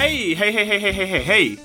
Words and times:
Hey, 0.00 0.32
hey, 0.32 0.50
hey, 0.50 0.64
hey, 0.64 0.78
hey, 0.78 0.92
hey, 0.92 1.06
hey, 1.06 1.22
hey! 1.22 1.58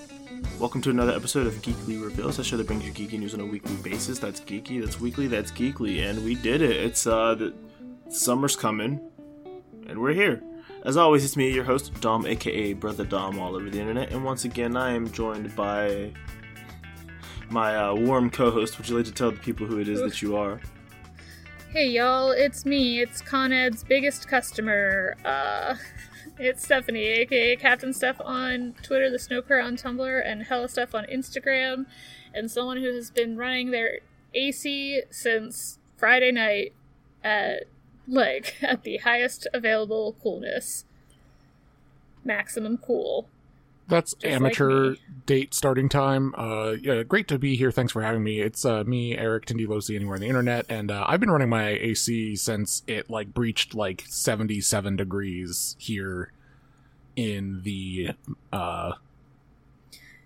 Welcome 0.59 0.81
to 0.81 0.89
another 0.89 1.13
episode 1.13 1.47
of 1.47 1.53
Geekly 1.61 2.03
Reveals, 2.03 2.37
a 2.37 2.43
show 2.43 2.57
that 2.57 2.67
brings 2.67 2.83
you 2.83 2.91
geeky 2.91 3.17
news 3.17 3.33
on 3.33 3.39
a 3.39 3.45
weekly 3.45 3.77
basis. 3.77 4.19
That's 4.19 4.41
geeky, 4.41 4.81
that's 4.81 4.99
weekly, 4.99 5.27
that's 5.27 5.51
geekly, 5.51 6.05
and 6.05 6.21
we 6.25 6.35
did 6.35 6.61
it. 6.61 6.75
It's 6.75 7.07
uh, 7.07 7.35
the 7.35 7.53
summer's 8.09 8.57
coming, 8.57 8.99
and 9.87 10.01
we're 10.01 10.11
here. 10.11 10.43
As 10.83 10.97
always, 10.97 11.23
it's 11.23 11.37
me, 11.37 11.49
your 11.49 11.63
host 11.63 11.93
Dom, 12.01 12.25
aka 12.25 12.73
Brother 12.73 13.05
Dom, 13.05 13.39
all 13.39 13.55
over 13.55 13.69
the 13.69 13.79
internet, 13.79 14.11
and 14.11 14.25
once 14.25 14.43
again, 14.43 14.75
I 14.75 14.91
am 14.91 15.09
joined 15.13 15.55
by 15.55 16.11
my 17.49 17.77
uh, 17.77 17.95
warm 17.95 18.29
co-host. 18.29 18.77
Would 18.77 18.89
you 18.89 18.97
like 18.97 19.05
to 19.05 19.13
tell 19.13 19.31
the 19.31 19.39
people 19.39 19.65
who 19.65 19.79
it 19.79 19.87
is 19.87 20.01
that 20.01 20.21
you 20.21 20.35
are? 20.35 20.59
Hey 21.71 21.87
y'all, 21.87 22.31
it's 22.31 22.65
me. 22.65 22.99
It's 22.99 23.21
Con 23.21 23.53
Ed's 23.53 23.85
biggest 23.85 24.27
customer. 24.27 25.15
Uh, 25.23 25.75
it's 26.37 26.63
Stephanie, 26.63 27.05
aka 27.05 27.55
Captain 27.55 27.93
Steph 27.93 28.19
on 28.21 28.75
Twitter, 28.83 29.09
the 29.09 29.17
Snowcur 29.17 29.63
on 29.63 29.75
Tumblr, 29.75 30.21
and 30.25 30.43
Hella 30.43 30.69
Stuff 30.69 30.95
on 30.95 31.05
Instagram, 31.05 31.85
and 32.33 32.49
someone 32.49 32.77
who 32.77 32.93
has 32.93 33.11
been 33.11 33.37
running 33.37 33.71
their 33.71 33.99
AC 34.33 35.03
since 35.09 35.79
Friday 35.97 36.31
night 36.31 36.73
at 37.23 37.63
like 38.07 38.55
at 38.61 38.83
the 38.83 38.97
highest 38.97 39.47
available 39.53 40.15
coolness, 40.21 40.85
maximum 42.23 42.77
cool. 42.77 43.27
That's 43.87 44.13
Just 44.15 44.25
amateur 44.25 44.91
me. 44.91 44.97
date 45.25 45.53
starting 45.53 45.89
time. 45.89 46.33
Uh, 46.35 46.71
yeah, 46.81 47.03
great 47.03 47.27
to 47.27 47.37
be 47.37 47.55
here. 47.55 47.71
Thanks 47.71 47.91
for 47.93 48.01
having 48.01 48.23
me. 48.23 48.41
It's 48.41 48.65
uh, 48.65 48.83
me, 48.83 49.15
Eric 49.17 49.45
Tindilosi, 49.45 49.95
anywhere 49.95 50.15
on 50.15 50.21
the 50.21 50.27
internet, 50.27 50.65
and 50.69 50.89
uh, 50.89 51.05
I've 51.07 51.19
been 51.19 51.29
running 51.29 51.49
my 51.49 51.69
AC 51.69 52.35
since 52.35 52.81
it 52.87 53.09
like 53.09 53.33
breached 53.33 53.75
like 53.75 54.03
seventy-seven 54.07 54.95
degrees 54.95 55.75
here 55.77 56.31
in 57.15 57.61
the 57.63 58.11
uh, 58.51 58.93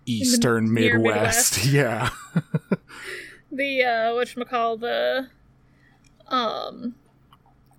eastern 0.06 0.74
near 0.74 0.98
Midwest. 0.98 1.66
Midwest. 1.66 1.66
Yeah, 1.74 2.10
the 3.52 3.84
uh 3.84 4.12
whatchamacall 4.14 4.80
the 4.80 5.28
um 6.34 6.96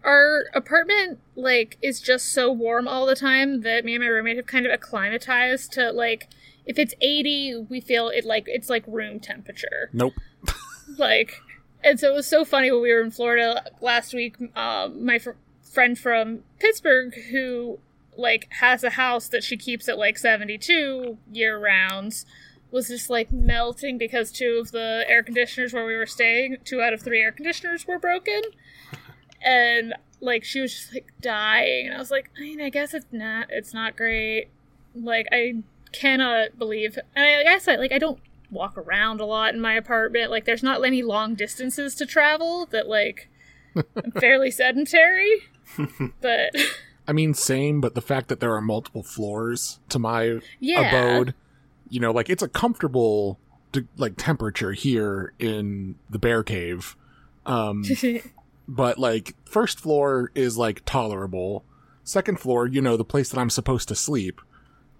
our 0.04 0.44
apartment 0.54 1.18
like 1.34 1.76
is 1.82 2.00
just 2.00 2.32
so 2.32 2.50
warm 2.50 2.88
all 2.88 3.06
the 3.06 3.14
time 3.14 3.62
that 3.62 3.84
me 3.84 3.94
and 3.94 4.04
my 4.04 4.08
roommate 4.08 4.36
have 4.36 4.46
kind 4.46 4.66
of 4.66 4.72
acclimatized 4.72 5.72
to 5.72 5.90
like 5.92 6.28
if 6.64 6.78
it's 6.78 6.94
80 7.00 7.66
we 7.68 7.80
feel 7.80 8.08
it 8.08 8.24
like 8.24 8.44
it's 8.46 8.70
like 8.70 8.84
room 8.86 9.20
temperature 9.20 9.90
nope. 9.92 10.14
like 10.98 11.42
and 11.84 12.00
so 12.00 12.12
it 12.12 12.14
was 12.14 12.26
so 12.26 12.44
funny 12.44 12.70
when 12.70 12.82
we 12.82 12.92
were 12.92 13.02
in 13.02 13.10
florida 13.10 13.64
last 13.80 14.14
week 14.14 14.36
um 14.56 15.04
my 15.04 15.18
fr- 15.18 15.30
friend 15.62 15.98
from 15.98 16.40
pittsburgh 16.58 17.14
who 17.30 17.78
like 18.16 18.48
has 18.60 18.82
a 18.82 18.90
house 18.90 19.28
that 19.28 19.44
she 19.44 19.56
keeps 19.56 19.88
at 19.88 19.98
like 19.98 20.18
72 20.18 21.18
year 21.32 21.58
rounds 21.58 22.24
was 22.70 22.88
just 22.88 23.10
like 23.10 23.32
melting 23.32 23.98
because 23.98 24.30
two 24.30 24.60
of 24.60 24.72
the 24.72 25.04
air 25.08 25.22
conditioners 25.22 25.72
where 25.72 25.84
we 25.84 25.96
were 25.96 26.06
staying 26.06 26.56
two 26.64 26.80
out 26.80 26.92
of 26.92 27.00
three 27.02 27.20
air 27.20 27.32
conditioners 27.32 27.86
were 27.86 27.98
broken 27.98 28.42
and 29.42 29.94
like 30.20 30.44
she 30.44 30.60
was 30.60 30.74
just 30.74 30.92
like 30.92 31.12
dying 31.22 31.86
and 31.86 31.94
i 31.94 31.98
was 31.98 32.10
like 32.10 32.30
i 32.36 32.40
mean 32.40 32.60
i 32.60 32.68
guess 32.68 32.92
it's 32.92 33.06
not 33.10 33.46
it's 33.50 33.72
not 33.72 33.96
great. 33.96 34.48
Like 34.94 35.26
i 35.32 35.54
cannot 35.92 36.58
believe 36.58 36.98
and 37.16 37.24
i 37.24 37.42
guess 37.42 37.66
i 37.68 37.76
like 37.76 37.92
i 37.92 37.98
don't 37.98 38.20
walk 38.50 38.76
around 38.76 39.20
a 39.20 39.24
lot 39.24 39.54
in 39.54 39.60
my 39.60 39.74
apartment. 39.74 40.30
Like 40.30 40.44
there's 40.44 40.62
not 40.62 40.84
any 40.84 41.02
long 41.02 41.34
distances 41.34 41.94
to 41.96 42.06
travel 42.06 42.66
that 42.66 42.88
like 42.88 43.28
i'm 43.76 44.10
fairly 44.20 44.50
sedentary 44.50 45.42
but 46.20 46.50
I 47.06 47.12
mean, 47.12 47.34
same, 47.34 47.80
but 47.80 47.94
the 47.94 48.00
fact 48.00 48.28
that 48.28 48.40
there 48.40 48.54
are 48.54 48.60
multiple 48.60 49.02
floors 49.02 49.80
to 49.88 49.98
my 49.98 50.38
yeah. 50.60 50.88
abode, 50.88 51.34
you 51.88 51.98
know, 51.98 52.12
like 52.12 52.30
it's 52.30 52.42
a 52.42 52.48
comfortable 52.48 53.38
like 53.96 54.14
temperature 54.16 54.72
here 54.72 55.32
in 55.38 55.96
the 56.08 56.18
bear 56.18 56.42
cave. 56.42 56.96
Um, 57.46 57.82
but 58.70 58.98
like 58.98 59.34
first 59.44 59.80
floor 59.80 60.30
is 60.34 60.56
like 60.56 60.82
tolerable. 60.86 61.64
Second 62.04 62.38
floor, 62.38 62.66
you 62.66 62.80
know, 62.80 62.96
the 62.96 63.04
place 63.04 63.28
that 63.30 63.38
I'm 63.38 63.50
supposed 63.50 63.88
to 63.88 63.94
sleep 63.96 64.40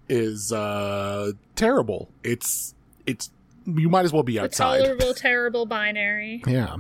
is 0.09 0.53
uh 0.53 1.33
terrible. 1.55 2.11
It's 2.25 2.75
it's 3.07 3.31
you 3.65 3.89
might 3.89 4.05
as 4.05 4.13
well 4.13 4.25
be 4.25 4.35
the 4.35 4.45
outside. 4.45 4.79
tolerable 4.79 5.15
terrible 5.15 5.67
binary 5.67 6.43
Yeah. 6.47 6.77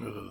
Ugh. 0.00 0.30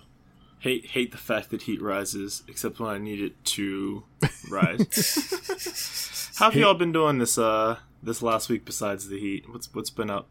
Hate 0.59 0.85
hate 0.85 1.12
the 1.12 1.17
fact 1.17 1.50
that 1.50 1.63
heat 1.63 1.81
rises, 1.81 2.44
except 2.47 2.79
when 2.79 2.89
I 2.89 2.97
need 2.97 3.19
it 3.22 3.44
to 3.45 4.03
rise. 4.50 6.31
How 6.38 6.50
have 6.50 6.56
y'all 6.56 6.75
been 6.75 6.91
doing 6.94 7.18
this 7.18 7.38
uh 7.38 7.78
this 8.01 8.22
last 8.22 8.47
week 8.47 8.63
besides 8.63 9.09
the 9.09 9.19
heat? 9.19 9.51
What's 9.51 9.73
what's 9.73 9.89
been 9.89 10.09
up? 10.09 10.28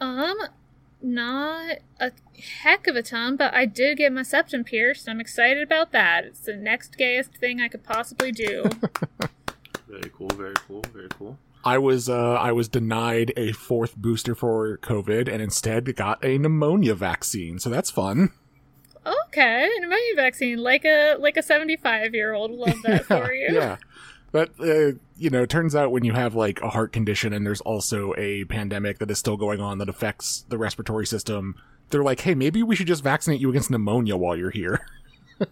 Um, 0.00 0.36
not 1.04 1.76
a 2.00 2.10
heck 2.62 2.86
of 2.86 2.96
a 2.96 3.02
ton, 3.02 3.36
but 3.36 3.54
I 3.54 3.66
did 3.66 3.98
get 3.98 4.12
my 4.12 4.22
septum 4.22 4.64
pierced. 4.64 5.08
I'm 5.08 5.20
excited 5.20 5.62
about 5.62 5.92
that. 5.92 6.24
It's 6.24 6.40
the 6.40 6.56
next 6.56 6.96
gayest 6.96 7.34
thing 7.36 7.60
I 7.60 7.68
could 7.68 7.84
possibly 7.84 8.32
do. 8.32 8.64
Very 9.86 10.10
cool, 10.12 10.28
very 10.30 10.54
cool, 10.66 10.82
very 10.92 11.08
cool. 11.10 11.38
I 11.64 11.78
was 11.78 12.08
uh 12.08 12.32
I 12.34 12.50
was 12.50 12.68
denied 12.68 13.32
a 13.36 13.52
fourth 13.52 13.96
booster 13.96 14.34
for 14.34 14.76
COVID 14.78 15.32
and 15.32 15.40
instead 15.40 15.94
got 15.94 16.24
a 16.24 16.36
pneumonia 16.36 16.94
vaccine. 16.96 17.60
So 17.60 17.70
that's 17.70 17.90
fun. 17.90 18.30
okay, 19.06 19.70
pneumonia 19.78 20.14
vaccine, 20.16 20.58
like 20.58 20.84
a 20.84 21.14
like 21.20 21.36
a 21.36 21.42
75 21.42 22.12
year 22.14 22.32
old. 22.32 22.50
Love 22.50 22.82
that 22.82 23.04
for 23.06 23.32
you. 23.32 23.48
Yeah. 23.52 23.76
But 24.34 24.50
uh, 24.58 24.98
you 25.16 25.30
know, 25.30 25.44
it 25.44 25.48
turns 25.48 25.76
out 25.76 25.92
when 25.92 26.02
you 26.02 26.12
have 26.12 26.34
like 26.34 26.60
a 26.60 26.68
heart 26.70 26.92
condition 26.92 27.32
and 27.32 27.46
there's 27.46 27.60
also 27.60 28.12
a 28.18 28.44
pandemic 28.46 28.98
that 28.98 29.08
is 29.08 29.16
still 29.16 29.36
going 29.36 29.60
on 29.60 29.78
that 29.78 29.88
affects 29.88 30.44
the 30.48 30.58
respiratory 30.58 31.06
system, 31.06 31.54
they're 31.90 32.02
like, 32.02 32.18
"Hey, 32.22 32.34
maybe 32.34 32.60
we 32.60 32.74
should 32.74 32.88
just 32.88 33.04
vaccinate 33.04 33.40
you 33.40 33.48
against 33.48 33.70
pneumonia 33.70 34.16
while 34.16 34.36
you're 34.36 34.50
here." 34.50 34.84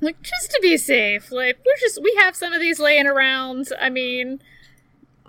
Like 0.00 0.20
just 0.22 0.50
to 0.50 0.58
be 0.60 0.76
safe. 0.76 1.30
Like 1.30 1.58
we're 1.64 1.78
just 1.80 2.02
we 2.02 2.12
have 2.18 2.34
some 2.34 2.52
of 2.52 2.60
these 2.60 2.80
laying 2.80 3.06
around. 3.06 3.68
I 3.80 3.88
mean, 3.88 4.42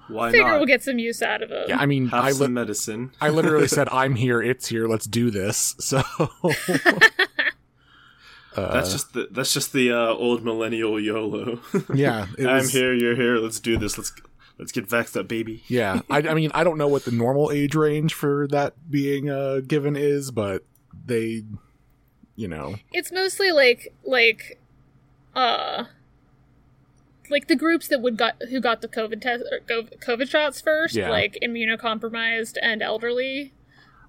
Why 0.07 0.31
figure 0.31 0.47
not? 0.47 0.57
we'll 0.57 0.65
get 0.65 0.81
some 0.81 0.97
use 0.97 1.21
out 1.21 1.43
of 1.43 1.49
them. 1.49 1.65
yeah, 1.67 1.77
I 1.77 1.85
mean, 1.85 2.07
Have 2.07 2.23
I 2.23 2.31
some 2.31 2.55
medicine. 2.55 3.11
I 3.21 3.29
literally 3.29 3.67
said, 3.77 3.87
"I'm 3.89 4.15
here, 4.15 4.41
it's 4.41 4.67
here, 4.67 4.87
let's 4.87 5.05
do 5.05 5.29
this." 5.29 5.75
So 5.79 6.01
Uh, 8.55 8.73
that's 8.73 8.91
just 8.91 9.13
the 9.13 9.27
that's 9.31 9.53
just 9.53 9.73
the 9.73 9.91
uh, 9.91 10.13
old 10.13 10.43
millennial 10.43 10.99
YOLO. 10.99 11.59
yeah, 11.93 12.27
it 12.37 12.45
I'm 12.47 12.57
was- 12.57 12.71
here, 12.71 12.93
you're 12.93 13.15
here. 13.15 13.37
Let's 13.37 13.59
do 13.59 13.77
this. 13.77 13.97
Let's 13.97 14.13
let's 14.59 14.71
get 14.71 14.87
vaxxed 14.87 15.19
up, 15.19 15.27
baby. 15.27 15.63
Yeah, 15.67 16.01
I, 16.09 16.17
I 16.19 16.33
mean, 16.33 16.51
I 16.53 16.63
don't 16.63 16.77
know 16.77 16.87
what 16.87 17.05
the 17.05 17.11
normal 17.11 17.51
age 17.51 17.75
range 17.75 18.13
for 18.13 18.47
that 18.49 18.73
being 18.89 19.29
uh, 19.29 19.61
given 19.67 19.95
is, 19.95 20.31
but 20.31 20.63
they, 21.05 21.43
you 22.35 22.47
know, 22.47 22.75
It's 22.91 23.11
mostly 23.11 23.51
like 23.51 23.93
like 24.05 24.59
uh 25.35 25.85
like 27.29 27.47
the 27.47 27.55
groups 27.55 27.87
that 27.87 28.01
would 28.01 28.17
got 28.17 28.35
who 28.49 28.59
got 28.59 28.81
the 28.81 28.87
COVID 28.87 29.21
test 29.21 29.43
or 29.51 29.59
COVID 29.65 30.29
shots 30.29 30.61
first, 30.61 30.93
Yeah. 30.95 31.09
like 31.09 31.37
immunocompromised 31.41 32.57
and 32.61 32.81
elderly. 32.83 33.53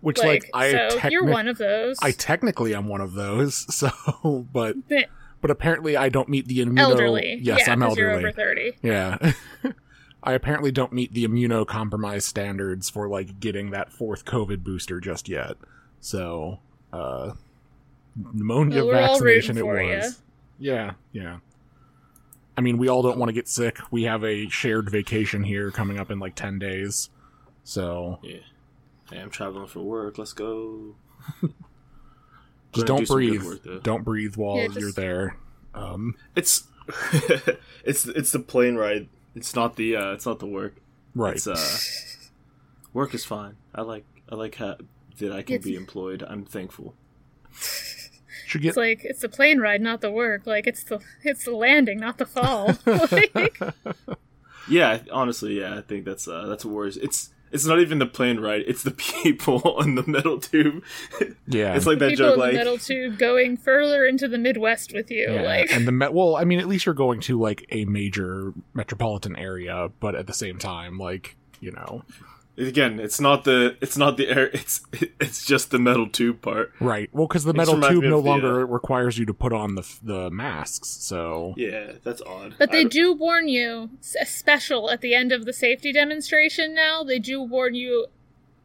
Which 0.05 0.19
Like, 0.19 0.27
like, 0.27 0.51
I 0.55 0.71
so 0.91 0.99
techni- 0.99 1.11
you're 1.11 1.25
one 1.25 1.49
of 1.49 1.59
those. 1.59 1.97
I 2.03 2.11
technically 2.13 2.75
am 2.75 2.87
one 2.87 3.01
of 3.01 3.15
those. 3.15 3.67
So, 3.75 4.47
but 4.53 4.77
Eh, 4.91 5.05
but 5.41 5.51
apparently 5.51 5.97
I 5.97 6.09
don't 6.09 6.29
meet 6.29 6.47
the 6.47 6.59
immuno. 6.65 6.79
elderly. 6.81 7.39
Yes, 7.43 7.63
yeah, 7.67 7.73
I'm 7.73 7.81
'cause 7.81 7.97
You're 7.97 8.11
elderly. 8.11 8.25
over 8.29 8.33
thirty. 8.33 8.73
Yeah. 8.83 9.33
I 10.23 10.33
apparently 10.33 10.73
don't 10.73 10.93
meet 10.93 11.13
the 11.13 11.27
immunocompromised 11.29 12.23
standards 12.23 12.89
for 12.89 13.09
like 13.09 13.41
getting 13.41 13.71
that 13.73 13.93
fourth 13.93 14.25
COVID 14.25 14.63
booster 14.65 15.01
just 15.01 15.29
yet. 15.29 15.57
So, 16.01 16.61
uh 16.93 17.33
pneumonia 18.33 18.85
Well, 18.85 18.93
vaccination 19.09 19.59
it 19.59 19.65
rooting 19.65 19.91
for 19.91 19.97
was. 20.07 20.23
Yeah, 20.59 20.93
yeah. 21.13 21.39
I 22.57 22.61
mean, 22.61 22.79
we 22.79 22.89
all 22.89 23.03
don't 23.03 23.19
want 23.19 23.29
to 23.31 23.33
get 23.33 23.49
sick. 23.49 23.79
We 23.91 24.05
have 24.05 24.23
a 24.25 24.49
shared 24.49 24.89
vacation 24.89 25.43
here 25.43 25.71
coming 25.73 25.99
up 25.99 26.11
in 26.13 26.21
like 26.21 26.37
10 26.37 26.59
days. 26.61 27.11
So, 27.65 28.21
Yeah. 28.23 28.37
Hey, 29.11 29.19
I'm 29.21 29.31
traveling 29.31 29.67
for 29.67 29.81
work. 29.81 30.19
Let's 30.19 30.33
go. 30.33 30.97
just 31.43 31.53
do 32.73 32.83
don't 32.85 33.07
some 33.07 33.19
good 33.19 33.41
breathe. 33.41 33.45
work, 33.45 33.83
don't 33.83 34.05
breathe 34.05 34.37
while 34.37 34.57
Yeah, 34.59 34.69
you're 34.79 34.93
there. 34.93 35.37
Um, 35.75 36.17
It's 36.37 36.65
it's 37.85 38.07
it's 38.07 38.33
the 38.33 38.39
plane 38.41 38.77
ride. 38.77 39.09
It's 39.35 39.55
not 39.55 39.77
the 39.77 39.97
uh, 39.97 40.13
it's 40.13 40.27
not 40.27 40.39
the 40.39 40.47
work. 40.47 40.77
right. 41.15 41.37
It's 41.37 41.47
uh, 41.47 42.29
work 42.93 43.15
is 43.15 43.25
fine. 43.25 43.57
I 43.75 43.83
like 43.83 44.05
I 44.31 44.35
like 44.37 44.55
how, 44.57 44.77
that 45.19 45.33
I 45.33 45.43
can 45.43 45.57
It's- 45.57 45.65
be 45.65 45.77
employed. 45.77 46.23
I'm 46.27 46.45
thankful. 46.45 46.95
Get 48.53 48.65
It's 48.67 48.77
like 48.77 49.01
it's 49.05 49.21
the 49.23 49.29
plane 49.29 49.59
ride, 49.59 49.81
not 49.81 50.01
the 50.01 50.13
work. 50.13 50.47
Like 50.47 50.69
it's 50.69 50.85
the 50.85 51.01
it's 51.25 51.45
the 51.45 51.51
landing, 51.57 51.99
not 51.99 52.19
the 52.19 52.27
fall. 52.27 52.71
like, 52.87 53.59
Yeah, 54.69 55.01
honestly, 55.11 55.59
yeah, 55.61 55.77
I 55.77 55.81
think 55.83 56.05
that's 56.05 56.29
uh, 56.29 56.47
that's 56.47 56.65
what 56.65 56.73
worries. 56.73 56.97
It's 56.97 57.31
it's 57.55 57.65
not 57.65 57.79
even 57.81 58.01
the 58.01 58.07
plane 58.07 58.41
ride; 58.41 58.65
it's 58.67 58.83
the 58.83 58.91
people 59.23 59.63
on 59.79 59.95
the 59.95 60.05
metal 60.07 60.41
tube. 60.41 60.83
Yeah, 61.47 61.75
it's 61.77 61.87
like 61.87 62.01
that 62.01 62.11
People 62.11 62.27
joke, 62.27 62.35
in 62.35 62.41
the 62.41 62.47
like 62.47 62.55
middle 62.55 62.79
tube 62.79 63.17
going 63.19 63.57
further 63.57 64.05
into 64.05 64.29
the 64.29 64.39
Midwest 64.39 64.93
with 64.93 65.11
you. 65.11 65.33
yeah. 65.33 65.43
Like 65.43 65.73
and 65.73 65.87
the 65.87 65.93
met. 65.93 66.13
Well, 66.13 66.37
I 66.37 66.45
mean, 66.45 66.59
at 66.59 66.67
least 66.67 66.85
you're 66.85 66.95
going 66.95 67.21
to 67.21 67.39
like 67.39 67.65
a 67.71 67.85
major 67.85 68.53
metropolitan 68.75 69.37
area, 69.37 69.91
but 70.01 70.15
at 70.15 70.27
the 70.27 70.35
same 70.35 70.59
time, 70.59 70.99
like 70.99 71.37
you 71.61 71.71
know, 71.71 72.03
again, 72.57 73.01
it's 73.01 73.21
not 73.21 73.45
the 73.45 73.77
it's 73.81 73.97
not 73.97 74.17
the 74.17 74.29
air; 74.29 74.47
it's 74.53 74.81
it's 75.21 75.45
just 75.45 75.71
the 75.71 75.79
metal 75.79 76.09
tube 76.09 76.43
part. 76.43 76.73
right? 76.81 77.09
Well, 77.13 77.27
because 77.27 77.45
the 77.45 77.55
metal 77.55 77.81
tube 77.81 78.03
me 78.03 78.09
no 78.09 78.21
the, 78.21 78.29
longer 78.29 78.63
uh, 78.63 78.65
requires 78.65 79.19
you 79.19 79.27
to 79.27 79.35
put 79.35 79.53
on 79.53 79.75
the 79.75 79.99
the 80.03 80.31
masks, 80.31 80.89
so 80.89 81.55
Yeah, 81.57 81.93
that's 82.03 82.23
odd. 82.23 82.55
But 82.59 82.71
they 82.71 82.85
do 82.85 83.13
warn 83.13 83.49
you, 83.49 83.91
special 84.01 84.91
at 84.91 85.01
the 85.01 85.15
end 85.15 85.33
of 85.33 85.45
the 85.45 85.53
safety 85.53 85.93
demonstration 85.93 86.75
now, 86.75 87.03
they 87.03 87.19
do 87.19 87.41
warn 87.43 87.75
you, 87.75 88.07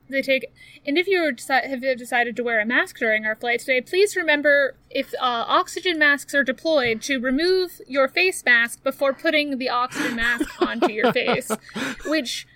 they 0.10 0.22
take, 0.22 0.52
and 0.86 0.98
if 0.98 1.08
you 1.08 1.34
have 1.50 1.82
decided 1.98 2.36
to 2.36 2.44
wear 2.44 2.60
a 2.60 2.66
mask 2.66 2.98
during 2.98 3.26
our 3.26 3.36
flight 3.36 3.60
today, 3.60 3.82
please 3.82 4.16
remember 4.16 4.76
if 4.90 5.14
uh, 5.16 5.46
oxygen 5.48 6.00
masks 6.00 6.34
are 6.34 6.44
deployed 6.44 7.02
to 7.04 7.20
remove 7.20 7.82
your 7.88 8.08
face 8.08 8.44
mask 8.44 8.84
before 8.84 9.14
putting 9.14 9.58
the 9.58 9.70
oxygen 9.70 10.16
mask 10.16 10.62
onto 10.62 10.92
your 10.92 11.14
face. 11.14 11.52
Which, 12.06 12.48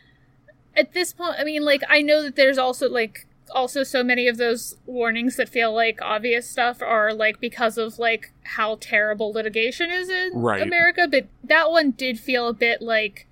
at 0.75 0.94
this 0.94 1.14
point, 1.14 1.36
I 1.38 1.44
mean, 1.44 1.64
like, 1.64 1.81
I 1.90 2.02
know 2.02 2.22
that 2.24 2.36
there's 2.36 2.58
also, 2.58 2.90
like, 2.90 3.28
also 3.52 3.84
so 3.84 4.04
many 4.04 4.28
of 4.28 4.38
those 4.38 4.75
warnings 4.86 5.36
that 5.36 5.48
feel 5.48 5.72
like 5.74 6.00
obvious 6.02 6.50
stuff 6.50 6.81
are 6.81 7.14
like 7.14 7.40
because 7.40 7.78
of 7.78 8.00
like 8.00 8.31
how 8.44 8.78
terrible 8.81 9.31
litigation 9.31 9.92
is 9.92 10.10
in 10.10 10.31
Right. 10.34 10.62
America, 10.62 11.08
but 11.12 11.28
that 11.44 11.70
one 11.70 11.92
did 11.92 12.20
feel 12.20 12.48
a 12.48 12.54
bit 12.54 12.81
like 12.81 13.28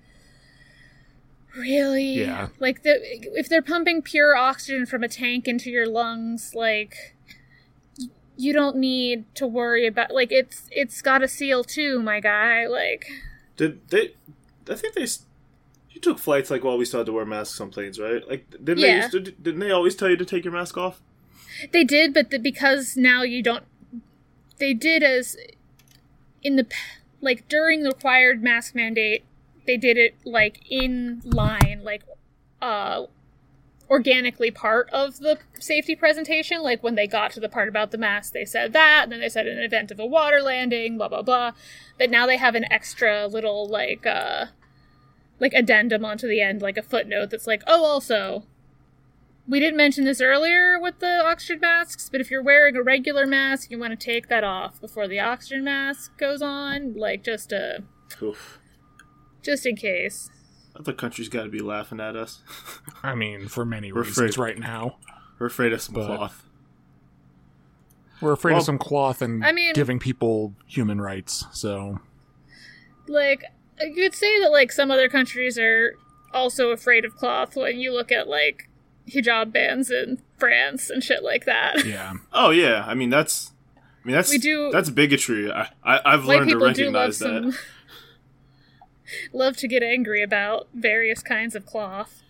really 1.56 2.20
Yeah. 2.20 2.48
like 2.60 2.82
the 2.82 3.00
if 3.36 3.48
they're 3.48 3.62
pumping 3.62 4.00
pure 4.02 4.36
oxygen 4.36 4.86
from 4.86 5.02
a 5.02 5.08
tank 5.08 5.48
into 5.48 5.70
your 5.70 5.86
lungs 5.86 6.54
like 6.54 7.16
you 8.36 8.52
don't 8.52 8.76
need 8.76 9.24
to 9.34 9.46
worry 9.46 9.86
about 9.86 10.12
like 10.12 10.30
it's 10.30 10.68
it's 10.70 11.02
got 11.02 11.22
a 11.22 11.28
seal 11.28 11.64
too 11.64 12.00
my 12.00 12.20
guy 12.20 12.66
like 12.66 13.06
Did 13.56 13.88
they? 13.88 14.14
I 14.70 14.74
think 14.76 14.94
they. 14.94 15.06
You 15.92 16.00
took 16.00 16.18
flights 16.18 16.50
like 16.50 16.64
while 16.64 16.78
we 16.78 16.84
still 16.84 17.00
had 17.00 17.06
to 17.06 17.12
wear 17.12 17.24
masks 17.24 17.60
on 17.60 17.70
planes, 17.70 17.98
right? 17.98 18.26
Like, 18.28 18.50
didn't 18.50 18.80
they? 18.80 18.96
Used 18.96 19.12
to, 19.12 19.20
didn't 19.20 19.60
they 19.60 19.70
always 19.70 19.94
tell 19.94 20.08
you 20.08 20.16
to 20.16 20.24
take 20.24 20.44
your 20.44 20.52
mask 20.52 20.76
off? 20.76 21.00
They 21.72 21.84
did, 21.84 22.14
but 22.14 22.30
the, 22.30 22.38
because 22.38 22.96
now 22.96 23.22
you 23.22 23.42
don't. 23.42 23.64
They 24.58 24.74
did 24.74 25.02
as 25.02 25.36
in 26.42 26.56
the 26.56 26.66
like 27.20 27.48
during 27.48 27.82
the 27.82 27.90
required 27.90 28.42
mask 28.42 28.74
mandate. 28.74 29.24
They 29.66 29.76
did 29.76 29.96
it 29.96 30.16
like 30.24 30.60
in 30.68 31.22
line, 31.24 31.82
like 31.84 32.02
uh, 32.60 33.06
organically 33.88 34.50
part 34.50 34.90
of 34.90 35.18
the 35.18 35.38
safety 35.58 35.94
presentation. 35.94 36.62
Like 36.62 36.82
when 36.82 36.96
they 36.96 37.06
got 37.06 37.30
to 37.32 37.40
the 37.40 37.48
part 37.48 37.68
about 37.68 37.90
the 37.90 37.98
mask, 37.98 38.32
they 38.32 38.44
said 38.44 38.72
that, 38.72 39.04
and 39.04 39.12
then 39.12 39.20
they 39.20 39.28
said 39.28 39.46
in 39.46 39.56
the 39.56 39.64
event 39.64 39.90
of 39.90 40.00
a 40.00 40.06
water 40.06 40.42
landing, 40.42 40.96
blah 40.96 41.08
blah 41.08 41.22
blah. 41.22 41.52
But 41.98 42.10
now 42.10 42.26
they 42.26 42.38
have 42.38 42.54
an 42.54 42.64
extra 42.72 43.26
little 43.26 43.68
like 43.68 44.04
uh, 44.04 44.46
like 45.42 45.52
addendum 45.52 46.04
onto 46.06 46.26
the 46.26 46.40
end, 46.40 46.62
like 46.62 46.78
a 46.78 46.82
footnote 46.82 47.28
that's 47.30 47.46
like, 47.46 47.62
oh, 47.66 47.84
also 47.84 48.44
we 49.48 49.58
didn't 49.58 49.76
mention 49.76 50.04
this 50.04 50.20
earlier 50.20 50.78
with 50.80 51.00
the 51.00 51.20
oxygen 51.26 51.58
masks, 51.60 52.08
but 52.08 52.20
if 52.20 52.30
you're 52.30 52.42
wearing 52.42 52.76
a 52.76 52.82
regular 52.82 53.26
mask, 53.26 53.72
you 53.72 53.78
want 53.78 53.90
to 53.90 53.96
take 54.06 54.28
that 54.28 54.44
off 54.44 54.80
before 54.80 55.08
the 55.08 55.18
oxygen 55.18 55.64
mask 55.64 56.16
goes 56.16 56.40
on, 56.40 56.94
like 56.94 57.24
just 57.24 57.50
a, 57.50 57.82
Oof. 58.22 58.60
just 59.42 59.66
in 59.66 59.74
case. 59.74 60.30
Other 60.78 60.92
countries 60.92 61.28
got 61.28 61.42
to 61.42 61.48
be 61.48 61.58
laughing 61.58 61.98
at 61.98 62.14
us. 62.14 62.40
I 63.02 63.16
mean, 63.16 63.48
for 63.48 63.64
many 63.64 63.92
We're 63.92 64.02
reasons 64.04 64.36
afraid. 64.36 64.38
right 64.38 64.58
now. 64.60 64.96
We're 65.40 65.48
afraid 65.48 65.72
of 65.72 65.82
some 65.82 65.96
But- 65.96 66.06
cloth. 66.06 66.44
We're 68.20 68.32
afraid 68.34 68.52
Well- 68.52 68.60
of 68.60 68.66
some 68.66 68.78
cloth 68.78 69.20
and 69.22 69.44
I 69.44 69.50
mean- 69.50 69.72
giving 69.74 69.98
people 69.98 70.54
human 70.66 71.00
rights. 71.00 71.46
So 71.50 71.98
Like 73.08 73.42
you 73.80 73.94
could 73.94 74.14
say 74.14 74.40
that 74.40 74.50
like 74.50 74.70
some 74.72 74.90
other 74.90 75.08
countries 75.08 75.58
are 75.58 75.94
also 76.32 76.70
afraid 76.70 77.04
of 77.04 77.16
cloth 77.16 77.56
when 77.56 77.78
you 77.78 77.92
look 77.92 78.10
at 78.12 78.28
like 78.28 78.68
hijab 79.08 79.52
bans 79.52 79.90
in 79.90 80.20
France 80.38 80.88
and 80.90 81.02
shit 81.02 81.22
like 81.22 81.44
that. 81.44 81.84
yeah, 81.84 82.14
Oh 82.32 82.50
yeah, 82.50 82.84
I 82.86 82.94
mean 82.94 83.10
that's. 83.10 83.52
I 83.76 83.80
mean 84.08 84.16
that's 84.16 84.30
We 84.30 84.38
do- 84.38 84.70
that's 84.72 84.90
bigotry. 84.90 85.50
I, 85.52 85.68
I 85.84 86.00
I've 86.04 86.24
learned 86.24 86.48
to 86.50 86.56
people 86.56 86.72
do 86.72 86.84
love 86.90 86.94
recognize 87.10 87.16
some 87.18 87.50
that. 87.50 87.58
love 89.32 89.56
to 89.58 89.68
get 89.68 89.82
angry 89.82 90.22
about 90.22 90.68
various 90.74 91.22
kinds 91.22 91.54
of 91.54 91.66
cloth, 91.66 92.22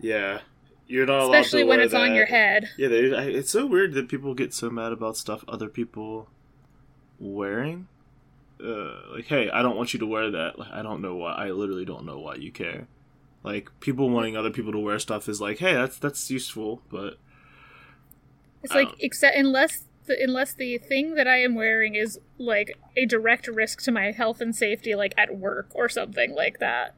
Yeah, 0.00 0.40
you're 0.86 1.06
not 1.06 1.20
allowed 1.20 1.34
especially 1.34 1.62
to 1.62 1.68
when 1.68 1.78
wear 1.78 1.84
it's 1.86 1.94
on 1.94 2.14
your 2.14 2.26
head. 2.26 2.68
Yeah, 2.76 2.88
they, 2.88 3.14
I, 3.16 3.22
it's 3.24 3.50
so 3.50 3.64
weird 3.66 3.94
that 3.94 4.08
people 4.08 4.34
get 4.34 4.52
so 4.52 4.68
mad 4.68 4.92
about 4.92 5.16
stuff 5.16 5.44
other 5.48 5.68
people 5.68 6.28
wearing. 7.18 7.86
Uh, 8.64 9.14
like, 9.14 9.26
hey, 9.26 9.50
I 9.50 9.62
don't 9.62 9.76
want 9.76 9.92
you 9.92 10.00
to 10.00 10.06
wear 10.06 10.30
that. 10.30 10.58
Like, 10.58 10.72
I 10.72 10.82
don't 10.82 11.02
know 11.02 11.16
why. 11.16 11.32
I 11.34 11.50
literally 11.50 11.84
don't 11.84 12.06
know 12.06 12.18
why 12.18 12.36
you 12.36 12.50
care. 12.50 12.86
Like, 13.42 13.68
people 13.80 14.08
wanting 14.08 14.36
other 14.36 14.50
people 14.50 14.72
to 14.72 14.78
wear 14.78 14.98
stuff 14.98 15.28
is 15.28 15.40
like, 15.40 15.58
hey, 15.58 15.74
that's 15.74 15.98
that's 15.98 16.30
useful, 16.30 16.82
but 16.90 17.18
It's 18.62 18.74
like 18.74 18.88
except 19.00 19.36
unless 19.36 19.84
the, 20.06 20.16
unless 20.22 20.54
the 20.54 20.78
thing 20.78 21.14
that 21.14 21.28
I 21.28 21.38
am 21.38 21.54
wearing 21.54 21.94
is 21.94 22.18
like 22.38 22.78
a 22.96 23.06
direct 23.06 23.46
risk 23.46 23.82
to 23.82 23.92
my 23.92 24.12
health 24.12 24.40
and 24.40 24.54
safety, 24.54 24.94
like 24.94 25.14
at 25.18 25.36
work 25.36 25.68
or 25.74 25.88
something 25.88 26.34
like 26.34 26.58
that, 26.58 26.94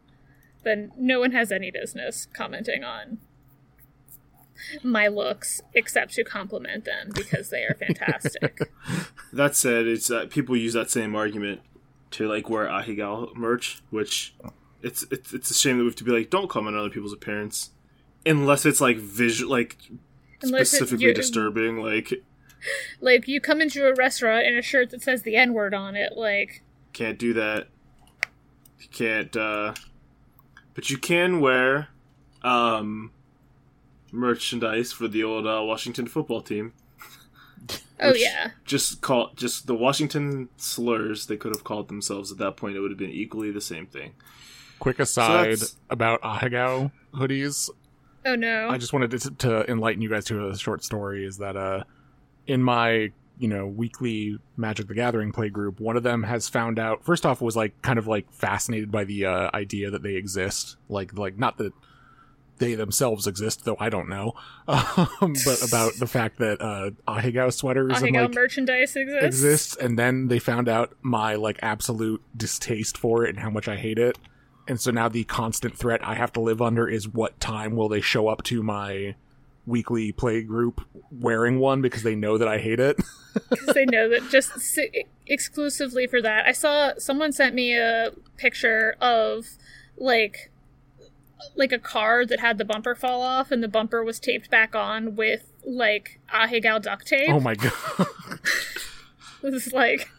then 0.63 0.93
no 0.97 1.21
one 1.21 1.33
has 1.33 1.51
any 1.51 1.71
business 1.71 2.27
commenting 2.33 2.85
on 2.85 3.19
my 4.83 5.09
looks 5.09 5.61
except 5.75 6.15
to 6.15 6.25
compliment 6.25 6.85
them 6.85 7.11
because 7.15 7.51
they 7.51 7.63
are 7.63 7.75
fantastic. 7.75 8.71
that 9.33 9.57
said, 9.57 9.87
it's 9.87 10.11
uh, 10.11 10.27
people 10.27 10.57
use 10.57 10.73
that 10.73 10.91
same 10.91 11.15
argument 11.15 11.61
to 12.13 12.29
like 12.29 12.49
wear 12.49 12.67
Ahegao 12.67 13.35
merch, 13.35 13.83
which 13.91 14.35
it's 14.83 15.05
it's 15.11 15.33
it's 15.33 15.51
a 15.51 15.55
shame 15.55 15.79
that 15.79 15.85
we 15.85 15.89
have 15.89 15.97
to 15.97 16.05
be 16.05 16.13
like, 16.13 16.31
don't 16.31 16.49
comment 16.49 16.77
on 16.77 16.81
other 16.81 16.91
people's 16.91 17.13
appearance, 17.13 17.71
unless 18.25 18.65
it's 18.67 18.81
like 18.81 18.97
visual, 18.97 19.51
like 19.51 19.77
Unless 20.43 20.71
specifically 20.71 21.13
disturbing, 21.13 21.79
like. 21.83 22.13
like 23.01 23.29
you 23.29 23.41
come 23.41 23.61
into 23.61 23.87
a 23.87 23.95
restaurant 23.95 24.47
in 24.47 24.57
a 24.57 24.63
shirt 24.63 24.91
that 24.91 25.03
says 25.03 25.23
the 25.23 25.37
N 25.37 25.53
word 25.53 25.75
on 25.75 25.95
it, 25.95 26.17
like 26.17 26.63
can't 26.93 27.19
do 27.19 27.35
that. 27.35 27.69
You 28.81 28.89
can't 28.89 29.37
uh 29.37 29.75
but 30.75 30.91
you 30.91 30.99
can 30.99 31.41
wear 31.41 31.89
um 32.43 33.13
merchandise 34.13 34.93
for 34.93 35.09
the 35.09 35.23
old 35.25 35.47
uh, 35.47 35.63
Washington 35.63 36.07
football 36.07 36.41
team. 36.41 36.73
oh 38.01 38.15
yeah. 38.15 38.51
Just 38.65 39.01
call 39.01 39.31
just 39.37 39.67
the 39.67 39.75
Washington 39.75 40.49
slurs 40.57 41.27
they 41.27 41.37
could 41.37 41.55
have 41.55 41.65
called 41.65 41.89
themselves 41.89 42.31
at 42.33 42.39
that 42.39 42.57
point 42.57 42.77
it 42.77 42.81
would 42.81 42.91
have 42.91 42.99
been 42.99 43.11
equally 43.11 43.51
the 43.51 43.61
same 43.61 43.87
thing. 43.87 44.15
quick 44.79 44.99
aside 44.99 45.53
that's- 45.53 45.77
about 45.91 46.21
Ahegao 46.23 46.91
hoodies. 47.15 47.71
Oh 48.25 48.35
no. 48.35 48.69
I 48.69 48.77
just 48.77 48.93
wanted 48.93 49.13
to, 49.13 49.31
to 49.31 49.71
enlighten 49.71 50.03
you 50.03 50.09
guys 50.09 50.25
to 50.27 50.49
a 50.49 50.59
short 50.59 50.83
story. 50.83 51.25
Is 51.25 51.39
that 51.39 51.57
uh, 51.57 51.85
in 52.47 52.63
my 52.63 53.13
you 53.39 53.49
know 53.49 53.67
weekly 53.67 54.39
Magic 54.57 54.89
the 54.89 54.95
Gathering 54.95 55.31
play 55.31 55.49
group, 55.49 55.79
one 55.79 55.97
of 55.97 56.03
them 56.03 56.25
has 56.25 56.49
found 56.49 56.79
out. 56.79 57.05
First 57.05 57.25
off, 57.25 57.41
was 57.41 57.55
like 57.55 57.81
kind 57.83 57.99
of 57.99 58.07
like 58.09 58.31
fascinated 58.33 58.91
by 58.91 59.05
the 59.05 59.27
uh, 59.27 59.51
idea 59.55 59.91
that 59.91 60.03
they 60.03 60.15
exist. 60.15 60.77
Like 60.89 61.17
like 61.17 61.39
not 61.39 61.59
that 61.59 61.73
they 62.59 62.75
themselves 62.75 63.27
exist, 63.27 63.65
though 63.65 63.77
I 63.79 63.89
don't 63.89 64.09
know. 64.09 64.35
Um, 64.69 65.35
but 65.45 65.63
about 65.63 65.95
the 65.99 66.07
fact 66.07 66.39
that 66.39 66.61
uh, 66.61 66.91
Ahegao 67.07 67.53
sweaters 67.53 68.03
and 68.03 68.15
like 68.15 68.35
merchandise 68.35 68.97
exists. 68.97 69.25
exists 69.25 69.77
and 69.77 69.99
then 69.99 70.29
they 70.29 70.39
found 70.39 70.69
out 70.69 70.95
my 71.03 71.35
like 71.35 71.59
absolute 71.63 72.23
distaste 72.37 72.99
for 72.99 73.25
it 73.25 73.31
and 73.31 73.39
how 73.39 73.51
much 73.51 73.69
I 73.69 73.77
hate 73.77 73.99
it. 73.99 74.19
And 74.69 74.81
so 74.81 74.91
now 74.91 75.09
the 75.09 75.25
constant 75.25 75.77
threat 75.77 76.01
I 76.05 76.15
have 76.15 76.33
to 76.33 76.41
live 76.41 76.61
under 76.61 76.89
is 76.89 77.09
what 77.09 77.39
time 77.41 77.77
will 77.77 77.89
they 77.89 78.01
show 78.01 78.29
up 78.29 78.43
to 78.45 78.63
my 78.63 79.15
weekly 79.67 80.13
play 80.13 80.43
group 80.43 80.81
wearing 81.11 81.59
one 81.59 81.83
because 81.83 82.03
they 82.03 82.15
know 82.15 82.39
that 82.39 82.49
I 82.49 82.59
hate 82.59 82.81
it. 82.81 82.97
because 83.51 83.75
they 83.75 83.85
know 83.85 84.09
that 84.09 84.31
just 84.31 84.59
si- 84.61 85.07
exclusively 85.27 86.07
for 86.07 86.23
that. 86.23 86.47
I 86.47 86.53
saw 86.53 86.93
someone 86.99 87.33
sent 87.33 87.55
me 87.55 87.77
a 87.77 88.13
picture 88.37 88.97
of 89.01 89.47
like 89.97 90.51
like 91.55 91.73
a 91.73 91.79
car 91.79 92.25
that 92.27 92.41
had 92.41 92.59
the 92.59 92.65
bumper 92.65 92.95
fall 92.95 93.23
off 93.23 93.51
and 93.51 93.63
the 93.63 93.69
bumper 93.69 94.03
was 94.03 94.19
taped 94.19 94.51
back 94.51 94.75
on 94.75 95.17
with 95.17 95.53
like 95.65 96.21
Ahegao 96.33 96.81
duct 96.83 97.07
tape. 97.07 97.31
oh 97.31 97.41
my 97.41 97.55
god. 97.55 97.73
This 99.43 99.67
is 99.67 99.73
like, 99.73 100.11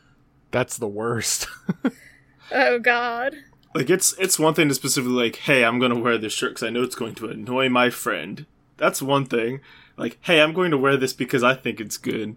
That's 0.51 0.77
the 0.77 0.87
worst. 0.87 1.47
oh 2.51 2.79
god. 2.79 3.35
Like 3.75 3.89
it's 3.89 4.13
it's 4.17 4.39
one 4.39 4.53
thing 4.53 4.69
to 4.69 4.75
specifically 4.75 5.15
like, 5.15 5.35
hey, 5.37 5.65
I'm 5.65 5.79
gonna 5.79 5.99
wear 5.99 6.17
this 6.17 6.33
shirt 6.33 6.51
because 6.51 6.63
I 6.63 6.69
know 6.69 6.83
it's 6.83 6.95
going 6.95 7.15
to 7.15 7.27
annoy 7.27 7.67
my 7.67 7.89
friend. 7.89 8.45
That's 8.77 9.01
one 9.01 9.25
thing. 9.25 9.59
Like, 9.97 10.17
hey, 10.21 10.41
I'm 10.41 10.53
going 10.53 10.71
to 10.71 10.77
wear 10.77 10.95
this 10.95 11.11
because 11.11 11.43
I 11.43 11.55
think 11.55 11.81
it's 11.81 11.97
good. 11.97 12.35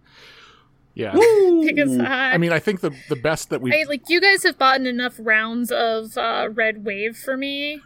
yeah. 0.94 1.12
Pick 1.12 1.78
a. 1.78 2.02
I 2.02 2.38
mean, 2.38 2.52
I 2.52 2.58
think 2.58 2.80
the 2.80 2.94
the 3.08 3.16
best 3.16 3.50
that 3.50 3.60
we 3.60 3.72
I, 3.72 3.84
like 3.86 4.08
you 4.08 4.20
guys 4.20 4.42
have 4.42 4.58
bought 4.58 4.80
enough 4.80 5.14
rounds 5.18 5.70
of 5.70 6.16
uh, 6.16 6.48
Red 6.50 6.84
Wave 6.84 7.16
for 7.16 7.36
me 7.36 7.82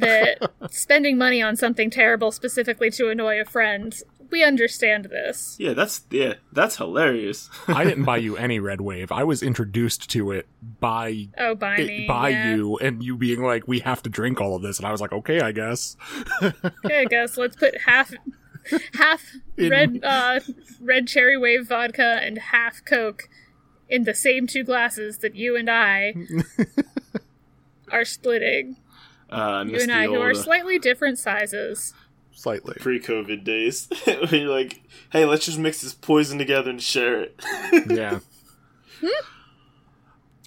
that 0.00 0.50
spending 0.70 1.16
money 1.18 1.42
on 1.42 1.56
something 1.56 1.90
terrible 1.90 2.30
specifically 2.32 2.90
to 2.92 3.08
annoy 3.08 3.40
a 3.40 3.44
friend, 3.44 3.94
we 4.30 4.42
understand 4.42 5.06
this. 5.06 5.56
Yeah, 5.58 5.74
that's 5.74 6.02
yeah, 6.10 6.34
that's 6.52 6.76
hilarious. 6.76 7.48
I 7.68 7.84
didn't 7.84 8.04
buy 8.12 8.16
you 8.16 8.36
any 8.36 8.58
Red 8.60 8.80
Wave. 8.80 9.12
I 9.12 9.24
was 9.24 9.42
introduced 9.42 10.10
to 10.10 10.32
it 10.32 10.46
by 10.80 11.28
Oh, 11.38 11.54
by 11.54 11.76
it, 11.76 11.86
me. 11.86 12.06
by 12.08 12.30
yeah. 12.30 12.54
you, 12.54 12.76
and 12.78 13.02
you 13.02 13.16
being 13.16 13.42
like, 13.42 13.68
"We 13.68 13.80
have 13.80 14.02
to 14.04 14.10
drink 14.10 14.40
all 14.40 14.56
of 14.56 14.62
this," 14.62 14.78
and 14.78 14.86
I 14.86 14.92
was 14.92 15.00
like, 15.00 15.12
"Okay, 15.12 15.40
I 15.40 15.52
guess." 15.52 15.96
Okay, 16.84 17.00
I 17.00 17.04
guess 17.04 17.36
let's 17.36 17.56
put 17.56 17.80
half 17.82 18.12
half 18.94 19.22
In- 19.58 19.70
red 19.70 20.00
uh 20.02 20.40
red 20.80 21.06
cherry 21.06 21.36
wave 21.38 21.68
vodka 21.68 22.18
and 22.22 22.38
half 22.38 22.84
Coke 22.84 23.28
in 23.88 24.04
the 24.04 24.14
same 24.14 24.46
two 24.46 24.64
glasses 24.64 25.18
that 25.18 25.34
you 25.34 25.54
and 25.56 25.70
I 25.70 26.14
are 27.92 28.04
splitting. 28.04 28.76
Uh, 29.34 29.64
You 29.64 29.78
and 29.80 29.90
the 29.90 29.94
I, 29.94 30.06
who 30.06 30.20
are 30.20 30.34
slightly 30.34 30.78
different 30.78 31.18
sizes. 31.18 31.92
Slightly. 32.32 32.74
pre-COVID 32.80 33.44
days. 33.44 33.88
Where 34.04 34.34
you're 34.34 34.48
like, 34.50 34.82
hey, 35.12 35.24
let's 35.24 35.46
just 35.46 35.58
mix 35.58 35.80
this 35.82 35.94
poison 35.94 36.38
together 36.38 36.70
and 36.70 36.82
share 36.82 37.20
it. 37.20 37.40
Yeah. 37.90 38.20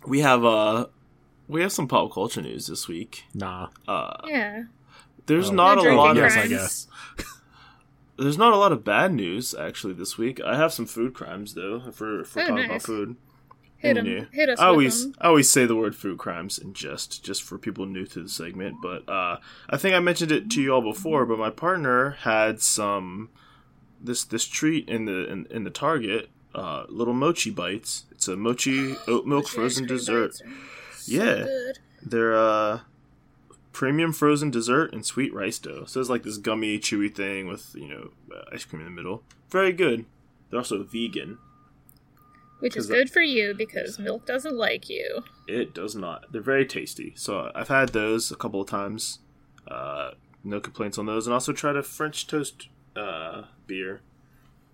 we 0.05 0.21
have 0.21 0.43
uh, 0.45 0.87
we 1.47 1.61
have 1.61 1.71
some 1.71 1.87
pop 1.87 2.11
culture 2.13 2.41
news 2.41 2.67
this 2.67 2.87
week. 2.87 3.23
Nah. 3.33 3.67
Uh, 3.87 4.17
Yeah. 4.25 4.63
there's 5.25 5.49
Oh. 5.49 5.53
not 5.53 5.75
No 5.75 5.81
a 5.81 5.83
drinking 5.83 5.97
lot 5.97 6.11
of 6.11 6.23
yes, 6.23 6.37
I 6.37 6.47
guess. 6.47 6.87
there's 8.17 8.37
not 8.37 8.53
a 8.53 8.57
lot 8.57 8.71
of 8.71 8.83
bad 8.83 9.13
news 9.13 9.53
actually 9.53 9.93
this 9.93 10.17
week. 10.17 10.41
I 10.45 10.55
have 10.57 10.73
some 10.73 10.85
food 10.85 11.13
crimes 11.13 11.53
though. 11.53 11.83
If 11.87 11.99
we're, 12.01 12.21
if 12.21 12.35
we're 12.35 12.43
Oh, 12.43 12.47
talking 12.47 12.65
about 12.65 12.81
food, 12.81 13.15
Hit 13.79 14.03
new. 14.03 14.25
Hit 14.31 14.49
us 14.49 14.59
I 14.59 14.67
always. 14.67 15.07
I 15.19 15.27
always 15.27 15.49
say 15.51 15.65
the 15.65 15.75
word 15.75 15.95
food 15.95 16.17
crimes 16.17 16.57
in 16.57 16.73
jest, 16.73 17.23
just 17.23 17.43
for 17.43 17.57
people 17.57 17.85
new 17.85 18.05
to 18.07 18.23
the 18.23 18.29
segment. 18.29 18.77
But 18.81 19.07
uh, 19.07 19.37
I 19.69 19.77
think 19.77 19.95
I 19.95 19.99
mentioned 19.99 20.31
it 20.31 20.49
to 20.51 20.61
you 20.61 20.73
all 20.73 20.81
before. 20.81 21.25
But 21.25 21.37
my 21.37 21.49
partner 21.51 22.11
had 22.21 22.59
some 22.61 23.29
this 24.01 24.23
this 24.23 24.45
treat 24.45 24.89
in 24.89 25.05
the 25.05 25.29
in, 25.31 25.45
in 25.51 25.63
the 25.63 25.69
Target, 25.69 26.29
uh, 26.55 26.85
little 26.89 27.13
mochi 27.13 27.51
bites. 27.51 28.05
It's 28.11 28.27
a 28.27 28.35
mochi 28.35 28.95
oat 29.07 29.25
milk 29.27 29.45
Ice 29.45 29.53
frozen 29.53 29.85
dessert. 29.85 30.33
so 30.35 30.45
Yeah. 31.05 31.43
good. 31.43 31.79
They're 32.01 32.35
uh, 32.37 32.79
premium 33.73 34.11
frozen 34.11 34.49
dessert 34.49 34.91
and 34.93 35.05
sweet 35.05 35.31
rice 35.33 35.59
dough. 35.59 35.85
So 35.85 35.99
it's 35.99 36.09
like 36.09 36.23
this 36.23 36.37
gummy, 36.37 36.79
chewy 36.79 37.13
thing 37.13 37.47
with 37.47 37.75
you 37.75 37.87
know 37.87 38.09
ice 38.51 38.65
cream 38.65 38.81
in 38.81 38.85
the 38.85 38.91
middle. 38.91 39.21
Very 39.51 39.71
good. 39.71 40.05
They're 40.49 40.59
also 40.59 40.81
vegan. 40.83 41.37
Which 42.59 42.75
is 42.75 42.87
good 42.87 43.09
for 43.09 43.21
you 43.21 43.53
because 43.53 43.99
milk 43.99 44.25
doesn't 44.25 44.55
like 44.55 44.89
you. 44.89 45.23
It 45.47 45.73
does 45.75 45.95
not. 45.95 46.31
They're 46.31 46.41
very 46.41 46.65
tasty. 46.65 47.13
So 47.15 47.51
I've 47.53 47.67
had 47.67 47.89
those 47.89 48.31
a 48.31 48.35
couple 48.35 48.61
of 48.61 48.67
times. 48.69 49.19
Uh, 49.67 50.11
no 50.43 50.59
complaints 50.59 50.97
on 50.97 51.05
those. 51.05 51.27
And 51.27 51.33
also 51.33 51.53
tried 51.53 51.75
a 51.75 51.83
French 51.83 52.25
toast 52.25 52.67
uh, 52.95 53.43
beer. 53.67 54.01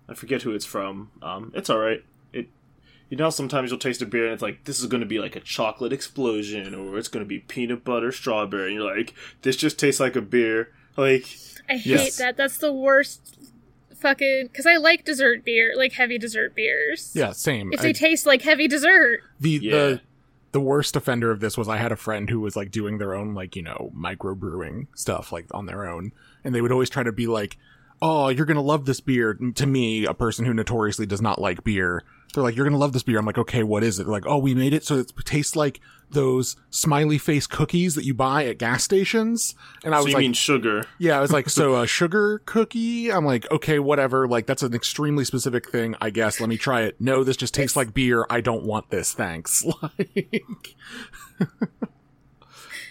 I 0.08 0.14
forget 0.14 0.42
who 0.42 0.52
it's 0.52 0.64
from. 0.64 1.10
Um, 1.22 1.52
it's 1.54 1.68
all 1.68 1.78
right. 1.78 2.02
It, 2.32 2.48
you 3.10 3.16
know, 3.18 3.28
sometimes 3.30 3.70
you'll 3.70 3.78
taste 3.78 4.00
a 4.02 4.06
beer 4.06 4.24
and 4.24 4.32
it's 4.32 4.42
like 4.42 4.64
this 4.64 4.80
is 4.80 4.86
going 4.86 5.00
to 5.02 5.06
be 5.06 5.18
like 5.18 5.36
a 5.36 5.40
chocolate 5.40 5.92
explosion, 5.92 6.74
or 6.74 6.98
it's 6.98 7.08
going 7.08 7.24
to 7.24 7.28
be 7.28 7.38
peanut 7.40 7.84
butter 7.84 8.12
strawberry, 8.12 8.66
and 8.72 8.74
you're 8.82 8.96
like, 8.96 9.14
this 9.42 9.56
just 9.56 9.78
tastes 9.78 10.00
like 10.00 10.16
a 10.16 10.22
beer. 10.22 10.70
Like, 10.96 11.26
I 11.68 11.74
hate 11.76 11.86
Yes. 11.86 12.16
that. 12.18 12.36
That's 12.36 12.58
the 12.58 12.72
worst 12.72 13.38
fucking. 14.04 14.48
Because 14.52 14.66
I 14.66 14.76
like 14.76 15.04
dessert 15.04 15.44
beer, 15.44 15.72
like 15.76 15.92
heavy 15.94 16.18
dessert 16.18 16.54
beers. 16.54 17.10
Yeah, 17.14 17.32
same. 17.32 17.72
If 17.72 17.80
I- 17.80 17.82
they 17.84 17.92
taste 17.92 18.26
like 18.26 18.42
heavy 18.42 18.68
dessert, 18.68 19.20
the 19.40 19.50
Yeah. 19.50 19.70
the 19.72 20.00
the 20.52 20.60
worst 20.60 20.94
offender 20.94 21.32
of 21.32 21.40
this 21.40 21.58
was 21.58 21.68
I 21.68 21.78
had 21.78 21.90
a 21.90 21.96
friend 21.96 22.30
who 22.30 22.38
was 22.38 22.54
like 22.54 22.70
doing 22.70 22.98
their 22.98 23.12
own 23.14 23.34
like 23.34 23.56
you 23.56 23.62
know 23.62 23.90
microbrewing 23.96 24.86
stuff 24.94 25.32
like 25.32 25.46
on 25.52 25.66
their 25.66 25.86
own, 25.88 26.12
and 26.44 26.54
they 26.54 26.60
would 26.60 26.70
always 26.72 26.90
try 26.90 27.02
to 27.02 27.10
be 27.12 27.26
like, 27.26 27.56
"Oh, 28.00 28.28
you're 28.28 28.46
gonna 28.46 28.62
love 28.62 28.84
this 28.86 29.00
beer." 29.00 29.34
To 29.34 29.66
me, 29.66 30.04
a 30.04 30.14
person 30.14 30.44
who 30.44 30.54
notoriously 30.54 31.06
does 31.06 31.20
not 31.22 31.40
like 31.40 31.64
beer, 31.64 32.02
they're 32.34 32.44
like, 32.44 32.56
"You're 32.56 32.66
gonna 32.66 32.78
love 32.78 32.92
this 32.92 33.02
beer." 33.02 33.18
I'm 33.18 33.26
like, 33.26 33.38
"Okay, 33.38 33.62
what 33.62 33.82
is 33.82 33.98
it?" 33.98 34.04
They're 34.04 34.12
like, 34.12 34.26
"Oh, 34.26 34.38
we 34.38 34.54
made 34.54 34.72
it 34.74 34.84
so 34.84 34.98
it 34.98 35.12
tastes 35.24 35.56
like 35.56 35.80
those 36.10 36.56
smiley 36.70 37.18
face 37.18 37.46
cookies 37.46 37.94
that 37.94 38.04
you 38.04 38.14
buy 38.14 38.44
at 38.46 38.58
gas 38.58 38.84
stations." 38.84 39.54
And 39.84 39.94
I 39.94 39.98
so 39.98 40.04
was 40.04 40.10
you 40.10 40.14
like, 40.14 40.22
mean 40.22 40.32
sugar? 40.32 40.84
yeah, 40.98 41.18
I 41.18 41.20
was 41.20 41.32
like, 41.32 41.48
so 41.48 41.76
a 41.82 41.86
sugar 41.86 42.42
cookie? 42.44 43.10
I'm 43.10 43.24
like, 43.24 43.50
okay, 43.50 43.78
whatever. 43.78 44.26
Like, 44.28 44.46
that's 44.46 44.62
an 44.62 44.74
extremely 44.74 45.24
specific 45.24 45.70
thing, 45.70 45.94
I 46.00 46.10
guess. 46.10 46.40
Let 46.40 46.48
me 46.48 46.56
try 46.56 46.82
it. 46.82 47.00
No, 47.00 47.24
this 47.24 47.36
just 47.36 47.54
tastes 47.54 47.76
like 47.76 47.94
beer. 47.94 48.26
I 48.30 48.40
don't 48.40 48.64
want 48.64 48.90
this. 48.90 49.12
Thanks. 49.12 49.64
Like, 49.80 50.34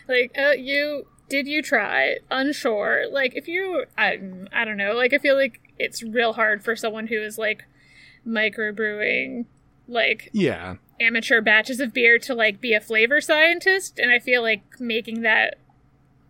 like 0.08 0.32
uh, 0.38 0.52
you 0.52 1.08
did 1.30 1.48
you 1.48 1.62
try? 1.62 2.18
Unsure. 2.30 3.06
Like 3.10 3.36
if 3.36 3.48
you, 3.48 3.86
I, 3.98 4.20
I 4.52 4.66
don't 4.66 4.78
know. 4.78 4.94
Like 4.94 5.14
I 5.14 5.18
feel 5.18 5.36
like 5.36 5.62
it's 5.80 6.04
real 6.04 6.34
hard 6.34 6.64
for 6.64 6.76
someone 6.76 7.08
who 7.08 7.22
is 7.22 7.38
like 7.38 7.64
microbrewing, 8.28 9.46
like 9.88 10.30
yeah. 10.34 10.76
amateur 11.00 11.42
batches 11.42 11.80
of 11.80 11.94
beer 11.94 12.18
to 12.20 12.34
like 12.34 12.62
be 12.62 12.74
a 12.74 12.82
flavor 12.82 13.20
scientist 13.20 14.00
and 14.00 14.12
i 14.12 14.18
feel 14.18 14.42
like 14.42 14.62
making 14.80 15.22
that 15.22 15.58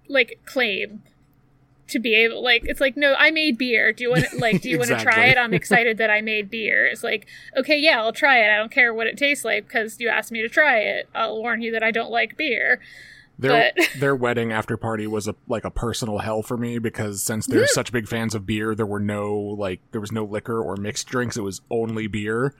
like 0.07 0.39
claim 0.45 1.03
to 1.87 1.99
be 1.99 2.15
able 2.15 2.43
like 2.43 2.63
it's 2.65 2.81
like 2.81 2.97
no 2.97 3.13
i 3.17 3.29
made 3.29 3.57
beer. 3.57 3.91
Do 3.91 4.03
you 4.03 4.09
want 4.09 4.25
to 4.25 4.37
like 4.37 4.61
do 4.61 4.69
you 4.69 4.77
want 4.79 4.89
to 4.89 4.97
try 4.97 5.25
it? 5.25 5.37
I'm 5.37 5.53
excited 5.53 5.97
that 5.97 6.09
i 6.09 6.21
made 6.21 6.49
beer. 6.49 6.85
It's 6.85 7.03
like 7.03 7.27
okay 7.57 7.77
yeah 7.77 8.01
i'll 8.01 8.13
try 8.13 8.39
it. 8.39 8.51
I 8.51 8.57
don't 8.57 8.71
care 8.71 8.93
what 8.93 9.07
it 9.07 9.17
tastes 9.17 9.45
like 9.45 9.67
because 9.67 9.99
you 9.99 10.09
asked 10.09 10.31
me 10.31 10.41
to 10.41 10.49
try 10.49 10.79
it. 10.79 11.09
I'll 11.13 11.37
warn 11.37 11.61
you 11.61 11.71
that 11.71 11.83
i 11.83 11.91
don't 11.91 12.11
like 12.11 12.37
beer 12.37 12.79
Their, 13.39 13.71
But- 13.75 13.89
their 13.99 14.15
wedding 14.15 14.51
after 14.51 14.77
party 14.77 15.07
was 15.07 15.27
a, 15.27 15.35
like 15.47 15.65
a 15.65 15.71
personal 15.71 16.19
hell 16.19 16.43
for 16.43 16.57
me 16.57 16.77
because 16.79 17.23
since 17.23 17.47
they're 17.47 17.67
such 17.67 17.91
big 17.91 18.07
fans 18.07 18.35
of 18.35 18.45
beer, 18.45 18.75
there 18.75 18.85
were 18.85 18.99
no, 18.99 19.33
like, 19.35 19.79
there 19.91 20.01
was 20.01 20.11
no 20.11 20.23
liquor 20.23 20.61
or 20.61 20.75
mixed 20.77 21.07
drinks. 21.07 21.35
It 21.37 21.41
was 21.41 21.61
only 21.69 22.07
beer. 22.07 22.53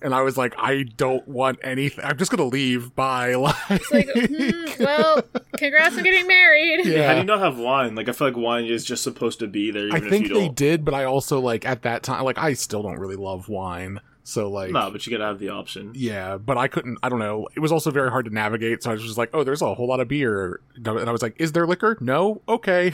And 0.00 0.14
I 0.14 0.20
was 0.22 0.36
like, 0.36 0.54
I 0.56 0.84
don't 0.84 1.26
want 1.26 1.58
anything. 1.62 2.04
I'm 2.04 2.16
just 2.18 2.30
going 2.30 2.38
to 2.38 2.54
leave. 2.54 2.94
Bye. 2.94 3.34
Like, 3.34 3.56
it's 3.70 3.90
like 3.90 4.08
hmm, 4.14 4.84
well 4.84 5.22
congrats 5.56 5.96
on 5.96 6.04
getting 6.04 6.28
married 6.28 6.86
Yeah. 6.86 7.08
How 7.08 7.12
do 7.14 7.18
you 7.18 7.24
not 7.24 7.40
have 7.40 7.58
wine? 7.58 7.96
Like 7.96 8.08
I 8.08 8.12
feel 8.12 8.28
like 8.28 8.36
wine 8.36 8.66
is 8.66 8.84
just 8.84 9.02
supposed 9.02 9.40
to 9.40 9.48
be 9.48 9.72
there, 9.72 9.88
even 9.88 9.94
I 10.02 10.04
if 10.04 10.08
think 10.10 10.28
you 10.28 10.34
they 10.34 10.44
don't. 10.46 10.54
did, 10.56 10.84
but 10.84 10.94
I 10.94 11.02
also 11.04 11.40
like 11.40 11.66
at 11.66 11.82
that 11.82 12.04
time, 12.04 12.22
like 12.24 12.38
I 12.38 12.52
still 12.52 12.82
don't 12.84 13.00
really 13.00 13.16
love 13.16 13.48
wine. 13.48 13.98
So 14.28 14.50
like, 14.50 14.72
No, 14.72 14.90
but 14.90 15.06
you 15.06 15.10
gotta 15.10 15.24
have 15.24 15.38
the 15.38 15.48
option. 15.48 15.92
yeah, 15.94 16.36
but 16.36 16.58
I 16.58 16.68
couldn't. 16.68 16.98
I 17.02 17.08
don't 17.08 17.18
know. 17.18 17.48
It 17.56 17.60
was 17.60 17.72
also 17.72 17.90
very 17.90 18.10
hard 18.10 18.26
to 18.26 18.30
navigate. 18.30 18.82
So 18.82 18.90
I 18.90 18.92
was 18.92 19.02
just 19.02 19.16
like, 19.16 19.30
oh, 19.32 19.42
there's 19.42 19.62
a 19.62 19.72
whole 19.74 19.88
lot 19.88 20.00
of 20.00 20.08
beer, 20.08 20.60
and 20.76 20.86
I 21.08 21.10
was 21.12 21.22
like, 21.22 21.34
is 21.38 21.52
there 21.52 21.66
liquor? 21.66 21.96
No. 22.00 22.42
Okay. 22.46 22.92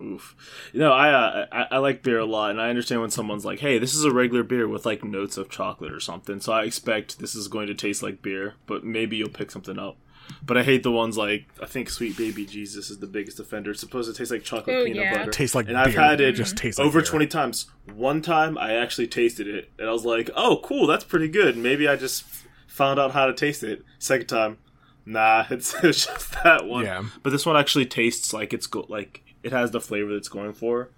Oof. 0.00 0.34
You 0.72 0.80
know, 0.80 0.90
I, 0.92 1.10
uh, 1.12 1.46
I 1.52 1.62
I 1.72 1.78
like 1.78 2.02
beer 2.02 2.18
a 2.18 2.24
lot, 2.24 2.50
and 2.50 2.60
I 2.60 2.70
understand 2.70 3.02
when 3.02 3.10
someone's 3.10 3.44
like, 3.44 3.60
"Hey, 3.60 3.78
this 3.78 3.94
is 3.94 4.04
a 4.04 4.10
regular 4.10 4.42
beer 4.42 4.66
with 4.66 4.84
like 4.84 5.04
notes 5.04 5.36
of 5.36 5.48
chocolate 5.48 5.92
or 5.92 6.00
something," 6.00 6.40
so 6.40 6.52
I 6.52 6.64
expect 6.64 7.18
this 7.20 7.34
is 7.36 7.46
going 7.46 7.68
to 7.68 7.74
taste 7.74 8.02
like 8.02 8.20
beer, 8.22 8.54
but 8.66 8.82
maybe 8.84 9.16
you'll 9.16 9.28
pick 9.28 9.50
something 9.52 9.78
up. 9.78 9.96
But 10.44 10.56
I 10.58 10.62
hate 10.62 10.82
the 10.82 10.90
ones 10.90 11.16
like 11.16 11.46
I 11.60 11.66
think 11.66 11.88
Sweet 11.90 12.16
Baby 12.16 12.44
Jesus 12.46 12.90
is 12.90 12.98
the 12.98 13.06
biggest 13.06 13.38
offender. 13.40 13.70
It's 13.70 13.80
supposed 13.80 14.10
to 14.12 14.16
taste 14.16 14.30
like 14.30 14.42
chocolate 14.42 14.76
Oh, 14.76 14.84
peanut 14.84 15.02
yeah. 15.04 15.18
butter. 15.18 15.30
Tastes 15.30 15.54
like 15.54 15.66
and 15.66 15.74
beer. 15.74 15.84
I've 15.84 15.94
had 15.94 16.20
it 16.20 16.32
just 16.32 16.56
tastes 16.56 16.78
like 16.78 16.86
over 16.86 17.00
beer. 17.00 17.06
twenty 17.06 17.26
times. 17.26 17.66
One 17.94 18.22
time 18.22 18.56
I 18.58 18.74
actually 18.74 19.06
tasted 19.08 19.46
it, 19.48 19.70
and 19.78 19.88
I 19.88 19.92
was 19.92 20.04
like, 20.04 20.30
"Oh, 20.36 20.60
cool, 20.64 20.86
that's 20.86 21.04
pretty 21.04 21.28
good." 21.28 21.56
Maybe 21.56 21.86
I 21.88 21.96
just 21.96 22.24
found 22.66 22.98
out 22.98 23.10
how 23.12 23.26
to 23.26 23.34
taste 23.34 23.62
it. 23.62 23.84
Second 23.98 24.26
time, 24.28 24.58
nah, 25.04 25.44
it's, 25.50 25.74
it's 25.84 26.06
just 26.06 26.42
that 26.44 26.64
one. 26.66 26.84
Yeah. 26.84 27.04
But 27.22 27.30
this 27.30 27.44
one 27.46 27.56
actually 27.56 27.86
tastes 27.86 28.32
like 28.32 28.52
it's 28.52 28.66
go- 28.66 28.86
like 28.88 29.22
it 29.42 29.52
has 29.52 29.70
the 29.72 29.80
flavor 29.80 30.10
that 30.10 30.16
it's 30.16 30.28
going 30.28 30.52
for. 30.52 30.90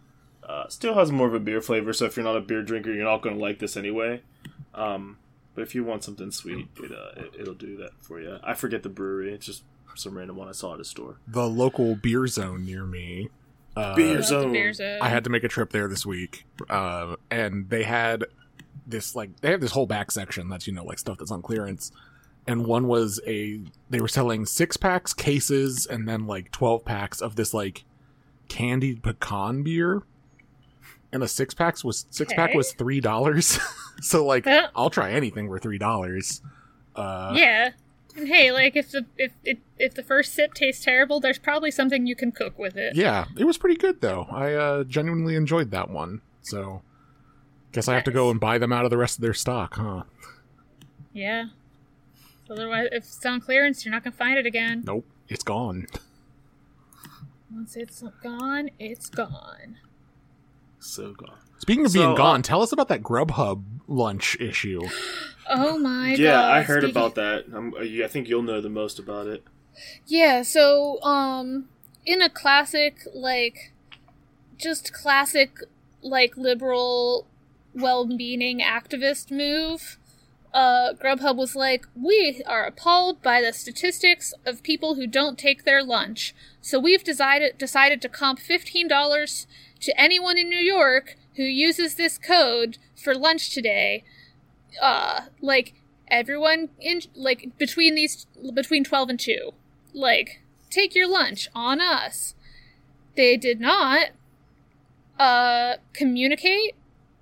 Uh, 0.46 0.68
still 0.68 0.94
has 0.94 1.10
more 1.10 1.26
of 1.26 1.32
a 1.34 1.40
beer 1.40 1.60
flavor, 1.62 1.92
so 1.94 2.04
if 2.04 2.16
you're 2.16 2.24
not 2.24 2.36
a 2.36 2.40
beer 2.40 2.62
drinker, 2.62 2.92
you're 2.92 3.04
not 3.04 3.22
going 3.22 3.34
to 3.34 3.40
like 3.40 3.58
this 3.60 3.76
anyway. 3.78 4.20
Um, 4.74 5.16
but 5.54 5.62
if 5.62 5.75
you 5.75 5.84
want 5.84 6.04
something 6.04 6.30
sweet, 6.30 6.68
it, 6.82 6.92
uh, 6.92 7.20
it 7.23 7.40
it'll 7.40 7.54
do 7.54 7.76
that 7.78 7.90
for 8.00 8.20
you. 8.20 8.38
I 8.42 8.54
forget 8.54 8.82
the 8.82 8.88
brewery; 8.88 9.32
it's 9.32 9.46
just 9.46 9.64
some 9.96 10.16
random 10.16 10.37
one 10.37 10.49
I 10.49 10.52
saw 10.52 10.75
at 10.75 10.80
a 10.80 10.84
store. 10.84 11.16
The 11.28 11.49
local 11.49 11.94
beer 11.96 12.26
zone 12.26 12.64
near 12.64 12.84
me. 12.84 13.28
Uh, 13.76 13.94
Beer 13.96 14.23
zone. 14.23 14.52
beer 14.52 14.73
zone. 14.73 15.00
I 15.02 15.08
had 15.08 15.25
to 15.25 15.30
make 15.30 15.42
a 15.42 15.49
trip 15.49 15.70
there 15.70 15.88
this 15.88 16.06
week, 16.06 16.46
uh, 16.70 17.16
and 17.30 17.68
they 17.70 17.82
had 17.82 18.25
this 18.87 19.16
like 19.16 19.40
they 19.40 19.50
have 19.50 19.61
this 19.61 19.73
whole 19.73 19.87
back 19.87 20.11
section 20.12 20.49
that's 20.49 20.66
you 20.66 20.73
know 20.73 20.84
like 20.84 20.99
stuff 20.99 21.18
that's 21.18 21.32
on 21.32 21.42
clearance, 21.42 21.90
and 22.46 22.66
one 22.66 22.87
was 22.87 23.20
a 23.26 23.61
they 23.90 24.00
were 24.00 24.08
selling 24.08 24.46
six 24.46 24.76
packs, 24.76 25.12
cases, 25.12 25.87
and 25.87 26.08
then 26.08 26.26
like 26.26 26.52
twelve 26.52 26.84
packs 26.84 27.20
of 27.20 27.34
this 27.34 27.52
like 27.52 27.84
candied 28.49 29.02
pecan 29.02 29.62
beer, 29.64 30.02
and 31.14 31.23
a 31.23 31.28
six 31.28 31.54
packs 31.54 31.83
was 31.83 32.06
six 32.11 32.33
pack 32.35 32.52
was 32.54 32.73
three 32.73 33.00
dollars, 33.00 33.59
so 34.02 34.26
like 34.26 34.44
Huh? 34.44 34.68
I'll 34.76 34.90
try 34.90 35.12
anything 35.12 35.49
for 35.49 35.59
three 35.59 35.78
dollars. 35.78 36.42
Uh, 36.94 37.33
yeah 37.35 37.71
and 38.16 38.28
hey 38.28 38.52
like 38.52 38.76
if 38.76 38.90
the 38.92 39.04
if, 39.16 39.33
if 39.44 39.59
if 39.78 39.94
the 39.94 40.02
first 40.02 40.33
sip 40.33 40.54
tastes 40.54 40.85
terrible 40.85 41.18
there's 41.18 41.38
probably 41.38 41.71
something 41.71 42.06
you 42.06 42.14
can 42.14 42.30
cook 42.30 42.56
with 42.59 42.76
it 42.76 42.94
yeah, 42.94 43.25
it 43.37 43.44
was 43.44 43.59
pretty 43.59 43.76
good 43.76 44.00
though. 44.00 44.26
I 44.30 44.52
uh, 44.52 44.85
genuinely 44.85 45.35
enjoyed 45.35 45.71
that 45.73 45.90
one. 45.90 46.21
So, 46.42 46.83
guess 47.73 47.88
I 47.88 47.94
have 47.94 48.04
to 48.04 48.11
go 48.12 48.30
and 48.30 48.38
buy 48.38 48.59
them 48.59 48.73
out 48.73 48.85
of 48.85 48.90
the 48.90 48.99
rest 48.99 49.18
of 49.18 49.23
their 49.23 49.35
stock, 49.35 49.75
huh? 49.76 50.02
yeah 51.12 51.47
otherwise 52.50 52.88
if 52.92 53.04
it's 53.04 53.25
on 53.25 53.40
clearance 53.40 53.85
you're 53.85 53.92
not 53.92 54.04
gonna 54.04 54.14
find 54.14 54.37
it 54.38 54.47
again 54.47 54.83
Nope, 54.87 55.06
it's 55.28 55.44
gone. 55.44 55.87
Once 57.52 57.76
it's 57.76 58.02
gone, 58.23 58.68
it's 58.80 59.09
gone. 59.09 59.76
So 60.84 61.12
gone. 61.12 61.38
Speaking 61.58 61.84
of 61.86 61.92
So, 61.92 61.98
being 62.00 62.12
uh, 62.12 62.14
gone, 62.14 62.42
tell 62.42 62.62
us 62.62 62.72
about 62.72 62.88
that 62.88 63.02
Grubhub 63.02 63.62
lunch 63.88 64.36
issue. 64.40 64.82
Oh 65.48 65.78
my 65.78 66.10
god. 66.10 66.18
yeah, 66.18 66.42
I 66.42 66.62
heard 66.62 66.82
speaking- 66.82 66.96
about 66.96 67.14
that. 67.16 67.44
I'm, 67.54 67.74
I 67.76 68.06
think 68.08 68.28
you'll 68.28 68.42
know 68.42 68.60
the 68.60 68.68
most 68.68 68.98
about 68.98 69.26
it. 69.26 69.44
Yeah, 70.06 70.42
so 70.42 71.02
um 71.02 71.68
in 72.06 72.22
a 72.22 72.28
classic 72.28 72.98
like 73.14 73.72
just 74.58 74.92
classic 74.92 75.58
like 76.02 76.36
liberal 76.36 77.26
well-meaning 77.74 78.60
activist 78.60 79.30
move, 79.30 79.98
uh 80.54 80.94
Grubhub 80.94 81.37
was 81.37 81.56
like, 81.56 81.84
"We 81.94 82.42
are 82.46 82.64
appalled 82.64 83.20
by 83.23 83.42
the 83.42 83.52
statistics 83.52 84.32
of 84.46 84.62
people 84.62 84.94
who 84.94 85.06
don't 85.06 85.38
take 85.38 85.64
their 85.64 85.82
lunch. 85.82 86.34
So 86.61 86.78
we've 86.78 87.04
decided 87.04 87.58
decided 87.58 88.00
to 88.02 88.08
comp 88.08 88.38
$15 88.38 89.46
to 89.80 90.00
anyone 90.00 90.38
in 90.38 90.49
New 90.49 90.56
York 90.56 91.16
who 91.37 91.42
uses 91.42 91.96
this 91.96 92.16
code 92.18 92.78
for 92.94 93.14
lunch 93.14 93.52
today." 93.52 94.04
Uh 94.80 95.26
like 95.40 95.75
everyone 96.08 96.68
in 96.80 97.00
like 97.14 97.56
between 97.58 97.94
these 97.94 98.26
between 98.54 98.84
12 98.84 99.08
and 99.08 99.20
2 99.20 99.50
like 99.92 100.42
take 100.70 100.94
your 100.94 101.08
lunch 101.08 101.49
on 101.54 101.80
us 101.80 102.34
they 103.16 103.37
did 103.37 103.61
not 103.61 104.08
uh 105.18 105.75
communicate 105.92 106.75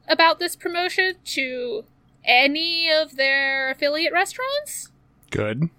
about 0.09 0.39
this 0.39 0.57
promotion 0.57 1.15
to 1.25 1.85
any 2.25 2.91
of 2.91 3.17
their 3.17 3.71
affiliate 3.71 4.13
restaurants 4.13 4.91
Good. 5.31 5.71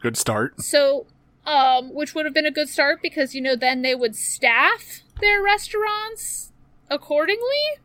Good 0.00 0.16
start. 0.16 0.60
so 0.60 1.06
um 1.46 1.92
which 1.94 2.14
would 2.14 2.24
have 2.24 2.34
been 2.34 2.46
a 2.46 2.50
good 2.50 2.68
start 2.68 3.00
because 3.02 3.34
you 3.34 3.40
know 3.40 3.56
then 3.56 3.82
they 3.82 3.94
would 3.94 4.14
staff 4.16 5.02
their 5.20 5.42
restaurants 5.42 6.52
accordingly 6.90 7.78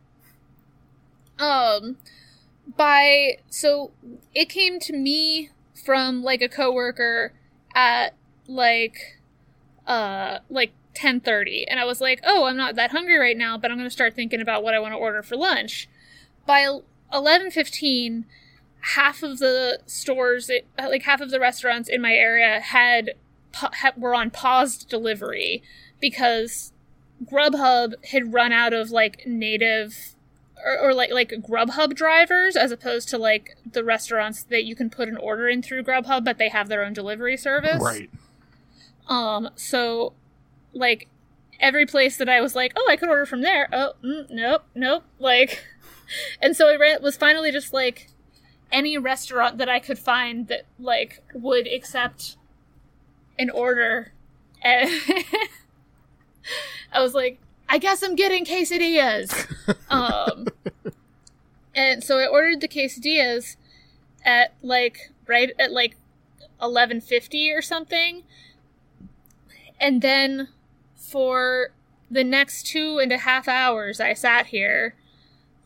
um 1.40 1.98
by 2.76 3.38
so 3.50 3.92
it 4.34 4.50
came 4.50 4.80
to 4.80 4.94
me 4.94 5.50
from 5.86 6.24
like 6.24 6.42
a 6.42 6.50
coworker 6.50 7.34
at 7.76 8.14
like 8.48 9.20
uh 9.86 10.40
like 10.50 10.74
10:30 10.94 11.66
and 11.70 11.80
I 11.80 11.86
was 11.86 12.02
like, 12.02 12.20
"Oh, 12.24 12.46
I'm 12.46 12.58
not 12.58 12.76
that 12.76 12.90
hungry 12.90 13.20
right 13.20 13.38
now, 13.38 13.56
but 13.56 13.70
I'm 13.70 13.78
going 13.78 13.88
to 13.88 13.94
start 13.94 14.16
thinking 14.16 14.42
about 14.42 14.64
what 14.64 14.74
I 14.74 14.80
want 14.80 14.94
to 14.94 14.98
order 14.98 15.22
for 15.22 15.38
lunch." 15.38 15.88
By 16.48 16.80
11:15, 17.14 18.26
half 18.82 19.24
of 19.24 19.40
the 19.40 19.80
stores 19.86 20.50
like 20.78 21.04
half 21.04 21.22
of 21.22 21.32
the 21.32 21.40
restaurants 21.40 21.90
in 21.90 22.02
my 22.02 22.14
area 22.14 22.60
had, 22.60 23.12
were 23.98 24.16
on 24.16 24.30
paused 24.30 24.90
delivery 24.90 25.64
because 26.00 26.72
Grubhub 27.26 27.94
had 28.06 28.34
run 28.34 28.52
out 28.52 28.74
of 28.74 28.92
like 28.92 29.26
native 29.26 30.16
or, 30.64 30.90
or 30.90 30.94
like 30.94 31.12
like 31.12 31.30
Grubhub 31.30 31.96
drivers 31.96 32.56
as 32.56 32.72
opposed 32.72 33.10
to 33.10 33.18
like 33.18 33.58
the 33.70 33.84
restaurants 33.84 34.44
that 34.44 34.66
you 34.66 34.76
can 34.76 34.90
put 34.90 35.10
an 35.10 35.18
order 35.18 35.48
in 35.48 35.62
through 35.62 35.84
Grubhub, 35.84 36.24
but 36.24 36.38
they 36.38 36.50
have 36.50 36.68
their 36.68 36.84
own 36.84 36.94
delivery 36.94 37.38
service. 37.38 37.82
Right. 37.82 38.10
Um. 39.08 39.50
So, 39.56 40.14
like 40.74 41.08
every 41.60 41.86
place 41.86 42.18
that 42.18 42.30
I 42.30 42.42
was 42.42 42.56
like, 42.56 42.74
oh, 42.76 42.88
I 42.90 42.96
could 42.96 43.10
order 43.10 43.26
from 43.26 43.42
there. 43.42 43.68
Oh, 43.72 43.94
mm, 44.04 44.30
nope, 44.30 44.64
nope. 44.76 45.04
Like, 45.20 45.64
and 46.42 46.56
so 46.56 46.70
I 46.70 46.76
ran, 46.76 47.02
was 47.02 47.18
finally 47.18 47.52
just 47.52 47.74
like 47.74 48.10
any 48.72 48.98
restaurant 48.98 49.58
that 49.58 49.70
I 49.70 49.80
could 49.80 50.00
find 50.00 50.48
that 50.48 50.66
like 50.80 51.24
would 51.34 51.68
accept 51.68 52.38
an 53.40 53.50
order. 53.50 54.12
And 54.62 54.90
I 56.92 57.02
was 57.02 57.14
like, 57.14 57.40
I 57.70 57.78
guess 57.78 58.02
I'm 58.02 58.16
getting 58.16 58.46
quesadillas. 58.46 59.48
um, 59.90 60.48
and 61.76 62.04
so 62.04 62.18
I 62.18 62.28
ordered 62.28 62.62
the 62.62 62.68
quesadillas 62.68 63.58
at 64.24 64.54
like 64.62 65.12
right 65.28 65.52
at 65.60 65.72
like 65.72 65.96
11:50 66.62 67.56
or 67.56 67.62
something. 67.62 68.24
And 69.80 70.02
then 70.02 70.50
for 70.96 71.70
the 72.10 72.24
next 72.24 72.66
two 72.66 73.00
and 73.00 73.12
a 73.12 73.20
half 73.20 73.48
hours, 73.48 74.00
I 74.00 74.14
sat 74.14 74.48
here 74.48 74.96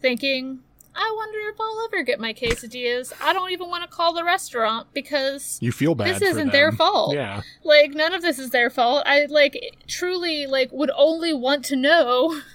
thinking, 0.01 0.59
I 0.95 1.13
wonder 1.15 1.39
if 1.53 1.59
I'll 1.59 1.85
ever 1.85 2.03
get 2.03 2.19
my 2.19 2.33
quesadillas. 2.33 3.13
I 3.21 3.31
don't 3.33 3.51
even 3.51 3.69
want 3.69 3.83
to 3.83 3.89
call 3.89 4.13
the 4.13 4.23
restaurant 4.23 4.87
because 4.93 5.57
You 5.61 5.71
feel 5.71 5.95
bad. 5.95 6.07
this 6.15 6.21
isn't 6.21 6.51
their 6.51 6.71
fault. 6.71 7.15
Yeah. 7.15 7.41
Like 7.63 7.91
none 7.91 8.13
of 8.13 8.21
this 8.21 8.37
is 8.39 8.49
their 8.49 8.69
fault. 8.69 9.03
I 9.05 9.25
like 9.25 9.57
truly 9.87 10.45
like 10.47 10.69
would 10.71 10.91
only 10.95 11.33
want 11.33 11.63
to 11.65 11.75
know. 11.75 12.39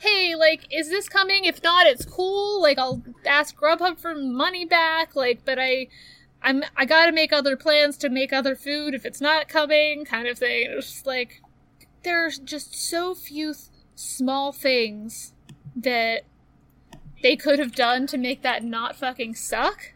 Hey, 0.00 0.34
like, 0.34 0.66
is 0.72 0.88
this 0.88 1.08
coming? 1.08 1.44
If 1.44 1.62
not, 1.62 1.86
it's 1.86 2.04
cool. 2.04 2.60
Like, 2.60 2.76
I'll 2.76 3.04
ask 3.24 3.54
Grubhub 3.56 4.00
for 4.00 4.16
money 4.16 4.64
back. 4.64 5.14
Like, 5.14 5.44
but 5.44 5.60
I, 5.60 5.86
I'm, 6.42 6.64
I 6.76 6.84
gotta 6.86 7.12
make 7.12 7.32
other 7.32 7.56
plans 7.56 7.96
to 7.98 8.08
make 8.08 8.32
other 8.32 8.56
food 8.56 8.94
if 8.94 9.06
it's 9.06 9.20
not 9.20 9.48
coming, 9.48 10.04
kind 10.04 10.26
of 10.26 10.38
thing. 10.38 10.66
It's 10.70 10.90
just 10.90 11.06
like, 11.06 11.40
there's 12.02 12.40
just 12.40 12.74
so 12.74 13.14
few 13.14 13.54
th- 13.54 13.66
small 13.94 14.50
things 14.50 15.34
that 15.76 16.22
they 17.22 17.36
could 17.36 17.58
have 17.58 17.74
done 17.74 18.06
to 18.08 18.16
make 18.18 18.42
that 18.42 18.64
not 18.64 18.96
fucking 18.96 19.34
suck 19.34 19.92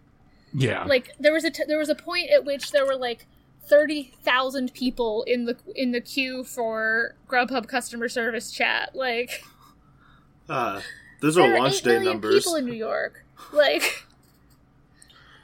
Yeah. 0.53 0.85
like 0.85 1.11
there 1.19 1.33
was 1.33 1.45
a 1.45 1.51
t- 1.51 1.65
there 1.67 1.79
was 1.79 1.89
a 1.89 1.95
point 1.95 2.31
at 2.31 2.45
which 2.45 2.71
there 2.73 2.87
were 2.87 2.97
like 2.97 3.27
30,000 3.67 4.75
people 4.75 5.23
in 5.27 5.47
the 5.47 5.57
in 5.75 5.93
the 5.93 6.01
queue 6.01 6.45
for 6.45 7.15
Grubhub 7.29 7.67
customer 7.67 8.09
service 8.09 8.51
chat 8.53 8.95
like 8.95 9.43
Ah, 10.49 10.83
those 11.21 11.37
there 11.37 11.51
are 11.51 11.55
are 11.57 11.59
launch 11.61 11.81
day 11.83 11.99
numbers. 12.05 12.45
people 12.45 12.57
in 12.57 12.67
New 12.67 12.75
York 12.75 13.25
like 13.53 14.07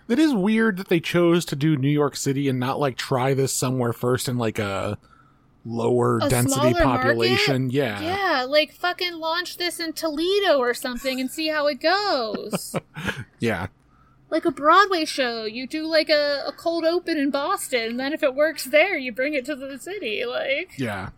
It 0.09 0.19
is 0.19 0.35
weird 0.35 0.77
that 0.77 0.89
they 0.89 1.01
chose 1.01 1.45
to 1.47 1.57
do 1.57 1.77
New 1.77 1.89
York 1.89 2.17
City 2.17 2.49
and 2.49 2.59
not 2.61 2.79
like 2.81 2.97
try 2.97 3.33
this 3.33 3.53
somewhere 3.53 3.93
first 3.93 4.29
in 4.29 4.37
like 4.39 4.59
a 4.59 4.99
lower 5.65 6.19
A 6.23 6.29
density 6.29 6.53
smaller 6.55 6.85
market? 6.85 7.07
population. 7.09 7.71
Yeah. 7.71 8.01
yeah 8.01 8.45
like 8.49 8.73
fucking 8.73 9.15
launch 9.15 9.59
this 9.59 9.79
in 9.79 9.93
Toledo 9.93 10.59
or 10.59 10.73
something 10.75 11.21
and 11.21 11.31
see 11.31 11.49
how 11.49 11.67
it 11.67 11.81
goes 11.81 12.75
Yeah. 13.41 13.67
like 14.31 14.45
a 14.47 14.51
Broadway 14.51 15.05
show 15.05 15.45
you 15.45 15.67
do 15.67 15.87
like 15.87 16.09
a, 16.09 16.43
a 16.47 16.53
cold 16.53 16.85
open 16.85 17.19
in 17.19 17.31
Boston 17.31 17.83
and 17.91 18.01
then 18.01 18.13
if 18.15 18.23
it 18.23 18.35
works 18.35 18.65
there 18.65 18.97
you 18.97 19.13
bring 19.13 19.35
it 19.35 19.45
to 19.45 19.55
the 19.55 19.79
city 19.79 20.25
like 20.25 20.73
Yeah. 20.79 21.11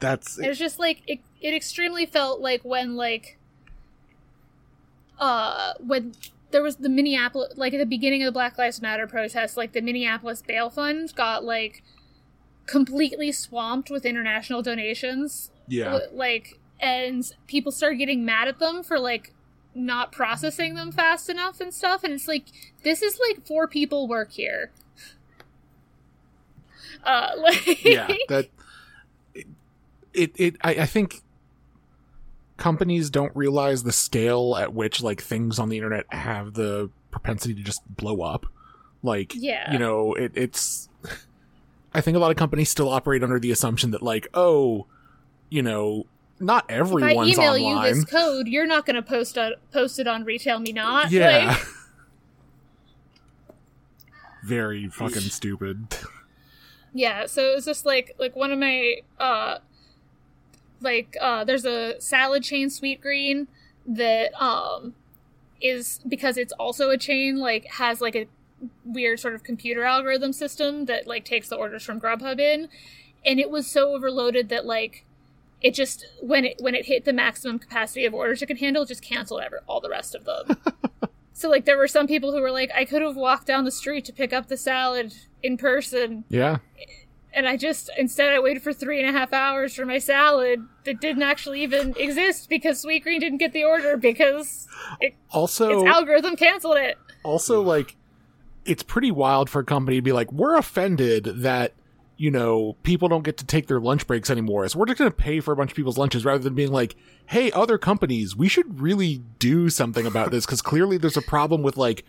That's 0.00 0.38
It 0.38 0.48
was 0.48 0.58
just 0.58 0.78
like 0.80 1.02
it, 1.06 1.20
it 1.40 1.54
extremely 1.54 2.06
felt 2.06 2.40
like 2.40 2.64
when 2.64 2.96
like 2.96 3.38
uh 5.18 5.74
when 5.78 6.14
there 6.50 6.62
was 6.62 6.76
the 6.76 6.88
Minneapolis 6.88 7.52
like 7.56 7.74
at 7.74 7.78
the 7.78 7.86
beginning 7.86 8.22
of 8.22 8.26
the 8.26 8.32
Black 8.32 8.58
Lives 8.58 8.82
Matter 8.82 9.06
protest, 9.06 9.56
like 9.56 9.72
the 9.72 9.80
Minneapolis 9.80 10.42
bail 10.42 10.68
fund 10.70 11.14
got 11.14 11.44
like 11.44 11.84
completely 12.70 13.32
swamped 13.32 13.90
with 13.90 14.06
international 14.06 14.62
donations. 14.62 15.50
yeah. 15.66 15.98
Like 16.12 16.58
and 16.80 17.30
people 17.46 17.72
started 17.72 17.96
getting 17.96 18.24
mad 18.24 18.48
at 18.48 18.58
them 18.58 18.82
for 18.82 18.98
like 18.98 19.34
not 19.74 20.12
processing 20.12 20.74
them 20.74 20.90
fast 20.92 21.28
enough 21.28 21.60
and 21.60 21.74
stuff 21.74 22.02
and 22.04 22.12
it's 22.12 22.26
like 22.28 22.44
this 22.84 23.02
is 23.02 23.18
like 23.28 23.44
four 23.46 23.66
people 23.68 24.06
work 24.08 24.30
here. 24.32 24.70
Uh 27.04 27.30
like 27.38 27.84
yeah 27.84 28.08
that 28.28 28.48
it 30.12 30.32
it 30.36 30.56
I, 30.62 30.70
I 30.74 30.86
think 30.86 31.22
companies 32.56 33.10
don't 33.10 33.34
realize 33.34 33.82
the 33.84 33.92
scale 33.92 34.56
at 34.56 34.74
which 34.74 35.02
like 35.02 35.20
things 35.20 35.58
on 35.58 35.68
the 35.70 35.76
internet 35.76 36.04
have 36.12 36.54
the 36.54 36.90
propensity 37.10 37.54
to 37.54 37.62
just 37.62 37.82
blow 37.96 38.20
up 38.22 38.46
like 39.02 39.32
Yeah. 39.34 39.72
you 39.72 39.78
know 39.78 40.12
it, 40.14 40.32
it's 40.34 40.88
i 41.94 42.00
think 42.00 42.16
a 42.16 42.20
lot 42.20 42.30
of 42.30 42.36
companies 42.36 42.68
still 42.68 42.88
operate 42.88 43.22
under 43.22 43.38
the 43.38 43.50
assumption 43.50 43.90
that 43.90 44.02
like 44.02 44.28
oh 44.34 44.86
you 45.48 45.62
know 45.62 46.04
not 46.42 46.64
if 46.70 46.90
I 46.90 47.12
email 47.12 47.40
online 47.40 47.60
you 47.60 47.94
this 47.94 48.04
code, 48.06 48.48
you're 48.48 48.66
not 48.66 48.86
going 48.86 48.96
to 48.96 49.02
post 49.02 49.36
on, 49.36 49.52
post 49.74 49.98
it 49.98 50.08
on 50.08 50.24
Retail 50.24 50.58
Me 50.58 50.72
Not. 50.72 51.10
yeah 51.10 51.48
Like, 51.48 51.66
very 54.46 54.88
fucking 54.88 55.20
stupid 55.20 55.86
yeah. 56.92 57.26
So 57.26 57.42
it 57.52 57.54
was 57.56 57.64
just 57.64 57.86
like 57.86 58.14
like 58.18 58.34
one 58.36 58.52
of 58.52 58.58
my 58.58 58.96
uh 59.18 59.58
like 60.80 61.16
uh 61.20 61.44
there's 61.44 61.64
a 61.64 62.00
salad 62.00 62.42
chain 62.42 62.68
Sweetgreen 62.68 63.46
that 63.86 64.32
um 64.40 64.94
is 65.60 66.00
because 66.08 66.36
it's 66.36 66.52
also 66.54 66.90
a 66.90 66.98
chain 66.98 67.36
like 67.38 67.66
has 67.66 68.00
like 68.00 68.16
a 68.16 68.26
weird 68.84 69.20
sort 69.20 69.34
of 69.34 69.42
computer 69.42 69.84
algorithm 69.84 70.32
system 70.32 70.84
that 70.86 71.06
like 71.06 71.24
takes 71.24 71.48
the 71.48 71.56
orders 71.56 71.82
from 71.84 72.00
Grubhub 72.00 72.38
in. 72.40 72.68
And 73.24 73.38
it 73.38 73.50
was 73.50 73.66
so 73.66 73.94
overloaded 73.94 74.48
that 74.48 74.64
like 74.66 75.04
it 75.60 75.74
just 75.74 76.06
when 76.20 76.44
it 76.44 76.56
when 76.60 76.74
it 76.74 76.86
hit 76.86 77.04
the 77.04 77.12
maximum 77.12 77.58
capacity 77.58 78.04
of 78.06 78.14
orders 78.14 78.40
it 78.40 78.46
could 78.46 78.60
handle 78.60 78.82
it 78.84 78.86
just 78.88 79.02
canceled 79.02 79.42
ever 79.42 79.60
all 79.66 79.80
the 79.80 79.90
rest 79.90 80.14
of 80.14 80.24
them. 80.24 80.56
So 81.32 81.48
like 81.48 81.64
there 81.64 81.78
were 81.78 81.88
some 81.88 82.06
people 82.06 82.32
who 82.32 82.42
were 82.42 82.50
like 82.50 82.70
i 82.74 82.84
could 82.84 83.00
have 83.00 83.16
walked 83.16 83.46
down 83.46 83.64
the 83.64 83.70
street 83.70 84.04
to 84.04 84.12
pick 84.12 84.30
up 84.34 84.48
the 84.48 84.58
salad 84.58 85.14
in 85.42 85.56
person. 85.56 86.24
Yeah. 86.28 86.58
And 87.32 87.48
I 87.48 87.56
just 87.56 87.88
instead 87.96 88.34
I 88.34 88.40
waited 88.40 88.62
for 88.62 88.74
three 88.74 89.00
and 89.00 89.08
a 89.08 89.18
half 89.18 89.32
hours 89.32 89.74
for 89.74 89.86
my 89.86 89.96
salad 89.96 90.66
that 90.84 91.00
didn't 91.00 91.22
actually 91.22 91.62
even 91.62 91.94
exist 91.96 92.50
because 92.50 92.84
Sweetgreen 92.84 93.20
didn't 93.20 93.38
get 93.38 93.54
the 93.54 93.64
order 93.64 93.96
because 93.96 94.68
it, 95.00 95.14
Also, 95.30 95.80
its 95.80 95.88
algorithm 95.88 96.36
canceled 96.36 96.76
it. 96.76 96.98
also 97.24 97.62
like 97.62 97.96
it's 98.64 98.82
pretty 98.82 99.10
wild 99.10 99.48
for 99.48 99.60
a 99.60 99.64
company 99.64 99.96
to 99.96 100.02
be 100.02 100.12
like 100.12 100.30
we're 100.32 100.56
offended 100.56 101.24
that 101.24 101.72
you 102.16 102.30
know 102.30 102.76
people 102.82 103.08
don't 103.08 103.22
get 103.24 103.38
to 103.38 103.46
take 103.46 103.66
their 103.66 103.80
lunch 103.80 104.06
breaks 104.06 104.28
anymore 104.30 104.68
so 104.68 104.78
we're 104.78 104.86
just 104.86 104.98
going 104.98 105.10
to 105.10 105.16
pay 105.16 105.40
for 105.40 105.52
a 105.52 105.56
bunch 105.56 105.70
of 105.70 105.76
people's 105.76 105.96
lunches 105.96 106.24
rather 106.24 106.42
than 106.42 106.54
being 106.54 106.70
like 106.70 106.94
hey 107.26 107.50
other 107.52 107.78
companies 107.78 108.36
we 108.36 108.48
should 108.48 108.80
really 108.80 109.22
do 109.38 109.70
something 109.70 110.06
about 110.06 110.30
this 110.30 110.44
because 110.44 110.60
clearly 110.60 110.98
there's 110.98 111.16
a 111.16 111.22
problem 111.22 111.62
with 111.62 111.76
like 111.78 112.04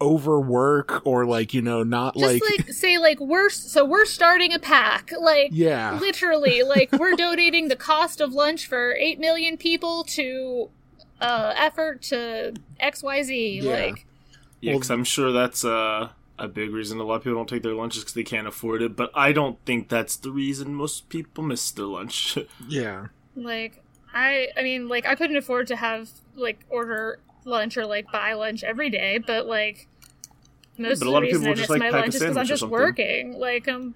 overwork 0.00 1.06
or 1.06 1.26
like 1.26 1.52
you 1.52 1.60
know 1.60 1.82
not 1.82 2.14
Just 2.16 2.42
like, 2.42 2.58
like, 2.58 2.68
say 2.72 2.96
like 2.96 3.20
we're 3.20 3.50
so 3.50 3.84
we're 3.84 4.06
starting 4.06 4.52
a 4.54 4.58
pack 4.58 5.12
like 5.20 5.50
yeah 5.52 5.98
literally 6.00 6.62
like 6.62 6.90
we're 6.92 7.14
donating 7.16 7.68
the 7.68 7.76
cost 7.76 8.20
of 8.22 8.32
lunch 8.32 8.66
for 8.66 8.94
8 8.94 9.20
million 9.20 9.58
people 9.58 10.04
to 10.04 10.70
uh 11.20 11.52
effort 11.54 12.00
to 12.02 12.54
xyz 12.82 13.62
Yeah. 13.62 13.70
like 13.70 14.06
Yeah, 14.60 14.72
Well- 14.72 14.78
because 14.80 14.90
I'm 14.90 15.04
sure 15.04 15.32
that's 15.32 15.64
uh, 15.64 16.10
a 16.38 16.48
big 16.48 16.70
reason 16.72 16.98
a 16.98 17.04
lot 17.04 17.16
of 17.16 17.22
people 17.24 17.38
don't 17.38 17.48
take 17.48 17.62
their 17.62 17.74
lunches 17.74 18.02
because 18.02 18.14
they 18.14 18.24
can't 18.24 18.46
afford 18.46 18.82
it. 18.82 18.96
But 18.96 19.10
I 19.14 19.32
don't 19.32 19.58
think 19.64 19.88
that's 19.88 20.16
the 20.16 20.30
reason 20.30 20.74
most 20.74 21.08
people 21.08 21.44
miss 21.44 21.70
their 21.70 21.86
lunch. 21.86 22.38
yeah 22.68 23.06
like 23.36 23.82
i 24.12 24.48
i 24.56 24.62
mean 24.62 24.88
like 24.88 25.06
i 25.06 25.14
couldn't 25.14 25.36
afford 25.36 25.68
to 25.68 25.76
have 25.76 26.10
like 26.34 26.58
order 26.68 27.20
lunch 27.44 27.76
or 27.76 27.86
like 27.86 28.10
buy 28.10 28.32
lunch 28.32 28.64
every 28.64 28.90
day 28.90 29.18
but 29.18 29.46
like 29.46 29.86
most 30.76 30.98
but 30.98 31.06
a 31.06 31.08
of 31.08 31.14
lot 31.14 31.20
the 31.20 31.26
of 31.28 31.32
reason 31.32 31.42
people 31.42 31.52
i 31.52 31.54
just, 31.54 31.60
miss 31.62 31.70
like, 31.70 31.78
my 31.78 31.90
pack 31.90 32.00
lunch 32.02 32.14
is 32.16 32.20
because 32.20 32.36
i'm 32.36 32.44
just 32.44 32.66
working 32.68 33.38
like 33.38 33.68
i'm 33.68 33.94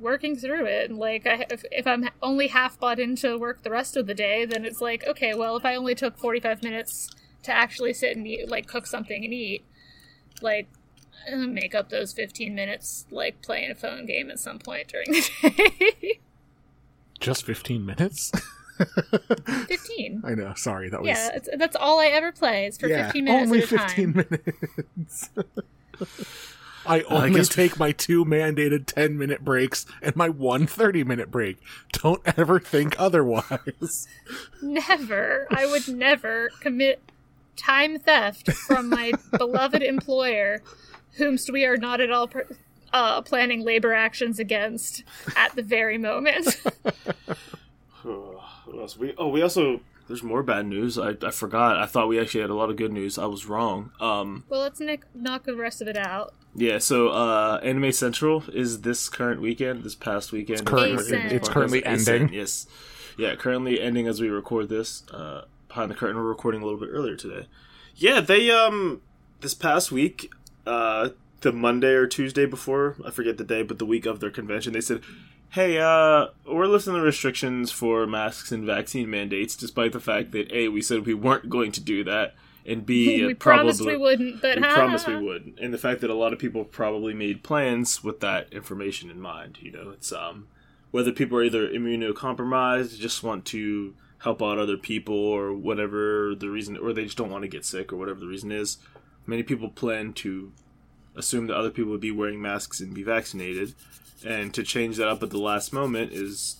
working 0.00 0.36
through 0.36 0.66
it 0.66 0.90
and 0.90 0.98
like 0.98 1.26
I, 1.26 1.46
if, 1.50 1.64
if 1.72 1.86
i'm 1.86 2.08
only 2.22 2.48
half 2.48 2.78
bought 2.78 2.98
into 2.98 3.38
work 3.38 3.62
the 3.62 3.70
rest 3.70 3.96
of 3.96 4.06
the 4.06 4.14
day 4.14 4.44
then 4.44 4.64
it's 4.66 4.80
like 4.82 5.06
okay 5.06 5.32
well 5.34 5.56
if 5.56 5.64
i 5.64 5.74
only 5.74 5.94
took 5.94 6.18
45 6.18 6.62
minutes 6.62 7.08
to 7.42 7.52
actually 7.52 7.92
sit 7.92 8.16
and 8.16 8.26
eat 8.26 8.48
like 8.48 8.66
cook 8.66 8.86
something 8.86 9.24
and 9.24 9.32
eat 9.34 9.64
like 10.40 10.68
uh, 11.32 11.36
make 11.36 11.74
up 11.74 11.88
those 11.88 12.12
15 12.12 12.54
minutes 12.54 13.06
like 13.10 13.40
playing 13.42 13.70
a 13.70 13.74
phone 13.74 14.06
game 14.06 14.30
at 14.30 14.38
some 14.38 14.58
point 14.58 14.88
during 14.88 15.10
the 15.10 15.50
day 16.00 16.20
just 17.20 17.44
15 17.44 17.84
minutes 17.86 18.32
15 19.68 20.22
i 20.24 20.34
know 20.34 20.52
sorry 20.54 20.88
that 20.88 21.00
was 21.00 21.08
Yeah, 21.08 21.30
it's, 21.34 21.48
that's 21.56 21.76
all 21.76 22.00
I 22.00 22.06
ever 22.06 22.32
play 22.32 22.66
is 22.66 22.78
for 22.78 22.88
yeah, 22.88 23.04
15 23.06 23.24
minutes 23.24 23.42
only 23.46 23.58
at 23.58 23.64
a 23.64 23.78
15 23.78 24.12
time. 24.14 24.26
minutes 24.96 25.30
I 26.84 27.02
only 27.02 27.30
guess- 27.30 27.48
take 27.48 27.78
my 27.78 27.92
two 27.92 28.24
mandated 28.24 28.86
10 28.86 29.16
minute 29.16 29.44
breaks 29.44 29.86
and 30.00 30.16
my 30.16 30.28
one 30.28 30.66
30 30.66 31.04
minute 31.04 31.30
break. 31.30 31.58
Don't 31.92 32.20
ever 32.36 32.58
think 32.58 32.96
otherwise. 32.98 34.08
Never. 34.60 35.46
I 35.52 35.64
would 35.66 35.86
never 35.86 36.48
commit 36.58 37.00
time 37.56 37.98
theft 37.98 38.50
from 38.52 38.88
my 38.88 39.12
beloved 39.38 39.82
employer, 39.82 40.62
whomst 41.18 41.50
we 41.52 41.64
are 41.64 41.76
not 41.76 42.00
at 42.00 42.10
all 42.10 42.28
per- 42.28 42.46
uh, 42.92 43.22
planning 43.22 43.62
labor 43.64 43.92
actions 43.94 44.38
against 44.38 45.02
at 45.36 45.54
the 45.56 45.62
very 45.62 45.98
moment. 45.98 46.60
what 48.02 48.78
else? 48.78 48.96
We 48.96 49.14
oh 49.18 49.28
we 49.28 49.42
also 49.42 49.80
there's 50.08 50.22
more 50.22 50.42
bad 50.42 50.66
news. 50.66 50.98
I, 50.98 51.14
I 51.22 51.30
forgot. 51.30 51.76
I 51.78 51.86
thought 51.86 52.08
we 52.08 52.18
actually 52.18 52.40
had 52.42 52.50
a 52.50 52.54
lot 52.54 52.70
of 52.70 52.76
good 52.76 52.92
news. 52.92 53.18
I 53.18 53.26
was 53.26 53.46
wrong. 53.46 53.92
Um 54.00 54.44
well, 54.48 54.60
let's 54.60 54.80
nick- 54.80 55.04
knock 55.14 55.44
the 55.44 55.54
rest 55.56 55.80
of 55.80 55.88
it 55.88 55.96
out. 55.96 56.34
yeah. 56.54 56.78
So 56.78 57.08
uh 57.08 57.60
Anime 57.62 57.92
Central 57.92 58.44
is 58.52 58.80
this 58.82 59.08
current 59.08 59.40
weekend. 59.40 59.84
This 59.84 59.94
past 59.94 60.32
weekend. 60.32 60.60
It's 60.60 60.68
currently- 60.68 61.36
it's 61.36 61.48
currently 61.48 61.84
ending. 61.84 62.32
Yes. 62.32 62.66
Yeah, 63.18 63.34
currently 63.36 63.80
ending 63.80 64.06
as 64.06 64.20
we 64.22 64.28
record 64.28 64.70
this. 64.70 65.02
Uh, 65.12 65.42
behind 65.72 65.90
the 65.90 65.94
curtain, 65.94 66.16
we're 66.16 66.22
recording 66.22 66.60
a 66.60 66.64
little 66.64 66.78
bit 66.78 66.90
earlier 66.92 67.16
today. 67.16 67.46
Yeah, 67.96 68.20
they 68.20 68.50
um 68.50 69.00
this 69.40 69.54
past 69.54 69.90
week, 69.90 70.30
uh, 70.66 71.10
the 71.40 71.50
Monday 71.52 71.92
or 71.92 72.06
Tuesday 72.06 72.44
before, 72.46 72.96
I 73.04 73.10
forget 73.10 73.38
the 73.38 73.44
day, 73.44 73.62
but 73.62 73.78
the 73.78 73.86
week 73.86 74.04
of 74.06 74.20
their 74.20 74.30
convention, 74.30 74.72
they 74.74 74.80
said, 74.82 75.00
"Hey, 75.50 75.78
uh, 75.78 76.26
we're 76.46 76.66
lifting 76.66 76.92
the 76.92 77.00
restrictions 77.00 77.72
for 77.72 78.06
masks 78.06 78.52
and 78.52 78.64
vaccine 78.64 79.08
mandates, 79.10 79.56
despite 79.56 79.92
the 79.92 80.00
fact 80.00 80.32
that 80.32 80.52
a 80.52 80.68
we 80.68 80.82
said 80.82 81.06
we 81.06 81.14
weren't 81.14 81.48
going 81.48 81.72
to 81.72 81.80
do 81.80 82.04
that, 82.04 82.34
and 82.66 82.84
b 82.84 83.24
we 83.26 83.34
promised 83.34 83.78
probably- 83.80 83.96
we 83.96 84.02
wouldn't, 84.02 84.42
but 84.42 84.56
we 84.56 84.62
ha, 84.62 84.74
promised 84.74 85.06
ha, 85.06 85.16
we 85.18 85.24
would, 85.24 85.54
and 85.60 85.72
the 85.72 85.78
fact 85.78 86.02
that 86.02 86.10
a 86.10 86.14
lot 86.14 86.34
of 86.34 86.38
people 86.38 86.64
probably 86.64 87.14
made 87.14 87.42
plans 87.42 88.04
with 88.04 88.20
that 88.20 88.52
information 88.52 89.10
in 89.10 89.18
mind. 89.20 89.58
You 89.62 89.72
know, 89.72 89.90
it's 89.90 90.12
um 90.12 90.48
whether 90.90 91.12
people 91.12 91.38
are 91.38 91.42
either 91.42 91.66
immunocompromised, 91.66 92.98
just 92.98 93.22
want 93.22 93.46
to 93.46 93.94
help 94.22 94.42
out 94.42 94.58
other 94.58 94.76
people, 94.76 95.14
or 95.16 95.52
whatever 95.52 96.34
the 96.34 96.48
reason, 96.48 96.76
or 96.76 96.92
they 96.92 97.04
just 97.04 97.16
don't 97.16 97.30
want 97.30 97.42
to 97.42 97.48
get 97.48 97.64
sick, 97.64 97.92
or 97.92 97.96
whatever 97.96 98.20
the 98.20 98.26
reason 98.26 98.52
is. 98.52 98.78
Many 99.26 99.42
people 99.42 99.68
plan 99.68 100.12
to 100.14 100.52
assume 101.14 101.46
that 101.46 101.56
other 101.56 101.70
people 101.70 101.92
would 101.92 102.00
be 102.00 102.10
wearing 102.10 102.40
masks 102.40 102.80
and 102.80 102.94
be 102.94 103.02
vaccinated, 103.02 103.74
and 104.24 104.52
to 104.54 104.62
change 104.62 104.96
that 104.96 105.08
up 105.08 105.22
at 105.22 105.30
the 105.30 105.38
last 105.38 105.72
moment 105.72 106.12
is. 106.12 106.56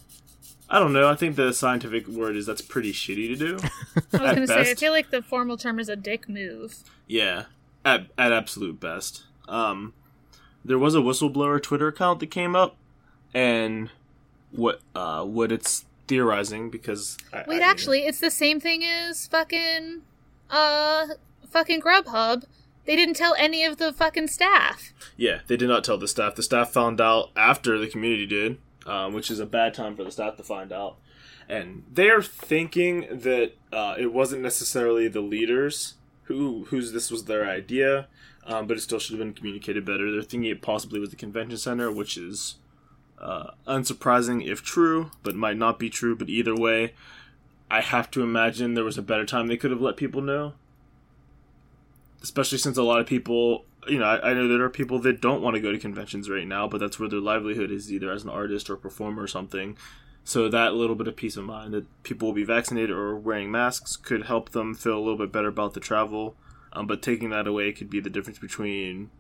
I 0.71 0.79
don't 0.79 0.95
know. 0.95 1.07
I 1.07 1.17
think 1.17 1.37
the 1.37 1.53
scientific 1.53 2.07
word 2.09 2.35
is 2.35 2.47
that's 2.47 2.63
pretty 2.63 2.95
shitty 2.95 3.29
to 3.29 3.37
do. 3.37 3.59
I 4.19 4.23
was 4.23 4.35
gonna 4.35 4.47
say, 4.47 4.71
I 4.71 4.75
feel 4.75 4.93
like 4.93 5.11
the 5.11 5.21
formal 5.21 5.59
term 5.59 5.79
is 5.79 5.91
a 5.91 5.97
dick 5.97 6.31
move. 6.31 6.77
Yeah, 7.07 7.45
at 7.85 8.07
at 8.17 8.33
absolute 8.33 8.81
best. 8.81 9.25
Um, 9.49 9.93
there 10.65 10.79
was 10.79 10.95
a 10.95 10.99
whistleblower 10.99 11.63
Twitter 11.63 11.89
account 11.89 12.21
that 12.21 12.31
came 12.31 12.57
up, 12.57 12.77
and 13.35 13.91
what 14.51 14.81
uh 14.95 15.25
what 15.25 15.51
it's 15.53 15.85
theorizing 16.13 16.71
because 16.71 17.17
I, 17.33 17.45
Wait, 17.47 17.63
I- 17.63 17.71
actually, 17.71 18.01
it's 18.07 18.21
the 18.21 18.31
same 18.31 18.61
thing 18.61 18.85
as 18.85 19.27
fucking, 19.27 20.03
uh, 20.51 21.07
fucking 21.51 21.81
Grubhub. 21.81 22.45
They 22.85 22.97
didn't 22.97 23.15
tell 23.15 23.35
any 23.39 23.65
of 23.65 23.77
the 23.79 23.93
fucking 23.93 24.27
staff. 24.29 24.93
yeah, 25.17 25.41
they 25.47 25.57
did 25.57 25.69
not 25.69 25.85
tell 25.85 25.99
the 25.99 26.09
staff. 26.09 26.35
The 26.35 26.43
staff 26.43 26.71
found 26.73 27.01
out 27.01 27.31
after 27.37 27.79
the 27.79 27.87
community 27.87 28.27
did, 28.27 28.59
um, 28.87 29.15
which 29.15 29.31
is 29.31 29.39
a 29.39 29.47
bad 29.47 29.73
time 29.75 29.97
for 29.97 30.03
the 30.05 30.11
staff 30.11 30.37
to 30.37 30.43
find 30.43 30.73
out. 30.73 30.97
And 31.49 31.85
they're 31.93 32.23
thinking 32.23 33.07
that 33.11 33.53
uh, 33.73 33.95
it 33.99 34.13
wasn't 34.13 34.43
necessarily 34.43 35.07
the 35.09 35.21
leaders 35.21 35.95
who 36.25 36.65
whose 36.67 36.93
this 36.93 37.11
was 37.11 37.25
their 37.25 37.47
idea, 37.49 38.09
um, 38.47 38.67
but 38.67 38.77
it 38.77 38.81
still 38.81 38.99
should 38.99 39.13
have 39.19 39.25
been 39.25 39.35
communicated 39.35 39.85
better. 39.85 40.11
They're 40.11 40.23
thinking 40.23 40.51
it 40.51 40.63
possibly 40.63 40.99
was 40.99 41.11
the 41.11 41.17
convention 41.17 41.59
center, 41.59 41.91
which 41.93 42.17
is 42.17 42.57
uh, 43.23 43.53
unsurprising 43.67 44.47
if 44.47 44.63
true, 44.63 45.11
but 45.23 45.35
might 45.35 45.57
not 45.57 45.79
be 45.79 45.89
true. 45.89 46.17
But 46.17 46.29
either 46.29 46.55
way, 46.55 46.95
I 47.71 47.81
have 47.81 48.11
to 48.13 48.23
imagine 48.23 48.75
there 48.75 48.85
was 48.85 48.99
a 48.99 49.03
better 49.03 49.25
time 49.25 49.47
they 49.47 49.57
could 49.57 49.71
have 49.71 49.81
let 49.81 49.97
people 49.97 50.21
know. 50.21 50.55
Especially 52.23 52.59
since 52.59 52.77
a 52.77 52.83
lot 52.83 53.01
of 53.01 53.07
people, 53.07 53.65
you 53.89 53.99
know, 53.99 54.05
I, 54.05 54.31
I 54.31 54.35
know 54.35 54.47
there 54.47 54.63
are 54.63 54.71
people 54.71 54.99
that 55.01 55.21
don't 55.21 55.43
want 55.43 55.55
to 55.55 55.61
go 55.61 55.73
to 55.73 55.79
conventions 55.79 56.29
right 56.29 56.47
now, 56.47 56.69
but 56.69 56.79
that's 56.79 57.01
where 57.01 57.09
their 57.09 57.21
livelihood 57.21 57.71
is 57.71 57.93
either 57.93 58.11
as 58.11 58.25
an 58.25 58.31
artist 58.31 58.69
or 58.69 58.77
performer 58.77 59.23
or 59.23 59.27
something. 59.27 59.77
So 60.25 60.49
that 60.49 60.75
little 60.75 60.95
bit 60.95 61.09
of 61.09 61.17
peace 61.17 61.37
of 61.37 61.45
mind 61.45 61.75
that 61.75 62.03
people 62.05 62.29
will 62.29 62.35
be 62.35 62.45
vaccinated 62.45 62.91
or 62.91 63.17
wearing 63.17 63.51
masks 63.51 63.97
could 63.97 64.27
help 64.27 64.51
them 64.51 64.75
feel 64.75 64.97
a 64.97 65.01
little 65.01 65.19
bit 65.19 65.33
better 65.33 65.49
about 65.49 65.75
the 65.75 65.81
travel. 65.81 66.37
Um, 66.73 66.87
but 66.87 67.03
taking 67.03 67.31
that 67.31 67.47
away 67.47 67.73
could 67.73 67.91
be 67.91 68.01
the 68.01 68.11
difference 68.11 68.39
between 68.39 69.11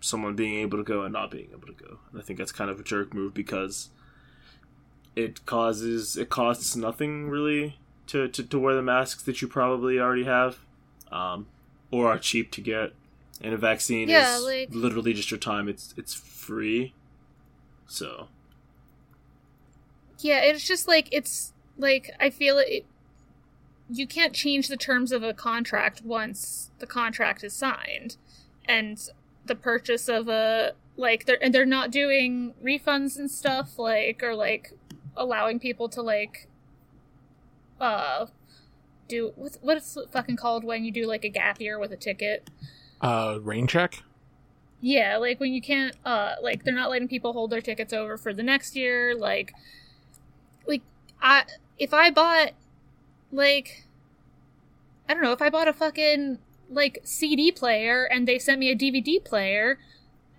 someone 0.00 0.34
being 0.36 0.54
able 0.60 0.78
to 0.78 0.84
go 0.84 1.02
and 1.02 1.12
not 1.12 1.30
being 1.30 1.48
able 1.52 1.66
to 1.66 1.72
go. 1.72 1.98
And 2.12 2.20
I 2.20 2.24
think 2.24 2.38
that's 2.38 2.52
kind 2.52 2.70
of 2.70 2.78
a 2.80 2.82
jerk 2.82 3.12
move 3.14 3.34
because 3.34 3.90
it 5.16 5.44
causes 5.46 6.16
it 6.16 6.30
costs 6.30 6.76
nothing 6.76 7.28
really 7.28 7.78
to, 8.06 8.28
to, 8.28 8.42
to 8.42 8.58
wear 8.58 8.74
the 8.74 8.82
masks 8.82 9.22
that 9.24 9.42
you 9.42 9.48
probably 9.48 9.98
already 9.98 10.24
have, 10.24 10.58
um, 11.10 11.46
or 11.90 12.08
are 12.08 12.18
cheap 12.18 12.50
to 12.52 12.60
get. 12.60 12.92
And 13.40 13.54
a 13.54 13.56
vaccine 13.58 14.08
Yeah, 14.08 14.36
is 14.38 14.42
like- 14.44 14.68
literally 14.72 15.12
just 15.12 15.30
your 15.30 15.38
time. 15.38 15.68
It's 15.68 15.94
it's 15.96 16.14
free. 16.14 16.92
So 17.86 18.28
Yeah, 20.20 20.40
it's 20.40 20.66
just 20.66 20.88
like 20.88 21.08
it's 21.12 21.52
like 21.76 22.10
I 22.18 22.30
feel 22.30 22.58
it. 22.58 22.84
You 23.90 24.06
can't 24.06 24.34
change 24.34 24.68
the 24.68 24.76
terms 24.76 25.12
of 25.12 25.22
a 25.22 25.32
contract 25.32 26.02
once 26.04 26.70
the 26.78 26.86
contract 26.86 27.42
is 27.42 27.54
signed, 27.54 28.16
and 28.66 29.00
the 29.48 29.54
purchase 29.54 30.08
of 30.08 30.28
a 30.28 30.72
like 30.96 31.26
they're 31.26 31.42
and 31.42 31.54
they're 31.54 31.66
not 31.66 31.90
doing 31.90 32.54
refunds 32.62 33.18
and 33.18 33.30
stuff 33.30 33.78
like 33.78 34.22
or 34.22 34.34
like 34.34 34.72
allowing 35.16 35.58
people 35.58 35.88
to 35.88 36.02
like 36.02 36.46
uh 37.80 38.26
do 39.08 39.32
what's 39.36 39.56
what 39.62 39.76
is 39.76 39.96
it 39.96 40.10
fucking 40.10 40.36
called 40.36 40.64
when 40.64 40.84
you 40.84 40.92
do 40.92 41.06
like 41.06 41.24
a 41.24 41.28
gap 41.28 41.60
year 41.60 41.78
with 41.78 41.92
a 41.92 41.96
ticket 41.96 42.48
Uh, 43.00 43.38
rain 43.42 43.66
check? 43.66 44.02
yeah, 44.80 45.16
like 45.16 45.40
when 45.40 45.52
you 45.52 45.60
can't 45.62 45.96
uh 46.04 46.34
like 46.42 46.64
they're 46.64 46.74
not 46.74 46.90
letting 46.90 47.08
people 47.08 47.32
hold 47.32 47.50
their 47.50 47.60
tickets 47.60 47.92
over 47.92 48.16
for 48.16 48.32
the 48.32 48.42
next 48.42 48.76
year, 48.76 49.14
like 49.14 49.52
like 50.66 50.82
I 51.22 51.44
if 51.78 51.94
I 51.94 52.10
bought 52.10 52.50
like 53.32 53.84
I 55.08 55.14
don't 55.14 55.22
know, 55.22 55.32
if 55.32 55.40
I 55.42 55.48
bought 55.50 55.68
a 55.68 55.72
fucking 55.72 56.38
like 56.70 57.00
CD 57.04 57.50
player 57.50 58.04
and 58.04 58.26
they 58.26 58.38
sent 58.38 58.60
me 58.60 58.70
a 58.70 58.76
DVD 58.76 59.22
player, 59.22 59.78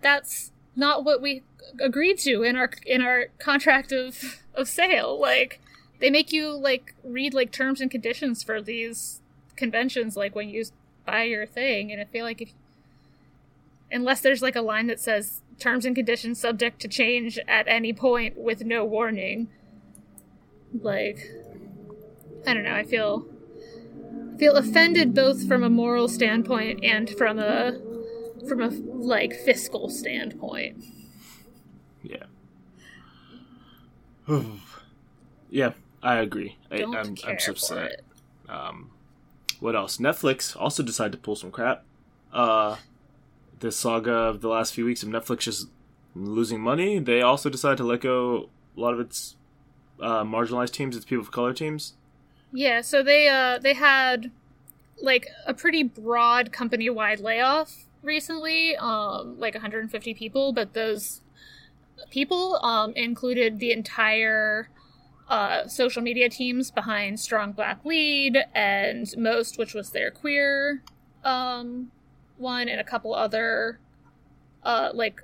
that's 0.01 0.51
not 0.75 1.03
what 1.03 1.21
we 1.21 1.43
agreed 1.79 2.17
to 2.19 2.43
in 2.43 2.55
our 2.55 2.71
in 2.85 3.01
our 3.01 3.27
contract 3.39 3.91
of 3.91 4.41
of 4.53 4.67
sale. 4.67 5.19
Like 5.19 5.59
they 5.99 6.09
make 6.09 6.31
you 6.31 6.51
like 6.51 6.93
read 7.03 7.33
like 7.33 7.51
terms 7.51 7.81
and 7.81 7.91
conditions 7.91 8.43
for 8.43 8.61
these 8.61 9.21
conventions 9.55 10.15
like 10.15 10.35
when 10.35 10.49
you 10.49 10.63
buy 11.05 11.23
your 11.23 11.45
thing 11.45 11.91
and 11.91 11.99
I 12.01 12.05
feel 12.05 12.23
like 12.23 12.41
if 12.41 12.53
unless 13.91 14.21
there's 14.21 14.41
like 14.41 14.55
a 14.55 14.61
line 14.61 14.87
that 14.87 14.99
says 14.99 15.41
terms 15.59 15.83
and 15.83 15.95
conditions 15.95 16.39
subject 16.39 16.79
to 16.79 16.87
change 16.87 17.37
at 17.47 17.67
any 17.67 17.91
point 17.91 18.37
with 18.37 18.63
no 18.63 18.85
warning 18.85 19.49
like 20.81 21.29
I 22.47 22.53
don't 22.53 22.63
know, 22.63 22.73
I 22.73 22.83
feel 22.83 23.25
feel 24.39 24.55
offended 24.55 25.13
both 25.13 25.47
from 25.47 25.63
a 25.63 25.69
moral 25.69 26.07
standpoint 26.07 26.83
and 26.83 27.09
from 27.11 27.37
a 27.37 27.79
from 28.47 28.61
a 28.61 28.69
like 28.69 29.33
fiscal 29.33 29.89
standpoint. 29.89 30.83
Yeah. 32.01 32.23
yeah, 35.49 35.73
I 36.01 36.15
agree. 36.15 36.57
I, 36.71 36.77
Don't 36.77 36.95
I'm, 36.95 37.15
care 37.15 37.33
I'm 37.33 37.39
so 37.39 37.51
upset. 37.51 38.01
Um, 38.47 38.91
what 39.59 39.75
else? 39.75 39.97
Netflix 39.97 40.55
also 40.59 40.81
decided 40.81 41.11
to 41.11 41.17
pull 41.17 41.35
some 41.35 41.51
crap. 41.51 41.83
Uh, 42.31 42.77
the 43.59 43.71
saga 43.71 44.13
of 44.13 44.41
the 44.41 44.47
last 44.47 44.73
few 44.73 44.85
weeks 44.85 45.03
of 45.03 45.09
Netflix 45.09 45.39
just 45.39 45.67
losing 46.15 46.61
money. 46.61 46.99
They 46.99 47.21
also 47.21 47.49
decided 47.49 47.77
to 47.79 47.83
let 47.83 48.01
go 48.01 48.49
a 48.77 48.79
lot 48.79 48.93
of 48.93 48.99
its 48.99 49.35
uh, 50.01 50.23
marginalized 50.23 50.71
teams, 50.71 50.95
its 50.95 51.05
people 51.05 51.23
of 51.23 51.31
color 51.31 51.53
teams. 51.53 51.93
Yeah, 52.51 52.81
so 52.81 53.03
they 53.03 53.27
uh 53.27 53.59
they 53.59 53.73
had 53.73 54.31
like 55.01 55.27
a 55.45 55.53
pretty 55.53 55.83
broad 55.83 56.51
company 56.51 56.89
wide 56.89 57.19
layoff 57.19 57.85
recently, 58.01 58.75
um 58.77 59.39
like 59.39 59.53
150 59.53 60.13
people, 60.13 60.51
but 60.53 60.73
those 60.73 61.21
people 62.09 62.57
um 62.63 62.93
included 62.95 63.59
the 63.59 63.71
entire 63.71 64.69
uh 65.29 65.67
social 65.67 66.01
media 66.01 66.29
teams 66.29 66.71
behind 66.71 67.19
Strong 67.19 67.53
Black 67.53 67.85
Lead 67.85 68.37
and 68.55 69.07
Most, 69.17 69.57
which 69.57 69.73
was 69.73 69.91
their 69.91 70.11
queer 70.11 70.83
um 71.23 71.91
one 72.37 72.67
and 72.69 72.79
a 72.79 72.83
couple 72.83 73.13
other 73.13 73.79
uh 74.63 74.89
like 74.93 75.21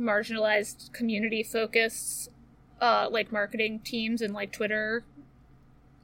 marginalized 0.00 0.92
community 0.92 1.42
focused 1.42 2.30
uh 2.80 3.08
like 3.10 3.30
marketing 3.30 3.80
teams 3.80 4.22
and 4.22 4.32
like 4.34 4.52
Twitter 4.52 5.04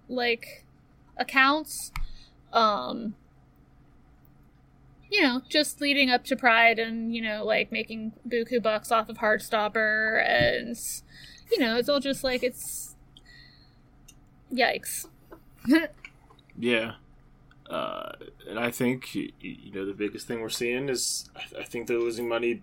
like 0.09 0.65
accounts 1.17 1.93
um 2.53 3.15
you 5.11 5.23
know 5.23 5.43
just 5.49 5.81
leading 5.81 6.11
up 6.11 6.25
to 6.25 6.37
pride 6.37 6.79
and 6.79 7.15
you 7.15 7.23
know 7.23 7.45
like 7.45 7.73
making 7.73 8.13
buku 8.29 8.63
bucks 8.63 8.91
off 8.91 9.09
of 9.09 9.19
heartstopper 9.19 10.25
and 10.27 10.77
you 11.51 11.59
know 11.59 11.77
it's 11.77 11.89
all 11.89 12.01
just 12.01 12.25
like 12.25 12.43
it's 12.43 12.95
yikes 14.53 15.07
Yeah. 16.59 16.95
Uh, 17.71 18.13
and 18.49 18.59
I 18.59 18.71
think 18.71 19.15
you 19.15 19.73
know 19.75 19.85
the 19.85 19.93
biggest 19.93 20.27
thing 20.27 20.41
we're 20.41 20.49
seeing 20.49 20.89
is 20.89 21.29
I, 21.59 21.65
think 21.65 21.87
they're 21.87 21.99
losing 21.99 22.29
money, 22.29 22.63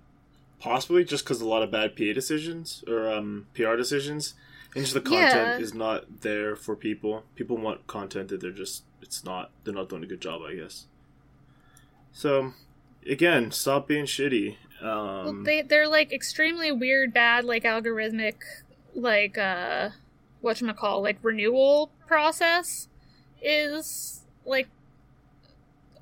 possibly 0.60 1.04
just 1.06 1.24
because 1.24 1.42
a 1.42 1.48
lot 1.48 1.62
of 1.62 1.72
bad 1.72 1.96
PA 1.96 2.12
decisions 2.14 2.84
or 2.88 3.12
um, 3.12 3.46
PR 3.54 3.76
decisions, 3.76 4.34
just 4.84 4.94
the 4.94 5.02
content 5.02 5.32
Yeah. 5.32 5.58
is 5.60 5.74
not 5.74 6.22
there 6.22 6.56
for 6.56 6.76
people. 6.76 7.24
People 7.36 7.58
want 7.58 7.88
content 7.88 8.30
that 8.30 8.42
they're 8.42 8.52
just 8.52 8.84
it's 9.02 9.24
not 9.24 9.52
they're 9.64 9.74
not 9.74 9.90
doing 9.90 10.04
a 10.04 10.08
good 10.08 10.22
job, 10.22 10.42
I 10.42 10.56
guess. 10.56 10.86
So, 12.12 12.54
again, 13.08 13.52
stop 13.52 13.88
being 13.88 14.06
shitty. 14.06 14.56
well, 14.82 15.28
Um, 15.30 15.44
they 15.44 15.62
they're 15.62 15.88
like 15.88 16.12
extremely 16.12 16.72
weird 16.72 17.14
bad 17.14 17.46
like 17.46 17.64
algorithmic 17.64 18.36
like 18.94 19.38
uh 19.38 19.90
whatchamacall 20.44 21.02
like 21.02 21.18
renewal 21.22 21.90
process 22.08 22.88
is 23.42 24.22
like 24.46 24.68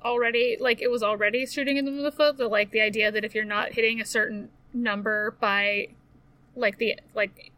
already 0.04 0.56
like 0.60 0.80
it 0.82 0.90
was 0.90 1.02
already 1.02 1.46
shooting 1.46 1.76
in 1.76 2.02
the 2.02 2.12
foot 2.12 2.36
the 2.36 2.46
like 2.46 2.70
the 2.70 2.80
idea 2.80 3.10
that 3.10 3.24
if 3.24 3.34
you're 3.34 3.44
not 3.44 3.72
hitting 3.72 4.00
a 4.00 4.04
certain 4.04 4.50
number 4.72 5.34
by 5.40 5.88
like 6.54 6.78
the 6.78 6.98
like 7.14 7.52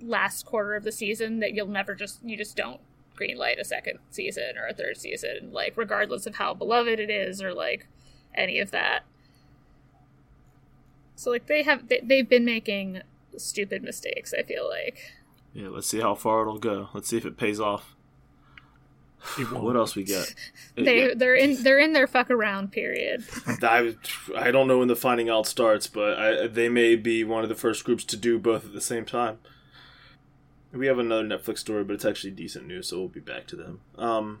last 0.00 0.46
quarter 0.46 0.74
of 0.74 0.84
the 0.84 0.92
season 0.92 1.40
that 1.40 1.52
you'll 1.52 1.66
never 1.66 1.94
just 1.94 2.22
you 2.24 2.36
just 2.36 2.56
don't 2.56 2.80
greenlight 3.18 3.60
a 3.60 3.64
second 3.64 3.98
season 4.10 4.56
or 4.56 4.66
a 4.66 4.74
third 4.74 4.96
season 4.96 5.50
like 5.52 5.74
regardless 5.76 6.26
of 6.26 6.36
how 6.36 6.54
beloved 6.54 6.98
it 6.98 7.10
is 7.10 7.42
or 7.42 7.52
like 7.52 7.86
any 8.34 8.58
of 8.58 8.70
that 8.70 9.02
so 11.16 11.30
like 11.30 11.46
they 11.46 11.62
have 11.62 11.88
they, 11.88 12.00
they've 12.02 12.28
been 12.28 12.44
making 12.44 13.02
stupid 13.36 13.82
mistakes 13.82 14.32
i 14.38 14.42
feel 14.42 14.66
like 14.68 15.12
yeah, 15.52 15.68
let's 15.68 15.88
see 15.88 16.00
how 16.00 16.14
far 16.14 16.42
it'll 16.42 16.58
go. 16.58 16.90
Let's 16.94 17.08
see 17.08 17.16
if 17.16 17.24
it 17.26 17.36
pays 17.36 17.58
off. 17.58 17.96
It. 19.36 19.50
What 19.52 19.76
else 19.76 19.96
we 19.96 20.04
got? 20.04 20.32
they 20.76 21.08
Yeah. 21.08 21.14
they're 21.16 21.34
in 21.34 21.62
they're 21.62 21.78
in 21.78 21.92
their 21.92 22.06
fuck 22.06 22.30
around 22.30 22.72
period 22.72 23.24
I, 23.62 23.94
I 24.36 24.50
don't 24.50 24.68
know 24.68 24.78
when 24.78 24.88
the 24.88 24.96
finding 24.96 25.28
out 25.28 25.46
starts, 25.46 25.86
but 25.86 26.18
I, 26.18 26.46
they 26.46 26.68
may 26.68 26.96
be 26.96 27.24
one 27.24 27.42
of 27.42 27.48
the 27.48 27.54
first 27.54 27.84
groups 27.84 28.04
to 28.04 28.16
do 28.16 28.38
both 28.38 28.64
at 28.64 28.72
the 28.72 28.80
same 28.80 29.04
time. 29.04 29.38
We 30.72 30.86
have 30.86 30.98
another 30.98 31.24
Netflix 31.24 31.58
story, 31.58 31.82
but 31.84 31.94
it's 31.94 32.04
actually 32.04 32.30
decent 32.32 32.66
news, 32.66 32.88
so 32.88 32.98
we'll 32.98 33.08
be 33.08 33.20
back 33.20 33.46
to 33.48 33.56
them. 33.56 33.80
Um, 33.98 34.38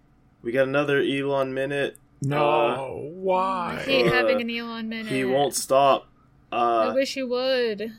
we 0.42 0.52
got 0.52 0.68
another 0.68 1.00
Elon 1.00 1.54
minute. 1.54 1.96
No, 2.22 2.46
i 2.50 2.76
why? 3.14 3.82
hate 3.86 4.06
Uh, 4.06 4.10
having 4.12 4.42
an 4.42 4.50
elon 4.50 4.90
minute 4.90 5.06
He 5.10 5.24
won't 5.24 5.54
stop. 5.54 6.06
i 6.52 6.88
Uh, 6.88 6.94
wish 6.94 7.14
he 7.14 7.22
would 7.22 7.94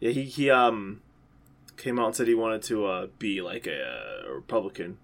yeah, 0.00 0.10
he 0.10 0.24
he 0.24 0.50
um 0.50 1.00
came 1.78 1.98
out 1.98 2.08
and 2.08 2.14
said 2.14 2.28
he 2.28 2.34
wanted 2.34 2.60
to 2.64 2.84
uh, 2.84 3.06
be 3.18 3.40
like 3.40 3.66
a, 3.66 3.82
uh 4.26 4.30
Republican. 4.30 4.98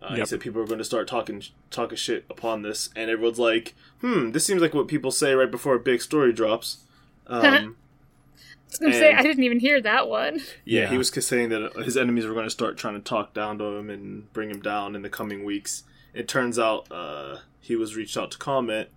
Uh, 0.00 0.14
He 0.14 0.24
said 0.24 0.40
people 0.40 0.62
are 0.62 0.66
going 0.66 0.78
to 0.78 0.84
start 0.84 1.06
talking 1.08 1.42
talking 1.70 1.96
shit 1.98 2.24
upon 2.30 2.62
this, 2.62 2.88
and 2.96 3.10
everyone's 3.10 3.38
like, 3.38 3.74
"Hmm, 4.00 4.30
this 4.30 4.46
seems 4.46 4.62
like 4.62 4.72
what 4.72 4.88
people 4.88 5.10
say 5.10 5.34
right 5.34 5.50
before 5.50 5.74
a 5.74 5.80
big 5.80 6.00
story 6.00 6.32
drops." 6.32 6.78
Um, 7.28 7.76
I 8.66 8.70
was 8.70 8.78
gonna 8.78 8.92
say 8.94 9.12
I 9.14 9.22
didn't 9.22 9.44
even 9.44 9.60
hear 9.60 9.80
that 9.80 10.08
one. 10.08 10.40
Yeah, 10.64 10.86
he 10.86 10.92
Yeah. 10.92 10.98
was 10.98 11.08
saying 11.26 11.48
that 11.50 11.72
his 11.84 11.96
enemies 11.96 12.26
were 12.26 12.34
going 12.34 12.46
to 12.46 12.50
start 12.50 12.76
trying 12.76 12.94
to 12.94 13.00
talk 13.00 13.32
down 13.32 13.58
to 13.58 13.64
him 13.64 13.88
and 13.90 14.30
bring 14.32 14.50
him 14.50 14.60
down 14.60 14.94
in 14.94 15.02
the 15.02 15.08
coming 15.08 15.44
weeks. 15.44 15.84
It 16.12 16.28
turns 16.28 16.58
out 16.58 16.90
uh, 16.90 17.38
he 17.60 17.76
was 17.76 17.96
reached 17.96 18.16
out 18.16 18.30
to 18.32 18.38
comment 18.38 18.88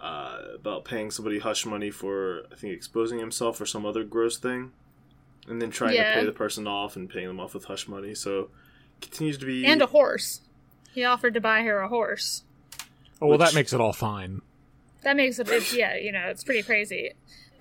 uh, 0.00 0.38
about 0.54 0.84
paying 0.84 1.10
somebody 1.10 1.38
hush 1.38 1.64
money 1.64 1.90
for, 1.90 2.42
I 2.52 2.56
think, 2.56 2.74
exposing 2.74 3.18
himself 3.18 3.60
or 3.60 3.66
some 3.66 3.86
other 3.86 4.04
gross 4.04 4.36
thing, 4.36 4.72
and 5.48 5.60
then 5.62 5.70
trying 5.70 5.94
Yeah. 5.94 6.14
to 6.14 6.20
pay 6.20 6.26
the 6.26 6.32
person 6.32 6.66
off 6.66 6.94
and 6.96 7.08
paying 7.08 7.28
them 7.28 7.40
off 7.40 7.54
with 7.54 7.64
hush 7.64 7.88
money. 7.88 8.14
So 8.14 8.50
continues 9.00 9.38
to 9.38 9.46
be 9.46 9.64
And 9.64 9.80
a 9.82 9.86
horse. 9.86 10.40
He 10.92 11.04
offered 11.04 11.34
to 11.34 11.40
buy 11.40 11.62
her 11.62 11.80
a 11.80 11.88
horse. 11.88 12.42
Oh 13.20 13.26
well, 13.26 13.38
Which- 13.38 13.48
that 13.48 13.54
makes 13.54 13.72
it 13.72 13.80
all 13.80 13.92
fine. 13.92 14.42
That 15.02 15.16
makes 15.16 15.38
it, 15.40 15.48
it's, 15.48 15.74
yeah, 15.74 15.96
you 15.96 16.12
know, 16.12 16.26
it's 16.28 16.44
pretty 16.44 16.62
crazy. 16.62 17.12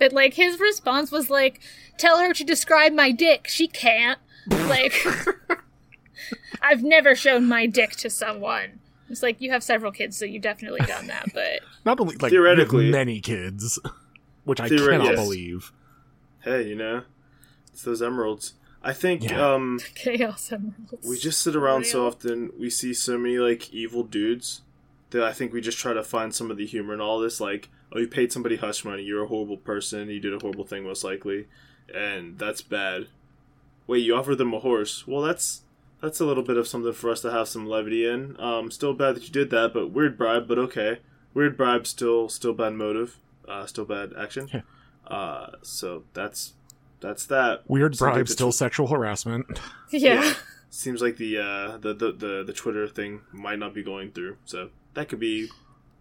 But 0.01 0.13
like 0.13 0.33
his 0.33 0.59
response 0.59 1.11
was 1.11 1.29
like, 1.29 1.59
"Tell 1.99 2.17
her 2.17 2.33
to 2.33 2.43
describe 2.43 2.91
my 2.91 3.11
dick. 3.11 3.47
She 3.47 3.67
can't." 3.67 4.17
Like, 4.49 4.93
I've 6.61 6.81
never 6.83 7.13
shown 7.15 7.47
my 7.47 7.67
dick 7.67 7.91
to 7.97 8.09
someone. 8.09 8.79
It's 9.11 9.21
like 9.21 9.39
you 9.41 9.51
have 9.51 9.61
several 9.63 9.91
kids, 9.91 10.17
so 10.17 10.25
you've 10.25 10.41
definitely 10.41 10.79
done 10.87 11.05
that. 11.05 11.27
But 11.35 11.59
Not 11.85 11.99
only 11.99 12.15
like 12.15 12.31
Theoretically- 12.31 12.89
many 12.89 13.19
kids, 13.19 13.77
which 14.43 14.59
I 14.59 14.69
cannot 14.69 15.03
yes. 15.03 15.15
believe. 15.15 15.71
hey, 16.43 16.67
you 16.67 16.75
know, 16.75 17.03
it's 17.71 17.83
those 17.83 18.01
emeralds. 18.01 18.53
I 18.83 18.93
think 18.93 19.23
Yeah. 19.29 19.53
um, 19.53 19.79
chaos 19.93 20.51
emeralds. 20.51 21.07
We 21.07 21.19
just 21.19 21.43
sit 21.43 21.55
around 21.55 21.85
so 21.85 22.07
often. 22.07 22.49
We 22.59 22.71
see 22.71 22.95
so 22.95 23.19
many 23.19 23.37
like 23.37 23.71
evil 23.71 24.01
dudes 24.03 24.61
that 25.11 25.21
I 25.23 25.31
think 25.31 25.53
we 25.53 25.61
just 25.61 25.77
try 25.77 25.93
to 25.93 26.01
find 26.03 26.33
some 26.33 26.49
of 26.49 26.57
the 26.57 26.65
humor 26.65 26.95
in 26.95 27.01
all 27.01 27.19
this. 27.19 27.39
Like, 27.39 27.69
oh, 27.91 27.99
you 27.99 28.07
paid 28.07 28.31
somebody 28.31 28.57
hush 28.57 28.83
money. 28.85 29.03
You're 29.03 29.23
a 29.23 29.27
horrible 29.27 29.57
person. 29.57 30.09
You 30.09 30.19
did 30.19 30.33
a 30.33 30.39
horrible 30.39 30.65
thing, 30.65 30.83
most 30.83 31.03
likely, 31.03 31.47
and 31.93 32.37
that's 32.37 32.61
bad. 32.61 33.07
Wait, 33.87 33.99
you 33.99 34.15
offered 34.15 34.37
them 34.37 34.53
a 34.53 34.59
horse. 34.59 35.07
Well, 35.07 35.21
that's 35.21 35.61
that's 36.01 36.19
a 36.19 36.25
little 36.25 36.43
bit 36.43 36.57
of 36.57 36.67
something 36.67 36.93
for 36.93 37.09
us 37.09 37.21
to 37.21 37.31
have 37.31 37.47
some 37.47 37.65
levity 37.65 38.07
in. 38.07 38.39
Um, 38.39 38.71
still 38.71 38.93
bad 38.93 39.15
that 39.15 39.23
you 39.23 39.31
did 39.31 39.49
that, 39.51 39.73
but 39.73 39.91
weird 39.91 40.17
bribe. 40.17 40.47
But 40.47 40.57
okay, 40.59 40.99
weird 41.33 41.57
bribe. 41.57 41.85
Still, 41.87 42.29
still 42.29 42.53
bad 42.53 42.73
motive. 42.73 43.17
Uh, 43.47 43.65
still 43.65 43.85
bad 43.85 44.13
action. 44.17 44.49
Yeah. 44.53 44.61
Uh, 45.07 45.51
so 45.61 46.03
that's 46.13 46.53
that's 47.01 47.25
that. 47.25 47.63
Weird 47.67 47.93
Seems 47.93 47.99
bribe, 47.99 48.27
the 48.27 48.33
still 48.33 48.51
tw- 48.51 48.55
sexual 48.55 48.87
harassment. 48.87 49.59
yeah. 49.89 50.33
seems 50.69 51.01
like 51.01 51.17
the, 51.17 51.37
uh, 51.37 51.77
the 51.77 51.93
the 51.93 52.11
the 52.11 52.43
the 52.47 52.53
Twitter 52.53 52.87
thing 52.87 53.21
might 53.31 53.59
not 53.59 53.73
be 53.73 53.83
going 53.83 54.11
through, 54.11 54.37
so 54.45 54.69
that 54.93 55.09
could 55.09 55.19
be 55.19 55.49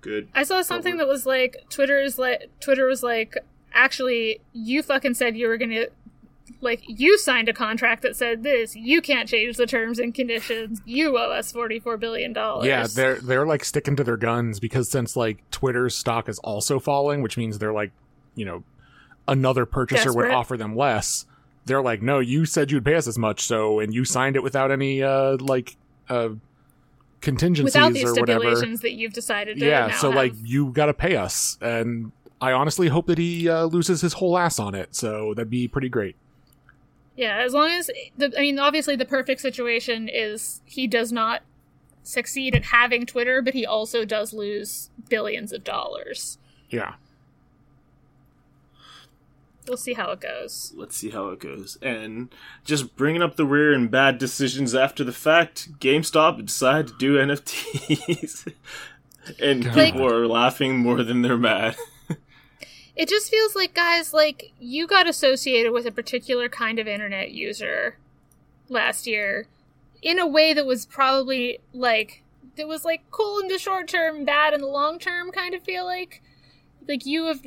good. 0.01 0.29
I 0.35 0.43
saw 0.43 0.63
something 0.63 0.97
that 0.99 1.07
was 1.07 1.27
like 1.27 1.65
Twitter 1.71 2.01
is 2.01 2.19
like 2.19 2.51
Twitter 2.61 2.87
was 2.87 3.03
like 3.03 3.37
actually 3.73 4.41
you 4.53 4.83
fucking 4.83 5.15
said 5.15 5.37
you 5.37 5.49
were 5.49 5.57
gonna 5.57 5.87
like 6.61 6.83
you 6.87 7.17
signed 7.19 7.49
a 7.49 7.53
contract 7.53 8.03
that 8.03 8.17
said 8.17 8.43
this. 8.43 8.75
You 8.77 9.01
can't 9.01 9.29
change 9.29 9.57
the 9.57 9.67
terms 9.67 9.99
and 9.99 10.15
conditions. 10.15 10.81
You 10.85 11.17
owe 11.17 11.31
us 11.31 11.53
forty 11.53 11.79
four 11.79 11.97
billion 11.97 12.33
dollars. 12.33 12.67
Yeah, 12.67 12.87
they're 12.87 13.21
they're 13.21 13.47
like 13.47 13.65
sticking 13.65 13.97
to 13.97 14.05
their 14.05 14.17
guns 14.17 14.61
because 14.61 14.91
since 14.91 15.17
like 15.17 15.49
Twitter's 15.51 15.97
stock 15.97 16.29
is 16.29 16.39
also 16.41 16.79
falling, 16.79 17.23
which 17.23 17.37
means 17.37 17.59
they're 17.59 17.73
like, 17.73 17.93
you 18.35 18.45
know, 18.45 18.63
another 19.29 19.65
purchaser 19.67 20.13
would 20.13 20.31
offer 20.31 20.57
them 20.57 20.77
less, 20.77 21.25
they're 21.65 21.83
like, 21.83 22.03
"No, 22.03 22.19
you 22.19 22.45
said 22.45 22.71
you'd 22.71 22.85
pay 22.85 22.95
us 22.95 23.07
as 23.07 23.19
much, 23.19 23.43
so 23.43 23.81
and 23.81 23.95
you 23.95 24.05
signed 24.05 24.37
it 24.37 24.43
without 24.43 24.71
any 24.71 25.03
uh 25.03 25.37
like 25.41 25.77
uh 26.09 26.31
contingencies 27.21 27.75
Without 27.75 27.93
these 27.93 28.05
or 28.05 28.15
whatever." 28.15 28.41
stipulations 28.41 28.81
that 28.81 28.93
you've 28.93 29.13
decided 29.13 29.59
to 29.59 29.67
Yeah, 29.67 29.91
so 29.99 30.09
have. 30.09 30.17
like 30.17 30.33
you 30.43 30.71
got 30.73 30.87
to 30.87 30.95
pay 30.95 31.17
us, 31.17 31.59
and 31.61 32.13
I 32.41 32.53
honestly 32.53 32.89
hope 32.89 33.07
that 33.07 33.19
he 33.19 33.49
uh, 33.49 33.65
loses 33.65 34.01
his 34.01 34.15
whole 34.15 34.39
ass 34.39 34.59
on 34.59 34.75
it. 34.75 34.95
So 34.95 35.35
that'd 35.35 35.51
be 35.51 35.69
pretty 35.69 35.89
great. 35.89 36.17
Yeah, 37.17 37.39
as 37.39 37.53
long 37.53 37.69
as 37.71 37.91
the, 38.17 38.33
I 38.37 38.41
mean, 38.41 38.59
obviously, 38.59 38.97
the 38.97 39.05
perfect 39.05 39.41
situation 39.43 40.09
is 40.09 40.63
he 40.65 40.87
does 40.87 41.13
not 41.13 41.43
succeed 42.03 42.55
at 42.55 42.65
having 42.67 43.05
Twitter, 43.05 43.43
but 43.43 43.53
he 43.53 43.67
also 43.67 44.05
does 44.07 44.33
lose 44.33 44.89
billions 45.11 45.53
of 45.53 45.63
dollars. 45.63 46.39
Yeah. 46.71 46.95
We'll 49.71 49.77
see 49.77 49.93
how 49.93 50.11
it 50.11 50.21
goes. 50.21 50.73
Let's 50.75 50.97
see 50.97 51.11
how 51.11 51.29
it 51.29 51.39
goes. 51.39 51.79
And 51.81 52.35
just 52.65 52.97
bringing 52.97 53.23
up 53.23 53.37
the 53.37 53.47
rear 53.47 53.73
and 53.73 53.89
bad 53.89 54.19
decisions 54.19 54.75
after 54.75 55.05
the 55.05 55.13
fact, 55.13 55.79
GameStop 55.79 56.45
decided 56.45 56.89
to 56.89 56.99
do 56.99 57.15
NFTs. 57.19 58.53
and 59.41 59.65
God. 59.65 59.75
people 59.75 60.05
are 60.05 60.27
laughing 60.27 60.79
more 60.79 61.05
than 61.05 61.23
they're 61.23 61.39
mad. 61.39 61.77
It 62.97 63.09
just 63.09 63.31
feels 63.31 63.57
like, 63.57 63.73
guys, 63.73 64.13
like 64.13 64.53
you 64.59 64.87
got 64.87 65.09
associated 65.09 65.73
with 65.73 65.87
a 65.87 65.91
particular 65.93 66.51
kind 66.51 66.79
of 66.79 66.87
internet 66.87 67.31
user 67.31 67.97
last 68.69 69.07
year 69.07 69.47
in 70.03 70.19
a 70.19 70.27
way 70.27 70.53
that 70.53 70.67
was 70.67 70.85
probably 70.85 71.61
like 71.73 72.23
that 72.57 72.69
was 72.69 72.85
like 72.85 73.11
cool 73.11 73.39
in 73.39 73.49
the 73.49 73.59
short 73.59 73.89
term, 73.89 74.27
bad 74.27 74.53
in 74.53 74.61
the 74.61 74.67
long 74.67 74.99
term. 74.99 75.31
Kind 75.31 75.55
of 75.55 75.63
feel 75.63 75.87
like 75.87 76.21
like 76.87 77.07
you 77.07 77.25
have 77.25 77.41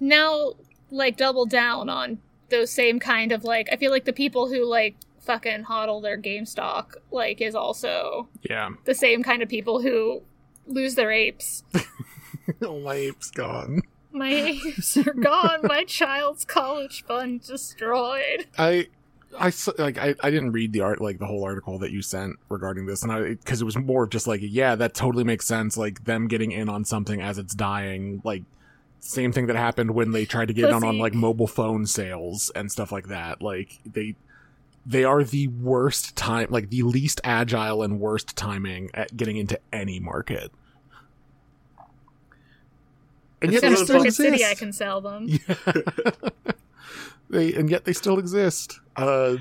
now 0.00 0.54
like 0.90 1.16
double 1.16 1.46
down 1.46 1.88
on 1.88 2.18
those 2.50 2.70
same 2.70 2.98
kind 2.98 3.32
of 3.32 3.44
like. 3.44 3.68
I 3.72 3.76
feel 3.76 3.90
like 3.90 4.04
the 4.04 4.12
people 4.12 4.48
who 4.48 4.64
like 4.68 4.96
fucking 5.20 5.64
hodl 5.64 6.02
their 6.02 6.16
game 6.16 6.46
stock 6.46 6.96
like 7.10 7.40
is 7.40 7.54
also 7.54 8.28
Yeah. 8.42 8.70
the 8.84 8.94
same 8.94 9.22
kind 9.22 9.42
of 9.42 9.48
people 9.48 9.80
who 9.82 10.22
lose 10.66 10.94
their 10.94 11.10
apes. 11.12 11.62
oh, 12.62 12.80
my 12.84 12.94
ape's 12.94 13.30
gone. 13.30 13.82
My 14.12 14.30
apes 14.32 14.96
are 14.96 15.12
gone. 15.12 15.60
My 15.62 15.84
child's 15.84 16.44
college 16.44 17.04
fund 17.04 17.42
destroyed. 17.42 18.46
I 18.58 18.88
I 19.38 19.52
like 19.78 19.96
I, 19.98 20.16
I 20.20 20.30
didn't 20.32 20.50
read 20.50 20.72
the 20.72 20.80
art 20.80 21.00
like 21.00 21.20
the 21.20 21.26
whole 21.26 21.44
article 21.44 21.78
that 21.78 21.92
you 21.92 22.02
sent 22.02 22.36
regarding 22.48 22.86
this 22.86 23.04
and 23.04 23.12
I 23.12 23.28
because 23.34 23.62
it 23.62 23.64
was 23.64 23.76
more 23.78 24.02
of 24.02 24.10
just 24.10 24.26
like 24.26 24.40
yeah 24.42 24.74
that 24.74 24.92
totally 24.94 25.22
makes 25.22 25.46
sense 25.46 25.76
like 25.76 26.04
them 26.04 26.26
getting 26.26 26.50
in 26.50 26.68
on 26.68 26.84
something 26.84 27.20
as 27.22 27.38
it's 27.38 27.54
dying 27.54 28.20
like 28.24 28.42
same 29.00 29.32
thing 29.32 29.46
that 29.46 29.56
happened 29.56 29.90
when 29.92 30.12
they 30.12 30.24
tried 30.24 30.48
to 30.48 30.54
get 30.54 30.70
on 30.72 30.82
Pussy. 30.82 30.98
like 30.98 31.14
mobile 31.14 31.46
phone 31.46 31.86
sales 31.86 32.50
and 32.54 32.70
stuff 32.70 32.92
like 32.92 33.08
that 33.08 33.40
like 33.42 33.78
they 33.84 34.14
they 34.86 35.04
are 35.04 35.24
the 35.24 35.48
worst 35.48 36.14
time 36.16 36.46
like 36.50 36.70
the 36.70 36.82
least 36.82 37.20
agile 37.24 37.82
and 37.82 37.98
worst 38.00 38.36
timing 38.36 38.90
at 38.94 39.16
getting 39.16 39.36
into 39.36 39.58
any 39.72 39.98
market 40.00 40.52
and 43.42 43.52
yet 43.52 43.62
they 43.62 43.68
one 43.68 43.72
Except 43.72 43.80
of 43.80 43.86
still 43.86 43.98
Circuit 44.00 44.14
City, 44.14 44.44
I 44.44 44.50
exist. 44.50 44.58
can 44.58 44.72
sell 44.72 45.00
them. 45.00 45.28
Yeah. 45.48 45.72
they 47.30 47.54
and 47.54 47.70
yet 47.70 47.84
they 47.84 47.92
still 47.92 48.18
exist. 48.18 48.80
Uh 48.96 49.36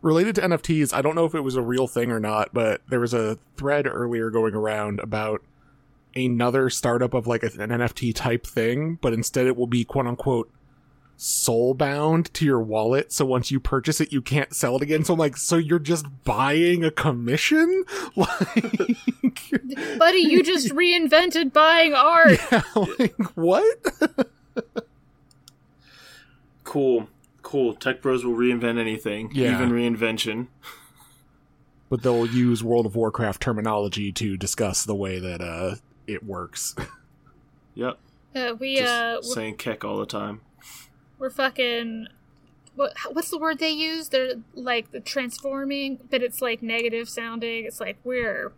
related 0.00 0.36
to 0.36 0.42
NFTs, 0.42 0.94
I 0.94 1.02
don't 1.02 1.14
know 1.16 1.24
if 1.24 1.34
it 1.34 1.40
was 1.40 1.56
a 1.56 1.62
real 1.62 1.88
thing 1.88 2.10
or 2.12 2.20
not, 2.20 2.54
but 2.54 2.80
there 2.88 3.00
was 3.00 3.12
a 3.12 3.36
thread 3.56 3.86
earlier 3.88 4.30
going 4.30 4.54
around 4.54 5.00
about 5.00 5.42
another 6.16 6.70
startup 6.70 7.14
of 7.14 7.26
like 7.26 7.42
an 7.42 7.50
NFT 7.50 8.14
type 8.14 8.46
thing, 8.46 8.98
but 9.00 9.12
instead 9.12 9.46
it 9.46 9.56
will 9.56 9.66
be 9.66 9.84
quote 9.84 10.06
unquote 10.06 10.50
soul 11.20 11.74
bound 11.74 12.32
to 12.32 12.44
your 12.44 12.60
wallet. 12.60 13.12
So 13.12 13.24
once 13.24 13.50
you 13.50 13.58
purchase 13.58 14.00
it, 14.00 14.12
you 14.12 14.22
can't 14.22 14.54
sell 14.54 14.76
it 14.76 14.82
again. 14.82 15.04
So 15.04 15.14
I'm 15.14 15.18
like, 15.18 15.36
so 15.36 15.56
you're 15.56 15.80
just 15.80 16.06
buying 16.24 16.84
a 16.84 16.90
commission? 16.90 17.84
Like, 18.16 19.98
Buddy, 19.98 20.18
you 20.18 20.42
just 20.42 20.68
reinvented 20.74 21.52
buying 21.52 21.92
art. 21.94 22.38
yeah, 22.52 22.62
like 22.98 23.16
what? 23.36 23.66
Cool. 26.64 27.08
Cool. 27.42 27.74
Tech 27.74 28.02
bros 28.02 28.24
will 28.24 28.34
reinvent 28.34 28.78
anything, 28.78 29.30
Yeah. 29.32 29.54
even 29.54 29.70
reinvention. 29.70 30.48
but 31.88 32.02
they'll 32.02 32.26
use 32.26 32.62
World 32.62 32.86
of 32.86 32.94
Warcraft 32.94 33.40
terminology 33.40 34.12
to 34.12 34.36
discuss 34.36 34.84
the 34.84 34.94
way 34.94 35.18
that 35.18 35.40
uh 35.40 35.76
it 36.08 36.24
works. 36.24 36.74
Yep. 37.74 37.96
Uh, 38.34 38.54
we 38.58 38.78
Just 38.78 38.88
uh, 38.92 39.18
we're, 39.22 39.34
saying 39.34 39.56
keck 39.58 39.84
all 39.84 39.98
the 40.00 40.06
time. 40.06 40.40
we're 41.20 41.30
fucking. 41.30 42.08
What 42.74 42.92
what's 43.12 43.30
the 43.30 43.38
word 43.38 43.60
they 43.60 43.70
use? 43.70 44.08
They're 44.08 44.32
like 44.54 44.90
the 44.90 44.98
transforming, 44.98 46.00
but 46.10 46.20
it's 46.20 46.42
like 46.42 46.60
negative 46.60 47.08
sounding. 47.08 47.66
It's 47.66 47.78
like 47.78 47.98
we're 48.02 48.52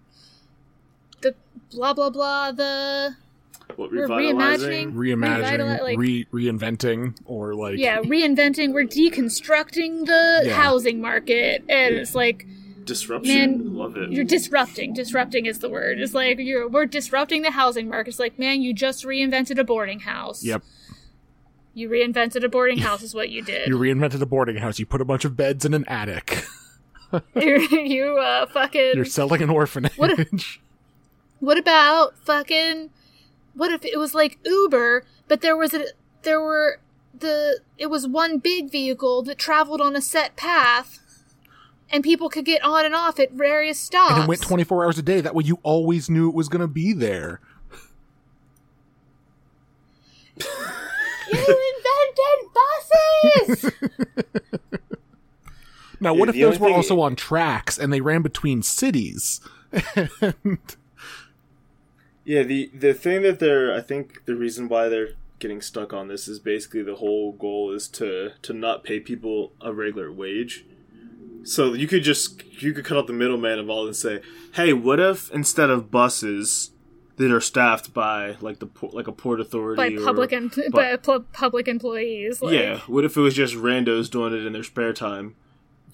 the 1.21 1.35
blah 1.71 1.93
blah 1.93 2.09
blah. 2.09 2.53
The 2.53 3.17
What 3.77 3.93
We're 3.93 4.09
reimagining- 4.09 4.95
Reimagining, 4.95 5.83
like- 5.83 5.99
re- 5.99 6.27
reinventing, 6.33 7.19
or 7.27 7.55
like 7.55 7.77
yeah, 7.77 8.01
reinventing. 8.01 8.73
We're 8.73 8.87
deconstructing 8.87 10.07
the 10.07 10.45
Yeah. 10.47 10.55
housing 10.55 11.03
market, 11.03 11.63
and 11.69 11.95
it's 11.95 12.15
like 12.15 12.47
Disruption. 12.91 13.35
Man, 13.35 13.77
Love 13.77 13.97
it. 13.97 14.11
you're 14.11 14.25
disrupting. 14.25 14.93
Disrupting 14.93 15.47
is 15.47 15.61
the 15.61 15.69
word. 15.71 16.01
It's 16.01 16.13
like 16.13 16.39
you're 16.41 16.69
we're 16.69 16.87
disrupting 16.87 17.43
the 17.43 17.53
housing 17.53 17.89
market. 17.89 18.11
It's 18.11 18.19
like, 18.19 18.37
man, 18.37 18.63
you 18.63 18.75
just 18.75 19.05
reinvented 19.05 19.59
a 19.61 19.65
boarding 19.65 20.01
house. 20.01 20.43
Yep. 20.43 20.65
You 21.73 21.89
reinvented 21.89 22.43
a 22.43 22.49
boarding 22.49 22.79
house 22.79 23.03
is 23.03 23.15
what 23.15 23.31
you 23.31 23.43
did. 23.43 23.69
You 23.69 23.79
reinvented 23.79 24.21
a 24.21 24.27
boarding 24.27 24.57
house. 24.57 24.81
You 24.81 24.87
put 24.87 25.01
a 25.01 25.05
bunch 25.05 25.25
of 25.25 25.37
beds 25.37 25.65
in 25.65 25.73
an 25.73 25.85
attic. 25.87 26.45
you 27.37 28.19
uh 28.21 28.47
fucking 28.47 28.93
You're 28.97 29.05
selling 29.05 29.41
an 29.41 29.51
orphanage. 29.51 30.61
What 31.39 31.59
about 31.59 32.19
fucking 32.19 32.91
what 33.55 33.71
if 33.71 33.85
it 33.85 33.99
was 33.99 34.15
like 34.15 34.39
Uber, 34.45 35.05
but 35.29 35.43
there 35.43 35.57
was 35.57 35.75
a 35.75 35.87
there 36.23 36.41
were 36.41 36.81
the 37.17 37.61
it 37.79 37.87
was 37.87 38.09
one 38.09 38.39
big 38.39 38.69
vehicle 38.69 39.23
that 39.23 39.39
traveled 39.39 39.81
on 39.81 39.95
a 39.95 40.01
set 40.01 40.35
path 40.35 40.99
and 41.93 42.03
people 42.05 42.29
could 42.29 42.45
get 42.45 42.63
on 42.63 42.85
and 42.85 42.95
off 42.95 43.19
at 43.21 43.33
various 43.33 43.79
stops. 43.79 44.15
and 44.15 44.25
it 44.25 44.29
went 44.29 44.41
24 44.43 44.85
hours 44.85 44.99
a 44.99 45.03
day. 45.03 45.21
That 45.21 45.35
way 45.35 45.45
you 45.45 45.59
always 45.63 46.09
knew 46.11 46.29
it 46.29 46.35
was 46.35 46.49
going 46.49 46.61
to 46.61 46.69
be 46.69 46.93
there. 46.93 47.41
You 51.33 51.39
invented 51.39 52.51
buses. 52.55 53.73
Now, 56.03 56.15
what 56.15 56.35
Yeah, 56.35 56.47
if 56.47 56.53
those 56.53 56.59
were 56.61 56.69
thing- 56.69 56.77
also 56.77 56.99
on 57.01 57.15
tracks 57.15 57.77
and 57.79 57.93
they 57.93 58.01
ran 58.01 58.23
between 58.23 58.63
cities? 58.63 59.41
And- 60.23 60.59
Yeah, 62.25 62.43
the 62.43 62.71
the 62.73 62.95
thing 62.95 63.21
that 63.23 63.39
they're 63.39 63.75
I 63.75 63.83
think 63.83 64.25
the 64.25 64.35
reason 64.35 64.69
why 64.69 64.89
they're 64.89 65.11
getting 65.41 65.61
stuck 65.61 65.93
on 65.93 66.09
this 66.09 66.27
is 66.27 66.39
basically 66.39 66.83
the 66.83 66.95
whole 66.97 67.33
goal 67.33 67.71
is 67.73 67.87
to 67.89 68.31
to 68.41 68.53
not 68.55 68.83
pay 68.83 68.99
people 68.99 69.53
a 69.61 69.75
regular 69.75 70.11
wage. 70.11 70.65
So 71.45 71.73
you 71.75 71.87
could 71.87 72.03
just 72.03 72.43
you 72.63 72.73
could 72.73 72.85
cut 72.85 72.97
out 72.99 73.07
the 73.07 73.13
middleman 73.13 73.59
involved 73.59 73.87
and 73.87 73.97
say, 73.97 74.21
"Hey, 74.55 74.73
what 74.73 75.01
if 75.01 75.31
instead 75.33 75.71
of 75.71 75.91
buses 75.91 76.71
that 77.17 77.31
are 77.31 77.41
staffed 77.41 77.93
by 77.93 78.37
like 78.41 78.59
the 78.61 78.69
like 78.93 79.07
a 79.07 79.13
port 79.13 79.41
authority 79.41 79.97
by 79.97 80.05
public 80.05 80.33
em- 80.33 80.51
by 80.73 80.97
pu- 80.97 81.25
public 81.33 81.69
employees 81.69 82.41
like, 82.41 82.55
yeah, 82.55 82.79
what 82.87 83.05
if 83.05 83.17
it 83.17 83.21
was 83.21 83.35
just 83.35 83.55
randos 83.55 84.11
doing 84.11 84.33
it 84.35 84.45
in 84.47 84.53
their 84.53 84.63
spare 84.63 84.93
time? 84.93 85.35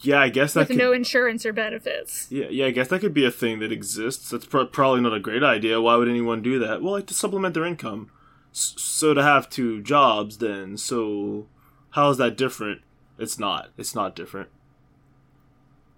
Yeah, 0.01 0.21
I 0.21 0.29
guess 0.29 0.53
that 0.55 0.61
with 0.61 0.69
could 0.69 0.77
no 0.79 0.93
insurance 0.93 1.47
or 1.47 1.53
benefits. 1.53 2.27
Yeah, 2.31 2.47
yeah, 2.51 2.67
I 2.67 2.71
guess 2.71 2.89
that 2.89 3.01
could 3.01 3.15
be 3.15 3.25
a 3.25 3.31
thing 3.31 3.61
that 3.61 3.73
exists. 3.73 4.31
That's 4.31 4.45
pro- 4.47 4.67
probably 4.67 5.01
not 5.01 5.15
a 5.15 5.21
great 5.21 5.43
idea. 5.43 5.81
Why 5.81 5.97
would 5.97 6.09
anyone 6.09 6.43
do 6.43 6.59
that? 6.59 6.83
Well, 6.83 6.93
like 6.93 7.07
to 7.07 7.15
supplement 7.15 7.55
their 7.55 7.65
income. 7.65 8.11
S- 8.53 8.75
so 8.77 9.15
to 9.15 9.23
have 9.23 9.49
two 9.49 9.81
jobs, 9.83 10.39
then, 10.39 10.77
so 10.77 11.47
how 11.91 12.11
is 12.11 12.19
that 12.19 12.37
different? 12.37 12.83
It's 13.19 13.39
not. 13.39 13.71
It's 13.79 13.95
not 13.95 14.15
different. 14.15 14.51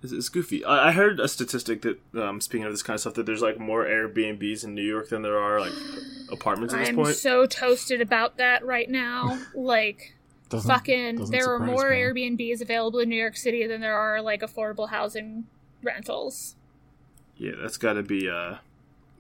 It's, 0.03 0.13
it's 0.13 0.29
goofy. 0.29 0.65
I, 0.65 0.89
I 0.89 0.93
heard 0.93 1.19
a 1.19 1.27
statistic 1.29 1.83
that, 1.83 1.99
um, 2.15 2.41
speaking 2.41 2.65
of 2.67 2.73
this 2.73 2.83
kind 2.83 2.95
of 2.95 3.01
stuff, 3.01 3.15
that 3.15 3.27
there's 3.27 3.43
like 3.43 3.59
more 3.59 3.85
Airbnbs 3.85 4.63
in 4.65 4.75
New 4.75 4.83
York 4.83 5.09
than 5.09 5.23
there 5.23 5.39
are 5.39 5.61
like 5.61 5.73
apartments 6.31 6.73
at 6.75 6.81
this 6.81 6.89
I'm 6.91 6.97
point. 6.97 7.17
so 7.17 7.47
toasted 7.47 8.01
about 8.01 8.37
that 8.37 8.65
right 8.65 8.89
now. 8.89 9.39
like 9.55 10.15
doesn't- 10.49 10.71
fucking 10.71 11.17
doesn't 11.17 11.33
there 11.33 11.53
are 11.53 11.59
more 11.59 11.91
me. 11.91 11.97
Airbnbs 11.97 12.61
available 12.61 13.01
in 13.01 13.09
New 13.09 13.17
York 13.21 13.37
City 13.37 13.67
than 13.67 13.81
there 13.81 13.97
are 13.99 14.23
like 14.23 14.41
affordable 14.43 14.89
housing 14.91 15.47
rentals. 15.83 16.55
Yeah, 17.37 17.53
that's 17.61 17.77
got 17.77 17.95
to 17.95 18.03
be 18.03 18.29
uh, 18.29 18.57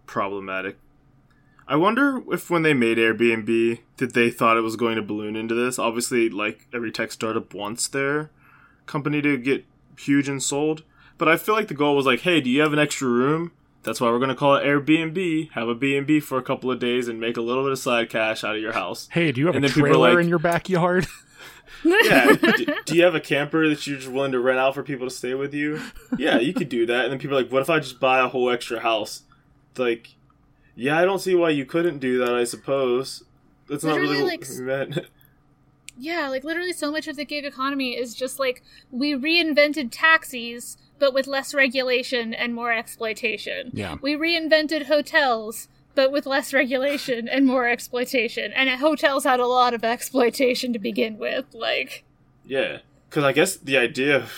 problematic. 0.06 0.76
I 1.66 1.76
wonder 1.76 2.22
if 2.32 2.48
when 2.48 2.62
they 2.62 2.72
made 2.72 2.96
Airbnb, 2.98 3.80
that 3.98 4.14
they 4.14 4.30
thought 4.30 4.56
it 4.56 4.62
was 4.62 4.76
going 4.76 4.96
to 4.96 5.02
balloon 5.02 5.36
into 5.36 5.54
this. 5.54 5.78
Obviously, 5.78 6.28
like 6.30 6.66
every 6.72 6.90
tech 6.90 7.12
startup 7.12 7.52
wants 7.52 7.86
their 7.88 8.30
company 8.86 9.20
to 9.20 9.36
get 9.36 9.64
huge 9.98 10.28
and 10.28 10.42
sold, 10.42 10.82
but 11.18 11.28
I 11.28 11.36
feel 11.36 11.54
like 11.54 11.68
the 11.68 11.74
goal 11.74 11.96
was 11.96 12.06
like, 12.06 12.20
hey, 12.20 12.40
do 12.40 12.48
you 12.50 12.60
have 12.62 12.72
an 12.72 12.78
extra 12.78 13.08
room? 13.08 13.52
That's 13.82 14.00
why 14.00 14.10
we're 14.10 14.18
going 14.18 14.28
to 14.30 14.34
call 14.34 14.56
it 14.56 14.64
Airbnb. 14.64 15.52
Have 15.52 15.68
a 15.68 15.74
B&B 15.74 16.20
for 16.20 16.36
a 16.38 16.42
couple 16.42 16.70
of 16.70 16.78
days 16.78 17.08
and 17.08 17.20
make 17.20 17.36
a 17.36 17.40
little 17.40 17.62
bit 17.62 17.72
of 17.72 17.78
side 17.78 18.10
cash 18.10 18.42
out 18.44 18.56
of 18.56 18.60
your 18.60 18.72
house. 18.72 19.08
Hey, 19.12 19.32
do 19.32 19.40
you 19.40 19.46
have 19.46 19.56
And 19.56 19.64
a 19.64 19.68
then 19.68 19.76
trailer 19.78 20.14
like- 20.14 20.22
in 20.24 20.28
your 20.28 20.38
backyard? 20.40 21.06
yeah. 21.84 22.32
do, 22.32 22.66
do 22.84 22.96
you 22.96 23.04
have 23.04 23.14
a 23.14 23.20
camper 23.20 23.68
that 23.68 23.86
you're 23.86 23.96
just 23.98 24.10
willing 24.10 24.32
to 24.32 24.40
rent 24.40 24.58
out 24.58 24.74
for 24.74 24.82
people 24.82 25.06
to 25.06 25.14
stay 25.14 25.34
with 25.34 25.54
you? 25.54 25.80
Yeah, 26.18 26.38
you 26.38 26.52
could 26.52 26.68
do 26.68 26.86
that. 26.86 27.04
And 27.04 27.12
then 27.12 27.18
people 27.18 27.38
are 27.38 27.42
like, 27.42 27.52
what 27.52 27.62
if 27.62 27.70
I 27.70 27.78
just 27.78 28.00
buy 28.00 28.18
a 28.20 28.28
whole 28.28 28.50
extra 28.50 28.80
house? 28.80 29.22
It's 29.70 29.78
like, 29.78 30.08
yeah, 30.74 30.98
I 30.98 31.04
don't 31.04 31.20
see 31.20 31.34
why 31.34 31.50
you 31.50 31.64
couldn't 31.64 31.98
do 31.98 32.18
that. 32.18 32.34
I 32.34 32.44
suppose 32.44 33.22
that's 33.68 33.84
not 33.84 33.98
really 34.00 34.22
what 34.22 34.26
like, 34.40 34.48
we 34.48 34.60
meant. 34.64 34.98
Yeah, 35.98 36.28
like 36.28 36.44
literally 36.44 36.72
so 36.72 36.90
much 36.90 37.08
of 37.08 37.16
the 37.16 37.24
gig 37.24 37.44
economy 37.44 37.96
is 37.96 38.14
just 38.14 38.38
like 38.38 38.62
we 38.90 39.14
reinvented 39.14 39.88
taxis 39.90 40.76
but 40.98 41.14
with 41.14 41.26
less 41.26 41.54
regulation 41.54 42.34
and 42.34 42.54
more 42.54 42.72
exploitation. 42.72 43.70
Yeah. 43.72 43.96
We 44.00 44.16
reinvented 44.16 44.86
hotels 44.86 45.68
but 45.94 46.12
with 46.12 46.26
less 46.26 46.54
regulation 46.54 47.28
and 47.28 47.44
more 47.44 47.68
exploitation. 47.68 48.52
And 48.52 48.70
hotels 48.70 49.24
had 49.24 49.40
a 49.40 49.46
lot 49.48 49.74
of 49.74 49.82
exploitation 49.82 50.72
to 50.72 50.78
begin 50.78 51.18
with, 51.18 51.46
like 51.52 52.04
Yeah, 52.44 52.78
because 53.10 53.24
I 53.24 53.32
guess 53.32 53.56
the 53.56 53.76
idea 53.76 54.16
of 54.16 54.32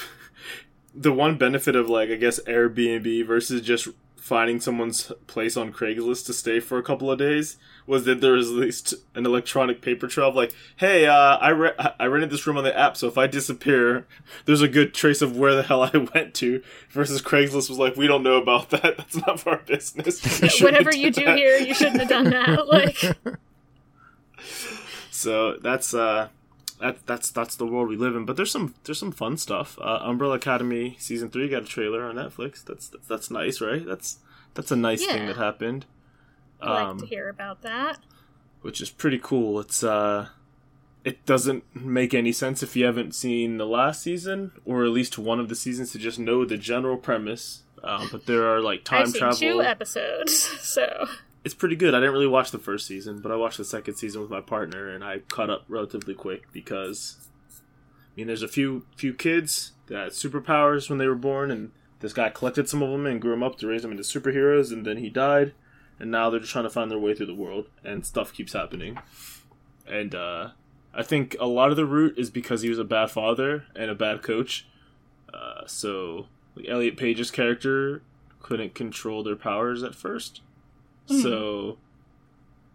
the 0.95 1.13
one 1.13 1.37
benefit 1.37 1.77
of 1.77 1.91
like 1.91 2.09
I 2.09 2.17
guess 2.17 2.41
Airbnb 2.41 3.27
versus 3.27 3.61
just 3.61 3.89
finding 4.21 4.61
someone's 4.61 5.11
place 5.27 5.57
on 5.57 5.73
Craigslist 5.73 6.27
to 6.27 6.33
stay 6.35 6.61
for 6.61 6.77
a 6.79 6.83
couple 6.83 7.11
of 7.11 7.19
days 7.19 7.57
was 7.87 8.05
that 8.05 8.21
there 8.21 8.35
was 8.35 8.51
at 8.51 8.57
least 8.57 8.95
an 9.15 9.25
electronic 9.25 9.81
paper 9.81 10.07
trail 10.07 10.29
of 10.29 10.37
like, 10.37 10.53
hey, 10.77 11.07
uh, 11.07 11.37
I 11.39 11.49
re- 11.49 11.73
I 11.99 12.05
rented 12.07 12.31
this 12.31 12.47
room 12.47 12.59
on 12.59 12.65
the 12.65 12.79
app, 12.79 12.97
so 12.97 13.09
if 13.09 13.17
I 13.17 13.27
disappear, 13.27 14.07
there's 14.45 14.61
a 14.61 14.69
good 14.69 14.93
trace 14.95 15.23
of 15.23 15.37
where 15.37 15.55
the 15.55 15.63
hell 15.63 15.83
I 15.83 15.91
went 16.15 16.35
to. 16.35 16.63
Versus 16.91 17.23
Craigslist 17.23 17.69
was 17.71 17.79
like, 17.79 17.97
we 17.97 18.07
don't 18.07 18.23
know 18.23 18.37
about 18.37 18.71
that. 18.71 18.83
That's 18.99 19.17
not 19.27 19.41
for 19.41 19.51
our 19.51 19.59
business. 19.59 20.61
Whatever 20.61 20.95
you 20.95 21.11
do 21.11 21.25
that." 21.25 21.39
here, 21.39 21.57
you 21.57 21.75
shouldn't 21.75 22.01
have 22.01 22.09
done 22.09 22.31
that. 22.31 22.69
Like 22.69 23.17
So 25.11 25.57
that's 25.61 25.93
uh 25.93 26.29
that 26.81 27.07
that's 27.07 27.31
that's 27.31 27.57
the 27.57 27.67
world 27.67 27.89
we 27.89 27.97
live 27.97 28.17
in. 28.17 28.25
But 28.25 28.37
there's 28.37 28.51
some 28.51 28.75
there's 28.85 28.99
some 28.99 29.13
fun 29.13 29.37
stuff. 29.37 29.79
Uh, 29.81 29.99
Umbrella 30.03 30.35
Academy 30.37 30.97
season 30.99 31.31
three 31.31 31.49
got 31.49 31.63
a 31.63 31.67
trailer 31.67 32.03
on 32.05 32.17
Netflix. 32.17 32.65
That's 32.65 32.89
that's, 32.89 33.07
that's 33.07 33.31
nice, 33.31 33.61
right? 33.61 33.85
That's 33.85 34.19
that's 34.55 34.71
a 34.71 34.77
nice 34.77 35.05
thing 35.05 35.27
that 35.27 35.37
happened. 35.37 35.87
I 36.61 36.71
like 36.73 36.83
Um, 36.89 36.99
to 37.01 37.07
hear 37.07 37.29
about 37.29 37.63
that. 37.63 37.99
which 38.63 38.81
is 38.81 38.91
pretty 38.91 39.19
cool. 39.23 39.61
It's 39.61 39.83
uh 39.85 40.29
it 41.05 41.25
doesn't 41.25 41.65
make 41.75 42.13
any 42.13 42.31
sense 42.33 42.63
if 42.63 42.77
you 42.77 42.85
haven't 42.85 43.15
seen 43.15 43.57
the 43.57 43.67
last 43.67 44.03
season 44.03 44.53
or 44.67 44.85
at 44.85 44.91
least 44.91 45.19
one 45.19 45.41
of 45.41 45.49
the 45.49 45.55
seasons 45.55 45.93
to 45.93 45.99
just 45.99 46.19
know 46.19 46.45
the 46.45 46.59
general 46.59 46.99
premise. 46.99 47.63
Um, 47.83 48.09
but 48.13 48.27
there 48.27 48.47
are 48.55 48.61
like 48.61 48.85
time 48.85 49.03
I've 49.03 49.09
seen 49.11 49.19
travel. 49.21 49.39
two 49.39 49.63
episodes, 49.63 50.35
so 50.61 51.07
it's 51.45 51.55
pretty 51.55 51.77
good. 51.77 51.95
I 51.95 52.01
didn't 52.01 52.13
really 52.13 52.27
watch 52.27 52.51
the 52.51 52.59
first 52.59 52.87
season, 52.87 53.21
but 53.21 53.33
I 53.33 53.37
watched 53.37 53.59
the 53.59 53.65
second 53.65 53.95
season 53.95 54.21
with 54.21 54.31
my 54.31 54.41
partner, 54.41 54.89
and 54.89 55.03
I 55.03 55.21
caught 55.21 55.51
up 55.51 55.65
relatively 55.69 56.15
quick 56.15 56.51
because, 56.53 57.17
I 57.57 58.13
mean, 58.17 58.27
there's 58.27 58.43
a 58.43 58.49
few 58.49 58.85
few 58.97 59.15
kids 59.15 59.73
that 59.87 59.97
had 59.97 60.13
superpowers 60.13 60.89
when 60.89 60.99
they 60.99 61.09
were 61.09 61.15
born, 61.15 61.51
and 61.51 61.73
this 62.01 62.13
guy 62.13 62.29
collected 62.29 62.69
some 62.69 62.83
of 62.83 62.91
them 62.91 63.07
and 63.07 63.21
grew 63.21 63.33
them 63.33 63.43
up 63.43 63.57
to 63.59 63.67
raise 63.67 63.83
them 63.83 63.91
into 63.91 64.03
superheroes, 64.03 64.73
and 64.73 64.87
then 64.87 64.99
he 64.99 65.09
died, 65.09 65.55
and 65.99 66.11
now 66.11 66.29
they're 66.29 66.41
just 66.41 66.53
trying 66.53 66.65
to 66.65 66.71
find 66.71 66.91
their 66.91 66.99
way 66.99 67.15
through 67.15 67.27
the 67.27 67.35
world, 67.35 67.67
and 67.85 68.05
stuff 68.05 68.33
keeps 68.33 68.53
happening, 68.53 68.99
and 69.87 70.15
uh, 70.15 70.51
I 70.93 71.03
think 71.03 71.37
a 71.41 71.47
lot 71.47 71.71
of 71.71 71.77
the 71.77 71.87
root 71.87 72.19
is 72.19 72.31
because 72.31 72.63
he 72.63 72.69
was 72.69 72.79
a 72.79 72.85
bad 72.85 73.11
father 73.11 73.65
and 73.75 73.91
a 73.91 73.95
bad 73.95 74.23
coach, 74.23 74.67
uh, 75.33 75.67
so 75.67 76.27
like 76.55 76.69
Elliot 76.69 76.97
Page's 76.97 77.31
character 77.31 78.03
couldn't 78.41 78.75
control 78.75 79.23
their 79.23 79.37
powers 79.37 79.83
at 79.83 79.95
first. 79.95 80.43
So 81.07 81.79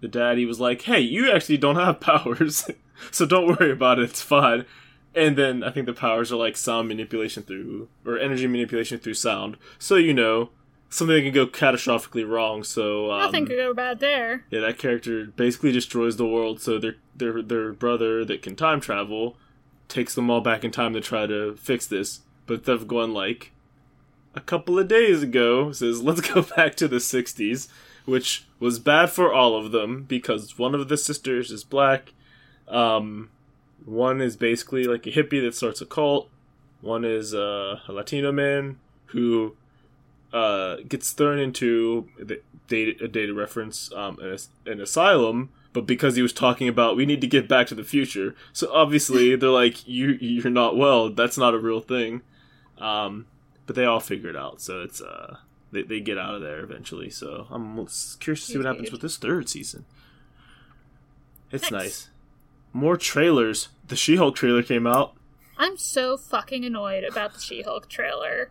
the 0.01 0.07
daddy 0.07 0.45
was 0.45 0.59
like, 0.59 0.81
"Hey, 0.81 0.99
you 0.99 1.31
actually 1.31 1.57
don't 1.57 1.77
have 1.77 1.99
powers, 2.01 2.69
so 3.11 3.25
don't 3.25 3.47
worry 3.47 3.71
about 3.71 3.99
it. 3.99 4.09
It's 4.09 4.21
fine." 4.21 4.65
And 5.13 5.37
then 5.37 5.63
I 5.63 5.71
think 5.71 5.85
the 5.85 5.93
powers 5.93 6.31
are 6.31 6.35
like 6.35 6.57
sound 6.57 6.89
manipulation 6.89 7.43
through 7.43 7.87
or 8.05 8.19
energy 8.19 8.47
manipulation 8.47 8.99
through 8.99 9.13
sound. 9.13 9.57
So 9.79 9.95
you 9.95 10.13
know 10.13 10.49
something 10.89 11.15
that 11.15 11.21
can 11.23 11.33
go 11.33 11.47
catastrophically 11.47 12.27
wrong. 12.27 12.63
So 12.63 13.11
um, 13.11 13.21
nothing 13.21 13.45
could 13.45 13.57
go 13.57 13.73
bad 13.73 13.99
there. 13.99 14.45
yeah, 14.49 14.61
that 14.61 14.77
character 14.77 15.25
basically 15.25 15.71
destroys 15.71 16.17
the 16.17 16.27
world. 16.27 16.61
So 16.61 16.77
their 16.77 16.95
their 17.15 17.41
their 17.41 17.71
brother 17.73 18.25
that 18.25 18.41
can 18.41 18.55
time 18.55 18.81
travel 18.81 19.37
takes 19.87 20.15
them 20.15 20.29
all 20.29 20.41
back 20.41 20.63
in 20.63 20.71
time 20.71 20.93
to 20.93 21.01
try 21.01 21.25
to 21.27 21.55
fix 21.55 21.87
this. 21.87 22.21
But 22.45 22.67
of 22.67 22.87
going 22.87 23.13
like 23.13 23.51
a 24.35 24.41
couple 24.41 24.77
of 24.77 24.87
days 24.87 25.23
ago, 25.23 25.71
says 25.71 26.01
let's 26.01 26.21
go 26.21 26.41
back 26.55 26.75
to 26.75 26.87
the 26.87 26.97
'60s, 26.97 27.69
which 28.05 28.45
was 28.59 28.79
bad 28.79 29.09
for 29.09 29.33
all 29.33 29.55
of 29.55 29.71
them 29.71 30.03
because 30.03 30.57
one 30.57 30.73
of 30.75 30.87
the 30.87 30.97
sisters 30.97 31.51
is 31.51 31.63
black. 31.63 32.13
Um, 32.67 33.29
one 33.83 34.21
is 34.21 34.35
basically 34.35 34.85
like 34.85 35.05
a 35.05 35.11
hippie 35.11 35.41
that 35.41 35.55
starts 35.55 35.81
a 35.81 35.85
cult. 35.85 36.29
One 36.81 37.03
is 37.03 37.33
uh, 37.33 37.79
a 37.87 37.91
Latino 37.91 38.31
man 38.31 38.79
who 39.07 39.55
uh, 40.33 40.77
gets 40.87 41.11
thrown 41.11 41.39
into 41.39 42.09
the 42.19 42.41
data, 42.67 43.03
a 43.03 43.07
data 43.07 43.33
reference 43.33 43.91
um, 43.93 44.19
an, 44.19 44.37
an 44.65 44.81
asylum, 44.81 45.49
but 45.73 45.85
because 45.85 46.15
he 46.15 46.21
was 46.21 46.33
talking 46.33 46.67
about 46.67 46.95
we 46.95 47.05
need 47.05 47.21
to 47.21 47.27
get 47.27 47.47
back 47.47 47.67
to 47.67 47.75
the 47.75 47.83
future, 47.83 48.35
so 48.53 48.71
obviously 48.73 49.35
they're 49.37 49.49
like 49.49 49.87
you 49.87 50.17
you're 50.19 50.51
not 50.51 50.77
well. 50.77 51.09
That's 51.09 51.37
not 51.37 51.53
a 51.53 51.59
real 51.59 51.81
thing. 51.81 52.21
Um, 52.77 53.27
but 53.65 53.75
they 53.75 53.85
all 53.85 53.99
figure 53.99 54.29
it 54.29 54.35
out, 54.35 54.61
so 54.61 54.81
it's 54.81 55.01
uh 55.01 55.37
they, 55.75 55.83
they 55.83 55.99
get 55.99 56.17
out 56.17 56.33
of 56.35 56.41
there 56.41 56.59
eventually. 56.61 57.09
So 57.09 57.47
I'm 57.51 57.75
curious 58.19 58.45
to 58.45 58.51
see 58.51 58.57
what 58.57 58.65
happens 58.65 58.91
with 58.91 59.01
this 59.01 59.17
third 59.17 59.47
season. 59.49 59.85
It's 61.51 61.69
Nice. 61.71 61.83
nice. 61.83 62.09
More 62.73 62.97
trailers. 62.97 63.69
The 63.87 63.95
She-Hulk 63.95 64.35
trailer 64.35 64.63
came 64.63 64.87
out. 64.87 65.13
I'm 65.57 65.77
so 65.77 66.17
fucking 66.17 66.65
annoyed 66.65 67.03
about 67.03 67.33
the 67.33 67.39
She-Hulk 67.39 67.87
trailer. 67.87 68.49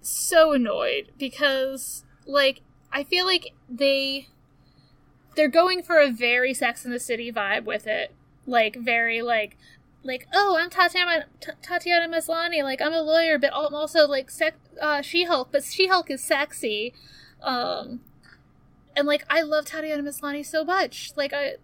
So 0.00 0.52
annoyed 0.52 1.12
because 1.18 2.04
like 2.26 2.62
I 2.92 3.04
feel 3.04 3.26
like 3.26 3.52
they 3.68 4.28
they're 5.36 5.48
going 5.48 5.82
for 5.82 6.00
a 6.00 6.10
very 6.10 6.52
Sex 6.54 6.84
in 6.84 6.90
the 6.90 6.98
City 6.98 7.30
vibe 7.30 7.64
with 7.64 7.86
it. 7.86 8.12
Like 8.46 8.76
very 8.76 9.22
like 9.22 9.56
like 10.02 10.26
oh 10.32 10.56
I'm 10.58 10.70
Tatiana 10.70 11.26
T- 11.40 11.52
Tatiana 11.62 12.08
Maslany 12.08 12.62
like 12.62 12.80
I'm 12.80 12.92
a 12.92 13.02
lawyer 13.02 13.38
but 13.38 13.52
I'm 13.54 13.74
also 13.74 14.06
like 14.06 14.30
sec- 14.30 14.54
uh, 14.80 15.02
She-Hulk 15.02 15.50
but 15.52 15.64
She-Hulk 15.64 16.10
is 16.10 16.22
sexy. 16.22 16.94
Um 17.42 18.00
and 18.96 19.06
like 19.06 19.24
I 19.28 19.42
love 19.42 19.66
Tatiana 19.66 20.02
Maslany 20.02 20.44
so 20.44 20.64
much. 20.64 21.12
Like 21.16 21.32
I 21.32 21.54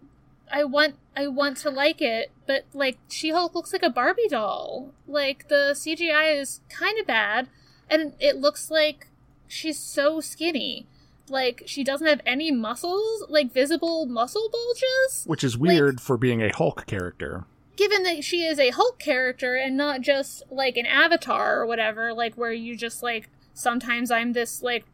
I 0.51 0.63
want 0.63 0.95
I 1.15 1.27
want 1.27 1.57
to 1.57 1.69
like 1.69 2.01
it, 2.01 2.31
but 2.45 2.65
like 2.73 2.97
She-Hulk 3.09 3.55
looks 3.55 3.73
like 3.73 3.83
a 3.83 3.89
Barbie 3.89 4.27
doll. 4.29 4.93
Like 5.07 5.47
the 5.49 5.73
CGI 5.73 6.39
is 6.39 6.61
kind 6.69 6.99
of 6.99 7.07
bad, 7.07 7.49
and 7.89 8.13
it 8.19 8.37
looks 8.37 8.71
like 8.71 9.07
she's 9.47 9.79
so 9.79 10.19
skinny. 10.21 10.87
Like 11.29 11.63
she 11.65 11.83
doesn't 11.83 12.07
have 12.07 12.21
any 12.25 12.51
muscles, 12.51 13.25
like 13.29 13.51
visible 13.51 14.05
muscle 14.05 14.49
bulges. 14.51 15.25
Which 15.25 15.43
is 15.43 15.57
weird 15.57 15.99
for 15.99 16.17
being 16.17 16.41
a 16.41 16.55
Hulk 16.55 16.85
character. 16.85 17.45
Given 17.77 18.03
that 18.03 18.23
she 18.23 18.43
is 18.43 18.59
a 18.59 18.71
Hulk 18.71 18.99
character 18.99 19.55
and 19.55 19.77
not 19.77 20.01
just 20.01 20.43
like 20.49 20.75
an 20.77 20.85
avatar 20.85 21.61
or 21.61 21.65
whatever, 21.65 22.13
like 22.13 22.35
where 22.35 22.51
you 22.51 22.75
just 22.75 23.01
like 23.01 23.29
sometimes 23.53 24.11
I'm 24.11 24.33
this 24.33 24.61
like 24.61 24.85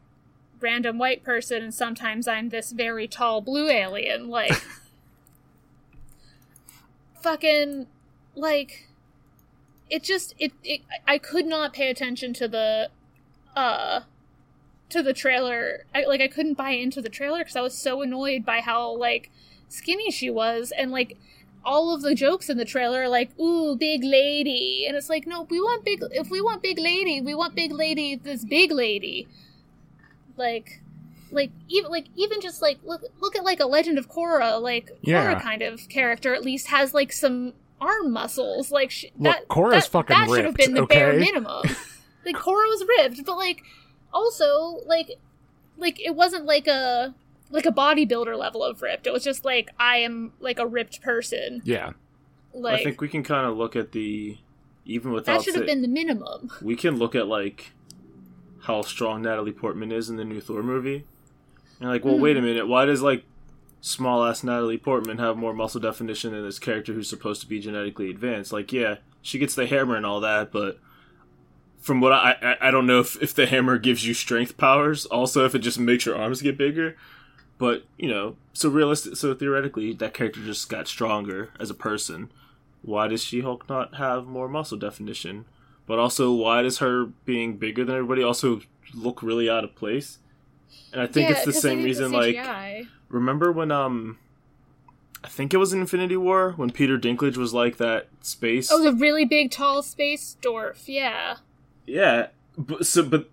random 0.60 0.98
white 0.98 1.24
person 1.24 1.62
and 1.62 1.74
sometimes 1.74 2.28
I'm 2.28 2.50
this 2.50 2.72
very 2.72 3.08
tall 3.08 3.40
blue 3.40 3.68
alien. 3.70 4.28
Like 4.28 4.62
fucking 7.20 7.86
like 8.34 8.88
it 9.88 10.02
just 10.02 10.34
it, 10.38 10.52
it 10.62 10.82
I 11.08 11.18
could 11.18 11.46
not 11.46 11.72
pay 11.72 11.88
attention 11.88 12.34
to 12.34 12.48
the 12.48 12.90
uh 13.56 14.00
to 14.90 15.02
the 15.02 15.14
trailer. 15.14 15.86
I 15.94 16.04
like 16.04 16.20
I 16.20 16.28
couldn't 16.28 16.54
buy 16.54 16.70
into 16.70 17.00
the 17.00 17.08
trailer 17.08 17.38
because 17.38 17.56
I 17.56 17.62
was 17.62 17.76
so 17.76 18.02
annoyed 18.02 18.44
by 18.44 18.60
how 18.60 18.90
like 18.94 19.30
skinny 19.68 20.10
she 20.10 20.28
was 20.30 20.70
and 20.70 20.90
like 20.90 21.16
all 21.64 21.94
of 21.94 22.02
the 22.02 22.14
jokes 22.14 22.48
in 22.50 22.56
the 22.58 22.64
trailer 22.64 23.02
are 23.02 23.08
like 23.08 23.30
ooh 23.40 23.76
big 23.76 24.02
lady 24.04 24.84
and 24.86 24.96
it's 24.96 25.08
like 25.08 25.26
no 25.26 25.42
we 25.50 25.60
want 25.60 25.84
big 25.84 26.00
if 26.12 26.30
we 26.30 26.40
want 26.40 26.62
big 26.62 26.78
lady 26.78 27.20
we 27.20 27.34
want 27.34 27.54
big 27.54 27.72
lady 27.72 28.14
this 28.16 28.44
big 28.44 28.70
lady 28.70 29.26
like 30.36 30.80
like 31.30 31.50
even 31.68 31.90
like 31.90 32.06
even 32.16 32.40
just 32.40 32.60
like 32.62 32.78
look 32.84 33.02
look 33.20 33.34
at 33.36 33.44
like 33.44 33.60
a 33.60 33.66
legend 33.66 33.98
of 33.98 34.08
korra 34.10 34.60
like 34.60 34.90
Yeah. 35.02 35.34
korra 35.34 35.40
kind 35.42 35.62
of 35.62 35.88
character 35.88 36.34
at 36.34 36.42
least 36.44 36.68
has 36.68 36.94
like 36.94 37.12
some 37.12 37.54
arm 37.80 38.12
muscles 38.12 38.70
like 38.70 38.90
sh- 38.90 39.06
Look, 39.18 39.24
that 39.34 39.48
Korra's 39.48 39.84
that, 39.84 39.90
fucking 39.90 40.16
that 40.16 40.28
should 40.28 40.44
have 40.44 40.54
been 40.54 40.74
the 40.74 40.86
bare 40.86 41.10
okay? 41.10 41.18
minimum 41.18 41.62
like 42.24 42.36
korra 42.36 42.66
was 42.68 42.84
ripped 42.98 43.24
but 43.26 43.36
like 43.36 43.62
also 44.12 44.80
like 44.86 45.10
like 45.76 46.00
it 46.00 46.14
wasn't 46.14 46.44
like 46.46 46.66
a 46.66 47.14
like 47.54 47.66
a 47.66 47.72
bodybuilder 47.72 48.36
level 48.38 48.62
of 48.62 48.82
ripped 48.82 49.06
it 49.06 49.12
was 49.12 49.24
just 49.24 49.44
like 49.44 49.70
i 49.78 49.96
am 49.96 50.32
like 50.40 50.58
a 50.58 50.66
ripped 50.66 51.00
person 51.02 51.62
Yeah. 51.64 51.92
like 52.52 52.80
I 52.80 52.84
think 52.84 53.00
we 53.00 53.08
can 53.08 53.22
kind 53.22 53.46
of 53.46 53.56
look 53.56 53.76
at 53.76 53.92
the 53.92 54.36
even 54.84 55.12
without 55.12 55.38
that 55.38 55.42
should 55.44 55.54
have 55.54 55.66
been 55.66 55.80
the 55.82 55.88
minimum 55.88 56.50
we 56.60 56.76
can 56.76 56.98
look 56.98 57.14
at 57.14 57.26
like 57.26 57.70
how 58.62 58.80
strong 58.82 59.20
Natalie 59.22 59.52
Portman 59.52 59.92
is 59.92 60.08
in 60.08 60.16
the 60.16 60.24
new 60.24 60.40
Thor 60.40 60.62
movie. 60.62 61.04
And 61.80 61.90
like, 61.90 62.02
well, 62.02 62.16
Hmm. 62.16 62.22
wait 62.22 62.36
a 62.38 62.40
minute, 62.40 62.66
why 62.66 62.86
does 62.86 63.02
like 63.02 63.24
small 63.82 64.24
ass 64.24 64.42
Natalie 64.42 64.78
Portman 64.78 65.18
have 65.18 65.36
more 65.36 65.52
muscle 65.52 65.82
definition 65.82 66.32
than 66.32 66.42
this 66.42 66.58
character 66.58 66.94
who's 66.94 67.10
supposed 67.10 67.42
to 67.42 67.46
be 67.46 67.60
genetically 67.60 68.08
advanced? 68.08 68.54
Like, 68.54 68.72
yeah, 68.72 68.96
she 69.20 69.38
gets 69.38 69.54
the 69.54 69.66
hammer 69.66 69.96
and 69.96 70.06
all 70.06 70.18
that, 70.20 70.50
but 70.50 70.78
from 71.78 72.00
what 72.00 72.12
I 72.12 72.36
I, 72.40 72.68
I 72.68 72.70
don't 72.70 72.86
know 72.86 73.00
if, 73.00 73.22
if 73.22 73.34
the 73.34 73.44
hammer 73.46 73.76
gives 73.76 74.06
you 74.06 74.14
strength 74.14 74.56
powers. 74.56 75.04
Also, 75.04 75.44
if 75.44 75.54
it 75.54 75.58
just 75.58 75.78
makes 75.78 76.06
your 76.06 76.16
arms 76.16 76.40
get 76.40 76.56
bigger. 76.56 76.96
But 77.58 77.84
you 77.96 78.08
know, 78.08 78.36
so 78.52 78.68
realistic. 78.68 79.16
So 79.16 79.34
theoretically, 79.34 79.92
that 79.94 80.14
character 80.14 80.40
just 80.40 80.68
got 80.68 80.88
stronger 80.88 81.50
as 81.58 81.70
a 81.70 81.74
person. 81.74 82.32
Why 82.82 83.08
does 83.08 83.22
She 83.22 83.40
Hulk 83.40 83.68
not 83.68 83.94
have 83.96 84.26
more 84.26 84.48
muscle 84.48 84.78
definition? 84.78 85.46
But 85.86 85.98
also, 85.98 86.32
why 86.32 86.62
does 86.62 86.78
her 86.78 87.06
being 87.24 87.56
bigger 87.56 87.84
than 87.84 87.94
everybody 87.94 88.22
also 88.22 88.60
look 88.94 89.22
really 89.22 89.48
out 89.48 89.64
of 89.64 89.74
place? 89.74 90.18
And 90.92 91.00
I 91.00 91.06
think 91.06 91.28
Yeah, 91.28 91.36
it's 91.36 91.44
the 91.44 91.52
same 91.52 91.82
reason. 91.82 92.12
Like, 92.12 92.36
remember 93.08 93.52
when 93.52 93.70
um, 93.70 94.18
I 95.22 95.28
think 95.28 95.54
it 95.54 95.58
was 95.58 95.72
in 95.72 95.80
Infinity 95.80 96.16
War 96.16 96.52
when 96.56 96.70
Peter 96.70 96.98
Dinklage 96.98 97.36
was 97.36 97.54
like 97.54 97.78
that 97.78 98.08
space. 98.20 98.70
Oh, 98.70 98.82
the 98.82 98.92
really 98.92 99.24
big, 99.24 99.50
tall 99.50 99.82
space 99.82 100.36
dwarf. 100.42 100.84
Yeah, 100.86 101.36
yeah, 101.86 102.28
but 102.56 102.86
so 102.86 103.02
but, 103.02 103.30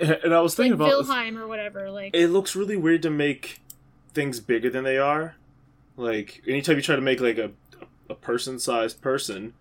and 0.24 0.34
I 0.34 0.40
was 0.40 0.58
like 0.58 0.64
thinking 0.66 0.72
about 0.74 0.98
this- 0.98 1.08
Wilhelm 1.08 1.38
or 1.38 1.46
whatever. 1.46 1.90
Like, 1.90 2.14
it 2.14 2.28
looks 2.28 2.54
really 2.56 2.76
weird 2.76 3.02
to 3.02 3.10
make 3.10 3.60
things 4.14 4.40
bigger 4.40 4.70
than 4.70 4.84
they 4.84 4.98
are. 4.98 5.36
Like 5.96 6.42
anytime 6.46 6.76
you 6.76 6.82
try 6.82 6.96
to 6.96 7.02
make 7.02 7.20
like 7.20 7.38
a 7.38 7.50
a 8.08 8.14
person 8.14 8.58
sized 8.58 9.00
person, 9.02 9.52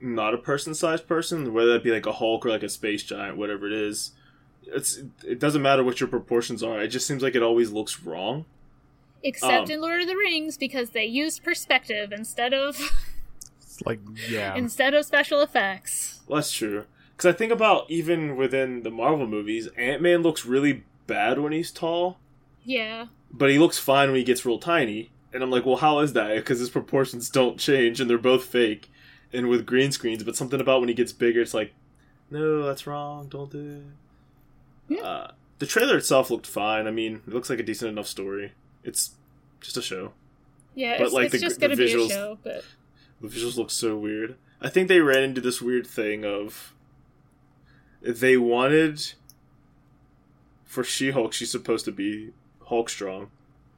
not 0.00 0.32
a 0.34 0.38
person 0.38 0.74
sized 0.74 1.06
person, 1.08 1.52
whether 1.52 1.72
that 1.72 1.82
be 1.84 1.90
like 1.90 2.06
a 2.06 2.12
Hulk 2.12 2.46
or 2.46 2.50
like 2.50 2.62
a 2.62 2.68
space 2.68 3.02
giant, 3.02 3.36
whatever 3.36 3.66
it 3.66 3.72
is, 3.72 4.12
it's 4.66 5.02
it 5.26 5.38
doesn't 5.38 5.62
matter 5.62 5.82
what 5.84 6.00
your 6.00 6.08
proportions 6.08 6.62
are. 6.62 6.80
It 6.80 6.88
just 6.88 7.06
seems 7.06 7.22
like 7.22 7.34
it 7.34 7.42
always 7.42 7.70
looks 7.72 8.00
wrong. 8.00 8.44
except 9.22 9.68
um, 9.68 9.70
in 9.70 9.80
Lord 9.80 10.02
of 10.02 10.06
the 10.06 10.16
Rings 10.16 10.56
because 10.56 10.90
they 10.90 11.04
used 11.04 11.42
perspective 11.42 12.12
instead 12.12 12.54
of 12.54 12.78
like, 13.84 14.00
yeah. 14.28 14.54
instead 14.56 14.94
of 14.94 15.04
special 15.04 15.40
effects. 15.40 16.20
Well, 16.26 16.36
that's 16.36 16.52
true. 16.52 16.84
Because 17.16 17.34
I 17.34 17.36
think 17.36 17.52
about 17.52 17.90
even 17.90 18.36
within 18.36 18.82
the 18.82 18.90
Marvel 18.90 19.26
movies, 19.26 19.68
Ant 19.76 20.02
Man 20.02 20.22
looks 20.22 20.44
really 20.44 20.84
bad 21.06 21.38
when 21.38 21.52
he's 21.52 21.70
tall, 21.70 22.18
Yeah, 22.64 23.06
but 23.30 23.50
he 23.50 23.58
looks 23.58 23.78
fine 23.78 24.08
when 24.08 24.16
he 24.18 24.24
gets 24.24 24.44
real 24.44 24.58
tiny. 24.58 25.10
And 25.32 25.42
I'm 25.42 25.50
like, 25.50 25.66
well, 25.66 25.76
how 25.76 25.98
is 25.98 26.12
that? 26.12 26.34
Because 26.36 26.60
his 26.60 26.70
proportions 26.70 27.28
don't 27.28 27.58
change, 27.58 28.00
and 28.00 28.08
they're 28.08 28.18
both 28.18 28.44
fake, 28.44 28.88
and 29.32 29.48
with 29.48 29.66
green 29.66 29.90
screens. 29.90 30.22
But 30.22 30.36
something 30.36 30.60
about 30.60 30.78
when 30.80 30.88
he 30.88 30.94
gets 30.94 31.12
bigger, 31.12 31.40
it's 31.40 31.54
like, 31.54 31.72
no, 32.30 32.62
that's 32.64 32.86
wrong. 32.86 33.26
Don't 33.28 33.50
do 33.50 33.82
it. 34.88 34.96
Yeah. 34.96 35.02
Uh, 35.02 35.30
the 35.58 35.66
trailer 35.66 35.96
itself 35.96 36.30
looked 36.30 36.46
fine. 36.46 36.86
I 36.86 36.90
mean, 36.92 37.22
it 37.26 37.32
looks 37.34 37.50
like 37.50 37.58
a 37.58 37.64
decent 37.64 37.90
enough 37.90 38.06
story. 38.06 38.52
It's 38.84 39.12
just 39.60 39.76
a 39.76 39.82
show. 39.82 40.12
yeah. 40.74 40.98
But, 40.98 41.04
it's 41.06 41.12
like, 41.14 41.24
it's 41.26 41.32
the- 41.34 41.38
just 41.40 41.60
gonna 41.60 41.76
be 41.76 41.86
visuals- 41.86 42.06
a 42.06 42.10
show, 42.10 42.38
but 42.42 42.64
The 43.20 43.28
visuals 43.28 43.56
look 43.56 43.70
so 43.70 43.96
weird. 43.96 44.36
I 44.60 44.68
think 44.68 44.88
they 44.88 45.00
ran 45.00 45.22
into 45.22 45.40
this 45.40 45.60
weird 45.62 45.86
thing 45.86 46.24
of 46.24 46.73
they 48.04 48.36
wanted 48.36 49.12
for 50.64 50.84
She 50.84 51.10
Hulk, 51.10 51.32
she's 51.32 51.50
supposed 51.50 51.84
to 51.84 51.92
be 51.92 52.30
Hulk 52.66 52.88
strong. 52.88 53.30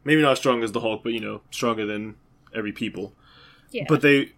Maybe 0.04 0.22
not 0.22 0.32
as 0.32 0.38
strong 0.38 0.62
as 0.62 0.72
the 0.72 0.80
Hulk, 0.80 1.02
but 1.02 1.12
you 1.12 1.20
know, 1.20 1.42
stronger 1.50 1.84
than 1.86 2.16
every 2.54 2.72
people. 2.72 3.12
yeah. 3.70 3.84
But 3.88 4.02
they, 4.02 4.32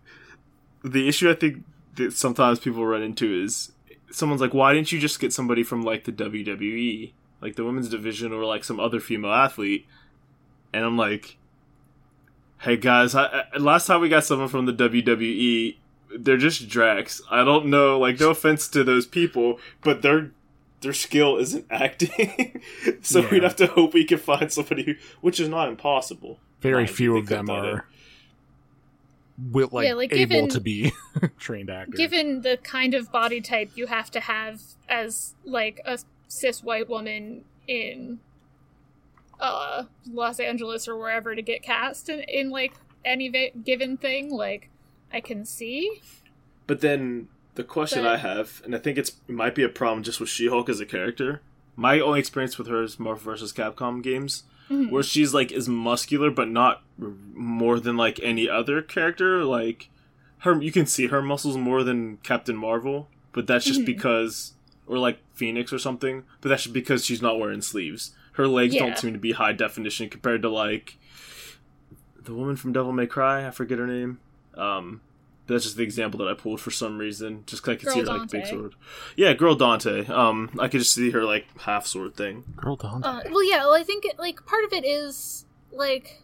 the 0.82 1.08
issue 1.08 1.30
I 1.30 1.34
think 1.34 1.64
that 1.96 2.12
sometimes 2.12 2.58
people 2.58 2.84
run 2.86 3.02
into 3.02 3.32
is 3.32 3.72
someone's 4.10 4.40
like, 4.40 4.54
why 4.54 4.72
didn't 4.72 4.92
you 4.92 4.98
just 4.98 5.20
get 5.20 5.32
somebody 5.32 5.62
from 5.62 5.82
like 5.82 6.04
the 6.04 6.12
WWE, 6.12 7.12
like 7.40 7.56
the 7.56 7.64
women's 7.64 7.88
division, 7.88 8.32
or 8.32 8.44
like 8.44 8.64
some 8.64 8.80
other 8.80 9.00
female 9.00 9.32
athlete? 9.32 9.86
And 10.72 10.84
I'm 10.84 10.96
like, 10.96 11.36
hey 12.58 12.76
guys, 12.76 13.14
I, 13.14 13.44
I, 13.54 13.58
last 13.58 13.86
time 13.86 14.00
we 14.00 14.08
got 14.08 14.24
someone 14.24 14.48
from 14.48 14.66
the 14.66 14.72
WWE, 14.72 15.76
they're 16.16 16.36
just 16.36 16.68
Drax. 16.68 17.20
I 17.30 17.44
don't 17.44 17.66
know, 17.66 17.98
like 17.98 18.18
no 18.20 18.30
offense 18.30 18.68
to 18.68 18.84
those 18.84 19.06
people, 19.06 19.58
but 19.82 20.02
their 20.02 20.30
their 20.80 20.92
skill 20.92 21.36
isn't 21.38 21.66
acting. 21.70 22.60
so 23.02 23.20
Yeah. 23.20 23.30
we'd 23.30 23.42
have 23.42 23.56
to 23.56 23.66
hope 23.66 23.94
we 23.94 24.04
can 24.04 24.18
find 24.18 24.52
somebody 24.52 24.84
who, 24.84 24.94
which 25.20 25.40
is 25.40 25.48
not 25.48 25.68
impossible. 25.68 26.38
Very 26.60 26.84
Mind 26.84 26.90
few 26.90 27.16
of 27.16 27.26
them 27.26 27.50
are 27.50 27.84
will, 29.52 29.68
like, 29.72 29.86
Yeah, 29.86 29.94
like, 29.94 30.12
able 30.12 30.18
given- 30.36 30.48
to 30.50 30.60
be 30.60 30.92
trained 31.38 31.70
actors. 31.70 31.96
given 31.96 32.42
the 32.42 32.58
kind 32.62 32.94
of 32.94 33.10
body 33.12 33.40
type 33.40 33.70
you 33.76 33.86
have 33.86 34.10
to 34.12 34.20
have 34.20 34.60
as 34.88 35.34
like 35.44 35.80
a 35.84 35.98
cis 36.28 36.62
white 36.62 36.88
woman 36.88 37.44
in 37.66 38.18
uh 39.40 39.84
Los 40.10 40.40
Angeles 40.40 40.88
or 40.88 40.96
wherever 40.98 41.34
to 41.34 41.42
get 41.42 41.62
cast 41.62 42.08
in, 42.08 42.20
in 42.20 42.50
like 42.50 42.74
any 43.04 43.28
va- 43.28 43.50
given 43.64 43.96
thing 43.96 44.30
like 44.30 44.68
I 45.12 45.20
can 45.20 45.44
see 45.44 46.00
But 46.66 46.80
then 46.82 47.28
the 47.54 47.64
question 47.64 48.02
But- 48.04 48.14
I 48.14 48.16
have, 48.18 48.60
and 48.64 48.74
I 48.74 48.78
think 48.78 48.98
it's 48.98 49.10
it 49.28 49.32
might 49.34 49.54
be 49.54 49.62
a 49.62 49.68
problem 49.68 50.02
just 50.02 50.20
with 50.20 50.28
She-Hulk 50.28 50.68
as 50.68 50.80
a 50.80 50.86
character. 50.86 51.40
My 51.76 51.98
only 52.00 52.18
experience 52.20 52.58
with 52.58 52.66
her 52.68 52.82
is 52.82 52.98
Marvel 53.00 53.32
vs. 53.32 53.52
Capcom 53.52 54.02
games, 54.02 54.44
Mhm. 54.70 54.90
where 54.90 55.02
she's 55.02 55.32
like 55.32 55.50
is 55.50 55.68
muscular 55.68 56.30
but 56.30 56.48
not 56.48 56.82
more 57.34 57.80
than 57.80 57.96
like 57.96 58.20
any 58.22 58.48
other 58.48 58.82
character. 58.82 59.44
Like 59.44 59.88
her, 60.40 60.60
you 60.62 60.70
can 60.70 60.86
see 60.86 61.06
her 61.06 61.22
muscles 61.22 61.56
more 61.56 61.82
than 61.82 62.18
Captain 62.18 62.56
Marvel, 62.56 63.08
but 63.32 63.46
that's 63.46 63.64
just 63.64 63.80
Mhm. 63.82 63.86
because, 63.86 64.52
or 64.86 64.98
like 64.98 65.18
Phoenix 65.34 65.72
or 65.72 65.78
something. 65.78 66.24
But 66.40 66.50
that's 66.50 66.64
just 66.64 66.74
because 66.74 67.04
she's 67.04 67.22
not 67.22 67.38
wearing 67.38 67.62
sleeves. 67.62 68.14
Her 68.32 68.46
legs 68.46 68.74
Yeah. 68.74 68.86
don't 68.86 68.98
seem 68.98 69.12
to 69.14 69.18
be 69.18 69.32
high 69.32 69.52
definition 69.52 70.08
compared 70.10 70.42
to 70.42 70.48
like 70.50 70.96
the 72.22 72.34
woman 72.34 72.56
from 72.56 72.72
Devil 72.72 72.92
May 72.92 73.06
Cry. 73.06 73.46
I 73.46 73.50
forget 73.50 73.78
her 73.78 73.86
name. 73.86 74.18
Um, 74.58 75.00
that's 75.46 75.64
just 75.64 75.76
the 75.78 75.82
example 75.82 76.18
that 76.18 76.28
I 76.28 76.34
pulled 76.34 76.60
for 76.60 76.70
some 76.70 76.98
reason, 76.98 77.44
just 77.46 77.62
'cause 77.62 77.72
I 77.72 77.76
could 77.76 77.86
Girl 77.86 77.94
see 77.94 78.00
her 78.00 78.06
like 78.06 78.30
big 78.30 78.42
Dante. 78.42 78.50
sword. 78.56 78.74
Yeah, 79.16 79.32
girl 79.32 79.54
Dante. 79.54 80.04
Um, 80.06 80.50
I 80.58 80.68
could 80.68 80.80
just 80.80 80.92
see 80.92 81.10
her 81.12 81.24
like 81.24 81.46
half 81.62 81.86
sword 81.86 82.16
thing. 82.16 82.44
Girl 82.56 82.76
Dante. 82.76 83.08
uh, 83.08 83.20
well 83.30 83.42
yeah 83.44 83.58
well 83.64 83.74
I 83.74 83.82
think 83.82 84.04
it, 84.04 84.18
like 84.18 84.44
part 84.44 84.64
of 84.64 84.72
it 84.74 84.84
is 84.84 85.46
like 85.72 86.20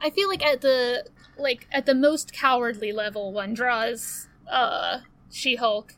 I 0.00 0.10
feel 0.10 0.28
like 0.28 0.44
at 0.44 0.60
the 0.60 1.04
like 1.38 1.66
at 1.72 1.86
the 1.86 1.94
most 1.94 2.32
cowardly 2.32 2.92
level 2.92 3.32
one 3.32 3.54
draws 3.54 4.28
uh 4.50 5.00
She-Hulk 5.30 5.94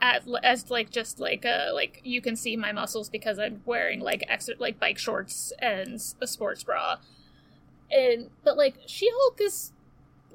at 0.00 0.22
as 0.42 0.70
like 0.70 0.90
just 0.90 1.18
like 1.18 1.44
uh 1.46 1.70
like 1.72 2.00
you 2.04 2.20
can 2.20 2.36
see 2.36 2.56
my 2.56 2.72
muscles 2.72 3.08
because 3.08 3.38
I'm 3.38 3.62
wearing 3.64 4.00
like 4.00 4.22
extra 4.28 4.54
like 4.58 4.78
bike 4.78 4.98
shorts 4.98 5.52
and 5.60 6.00
a 6.20 6.26
sports 6.26 6.62
bra. 6.62 6.96
And 7.90 8.30
but 8.44 8.56
like 8.56 8.76
She-Hulk 8.86 9.40
is 9.40 9.72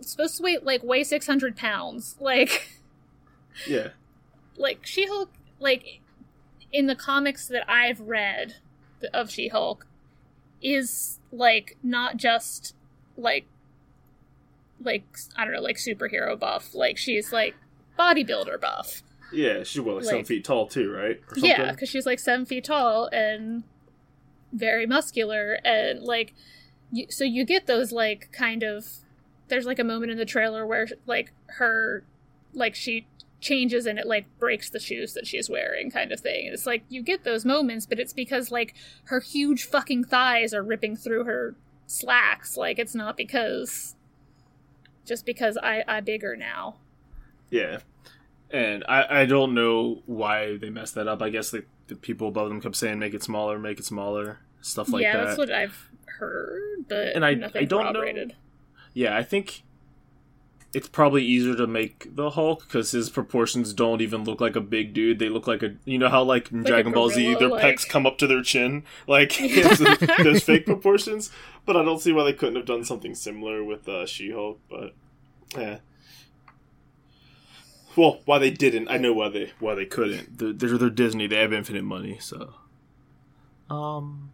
supposed 0.02 0.38
to 0.38 0.44
weigh 0.44 0.58
like 0.62 0.84
weigh 0.84 1.04
600 1.04 1.56
pounds. 1.56 2.16
Like 2.20 2.80
Yeah, 3.68 3.90
like 4.58 4.86
She-Hulk 4.86 5.32
like 5.60 6.02
in 6.72 6.88
the 6.88 6.96
comics 6.96 7.48
that 7.48 7.70
I've 7.70 8.00
read 8.02 8.56
of 9.14 9.30
She-Hulk 9.30 9.86
is 10.62 11.20
like 11.32 11.78
not 11.84 12.18
just 12.18 12.76
like 13.18 13.46
like 14.82 15.04
I 15.36 15.44
don't 15.46 15.54
know 15.54 15.62
like 15.62 15.78
superhero 15.78 16.38
buff 16.40 16.74
like 16.74 16.98
she's 16.98 17.32
like 17.32 17.56
bodybuilder 17.98 18.60
buff 18.60 19.04
yeah. 19.34 19.64
She's 19.64 19.82
well 19.82 19.96
like 19.96 20.06
seven 20.06 20.26
feet 20.26 20.46
tall 20.46 20.68
too, 20.68 20.92
right? 20.92 21.20
Or 21.30 21.38
yeah 21.38 21.72
because 21.72 21.90
she's 21.90 22.06
like 22.06 22.20
seven 22.20 22.46
feet 22.46 22.66
tall 22.66 23.08
and 23.12 23.64
very 24.52 24.86
muscular 24.86 25.60
and 25.66 26.04
like 26.04 26.34
you, 26.94 27.08
so 27.10 27.24
you 27.24 27.44
get 27.44 27.66
those 27.66 27.92
like 27.92 28.32
kind 28.32 28.62
of 28.64 28.86
there's 29.48 29.66
like 29.66 29.80
a 29.80 29.84
moment 29.84 30.12
in 30.12 30.18
the 30.18 30.26
trailer 30.26 30.66
where 30.66 30.88
like 31.08 31.34
her 31.48 32.06
like 32.54 32.76
she 32.76 33.08
changes 33.42 33.86
and 33.86 34.00
it 34.00 34.06
like 34.06 34.26
breaks 34.40 34.70
the 34.70 34.80
shoes 34.80 35.14
that 35.14 35.28
she's 35.28 35.50
wearing 35.50 35.92
kind 35.92 36.12
of 36.12 36.20
thing. 36.20 36.50
It's 36.54 36.66
like 36.66 36.84
you 36.88 37.02
get 37.02 37.24
those 37.24 37.44
moments 37.44 37.88
but 37.88 38.00
it's 38.00 38.14
because 38.14 38.52
like 38.52 38.76
her 39.06 39.20
huge 39.20 39.66
fucking 39.66 40.06
thighs 40.06 40.54
are 40.54 40.64
ripping 40.64 40.96
through 40.96 41.24
her 41.26 41.56
slacks. 41.88 42.56
Like 42.56 42.78
it's 42.78 42.96
not 42.96 43.18
because 43.18 43.96
just 45.04 45.26
because 45.26 45.58
i 45.62 45.84
i 45.88 46.00
bigger 46.00 46.36
now. 46.36 46.76
Yeah, 47.50 47.80
and 48.52 48.84
I 48.88 49.22
I 49.22 49.26
don't 49.26 49.56
know 49.56 50.04
why 50.06 50.58
they 50.58 50.70
messed 50.70 50.96
that 50.96 51.08
up. 51.08 51.22
I 51.24 51.30
guess 51.30 51.50
the, 51.50 51.66
the 51.88 51.96
people 51.96 52.28
above 52.28 52.50
them 52.50 52.62
kept 52.62 52.76
saying 52.76 53.00
make 53.00 53.16
it 53.16 53.24
smaller, 53.24 53.58
make 53.58 53.80
it 53.80 53.86
smaller, 53.86 54.40
stuff 54.64 54.90
like 54.90 55.04
yeah 55.04 55.14
that. 55.14 55.20
Yeah, 55.20 55.26
that's 55.26 55.38
what 55.38 55.52
i've 55.52 55.90
heard 56.20 56.86
but 56.88 57.16
And 57.16 57.24
I- 57.26 57.34
nothing 57.36 57.62
I 57.62 57.66
don't 57.66 57.94
know- 57.94 58.28
Yeah, 58.94 59.16
I 59.18 59.24
think 59.24 59.64
it's 60.74 60.88
probably 60.88 61.24
easier 61.24 61.56
to 61.56 61.68
make 61.68 62.16
the 62.16 62.32
Hulk 62.32 62.64
because 62.68 62.90
his 62.92 63.10
proportions 63.12 63.74
don't 63.74 64.02
even 64.02 64.24
look 64.24 64.42
like 64.42 64.56
a 64.56 64.62
big 64.62 64.92
dude. 64.96 65.20
They 65.20 65.30
look 65.30 65.46
like 65.46 65.62
a 65.62 65.76
you 65.86 66.00
know 66.00 66.10
how 66.10 66.24
like 66.24 66.52
in 66.52 66.62
a 66.62 66.64
Dragon 66.64 66.92
Ball 66.94 67.10
Z 67.10 67.36
their 67.36 67.48
like- 67.50 67.64
pecs 67.64 67.88
come 67.88 68.08
up 68.08 68.18
to 68.18 68.26
their 68.28 68.42
chin, 68.42 68.84
like 69.08 69.34
he 69.34 69.50
has 69.62 69.78
those, 69.78 69.98
those 70.24 70.44
fake 70.44 70.66
proportions. 70.66 71.30
But 71.66 71.78
I 71.78 71.84
don't 71.84 72.00
see 72.02 72.12
why 72.12 72.24
they 72.24 72.34
couldn't 72.34 72.56
have 72.56 72.66
done 72.66 72.84
something 72.84 73.14
similar 73.14 73.64
with 73.64 73.88
uh, 73.88 74.06
She 74.08 74.32
Hulk. 74.32 74.60
But 74.70 74.96
yeah. 75.56 75.78
Well, 77.96 78.22
why 78.26 78.40
they 78.40 78.50
didn't, 78.50 78.88
I 78.88 78.98
know 78.98 79.14
why 79.14 79.30
they 79.30 79.52
why 79.60 79.76
they 79.76 79.86
couldn't. 79.86 80.40
They're, 80.40 80.54
they're, 80.54 80.78
they're 80.78 80.90
Disney. 80.90 81.28
They 81.28 81.38
have 81.38 81.54
infinite 81.54 81.84
money, 81.84 82.18
so. 82.20 82.56
Um, 83.70 84.32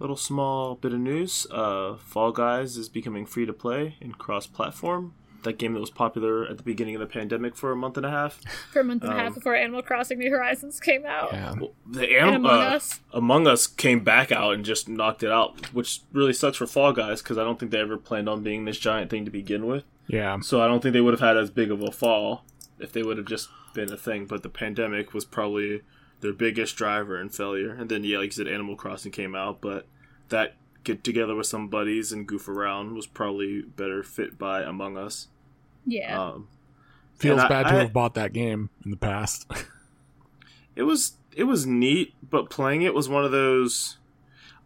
little 0.00 0.16
small 0.16 0.74
bit 0.74 0.92
of 0.92 0.98
news. 1.00 1.46
Uh, 1.50 1.96
Fall 1.96 2.32
Guys 2.32 2.76
is 2.76 2.88
becoming 2.88 3.26
free 3.26 3.46
to 3.46 3.52
play 3.52 3.96
and 4.00 4.18
cross 4.18 4.46
platform. 4.46 5.14
That 5.42 5.56
game 5.56 5.72
that 5.72 5.80
was 5.80 5.88
popular 5.90 6.46
at 6.46 6.58
the 6.58 6.62
beginning 6.62 6.94
of 6.96 7.00
the 7.00 7.06
pandemic 7.06 7.56
for 7.56 7.72
a 7.72 7.76
month 7.76 7.96
and 7.96 8.04
a 8.04 8.10
half. 8.10 8.40
For 8.72 8.80
a 8.80 8.84
month 8.84 9.02
and 9.04 9.12
a 9.12 9.14
Um, 9.16 9.20
half 9.24 9.34
before 9.34 9.54
Animal 9.54 9.80
Crossing 9.80 10.18
New 10.18 10.30
Horizons 10.30 10.78
came 10.80 11.06
out. 11.06 11.32
Yeah. 11.32 11.54
The 11.90 12.04
And 12.18 12.28
anim- 12.28 12.44
Among 12.44 12.60
uh, 12.60 12.76
Us. 12.76 13.00
Among 13.14 13.46
Us 13.46 13.66
came 13.66 14.04
back 14.04 14.30
out 14.30 14.52
and 14.52 14.66
just 14.66 14.86
knocked 14.86 15.22
it 15.22 15.30
out, 15.32 15.72
which 15.72 16.00
really 16.12 16.34
sucks 16.34 16.58
for 16.58 16.66
Fall 16.66 16.92
Guys 16.92 17.22
because 17.22 17.38
I 17.38 17.44
don't 17.44 17.58
think 17.58 17.72
they 17.72 17.78
ever 17.80 17.96
planned 17.96 18.28
on 18.28 18.42
being 18.42 18.66
this 18.66 18.78
giant 18.78 19.10
thing 19.10 19.24
to 19.24 19.30
begin 19.30 19.66
with. 19.66 19.84
Yeah. 20.08 20.40
So 20.40 20.60
I 20.60 20.66
don't 20.68 20.82
think 20.82 20.92
they 20.92 21.00
would 21.00 21.14
have 21.14 21.20
had 21.26 21.38
as 21.38 21.50
big 21.50 21.70
of 21.70 21.80
a 21.82 21.90
fall 21.90 22.44
if 22.78 22.92
they 22.92 23.02
would 23.02 23.16
have 23.16 23.26
just 23.26 23.48
been 23.72 23.90
a 23.90 23.96
thing. 23.96 24.26
But 24.26 24.42
the 24.42 24.50
pandemic 24.50 25.14
was 25.14 25.24
probably 25.24 25.80
their 26.20 26.32
biggest 26.32 26.76
driver 26.76 27.16
and 27.16 27.34
failure. 27.34 27.70
And 27.72 27.90
then 27.90 28.04
yeah, 28.04 28.18
like 28.18 28.26
you 28.26 28.32
said, 28.32 28.48
Animal 28.48 28.76
Crossing 28.76 29.12
came 29.12 29.34
out, 29.34 29.60
but 29.60 29.86
that 30.28 30.54
get 30.84 31.04
together 31.04 31.34
with 31.34 31.46
some 31.46 31.68
buddies 31.68 32.12
and 32.12 32.26
goof 32.26 32.48
around 32.48 32.94
was 32.94 33.06
probably 33.06 33.62
better 33.62 34.02
fit 34.02 34.38
by 34.38 34.62
Among 34.62 34.96
Us. 34.96 35.28
Yeah. 35.86 36.20
Um, 36.20 36.48
Feels 37.16 37.40
and 37.40 37.42
I- 37.42 37.48
bad 37.48 37.62
to 37.68 37.74
I- 37.74 37.82
have 37.82 37.92
bought 37.92 38.14
that 38.14 38.32
game 38.32 38.70
in 38.84 38.90
the 38.90 38.96
past. 38.96 39.50
it 40.76 40.84
was 40.84 41.14
it 41.36 41.44
was 41.44 41.66
neat, 41.66 42.14
but 42.28 42.50
playing 42.50 42.82
it 42.82 42.94
was 42.94 43.08
one 43.08 43.24
of 43.24 43.32
those. 43.32 43.98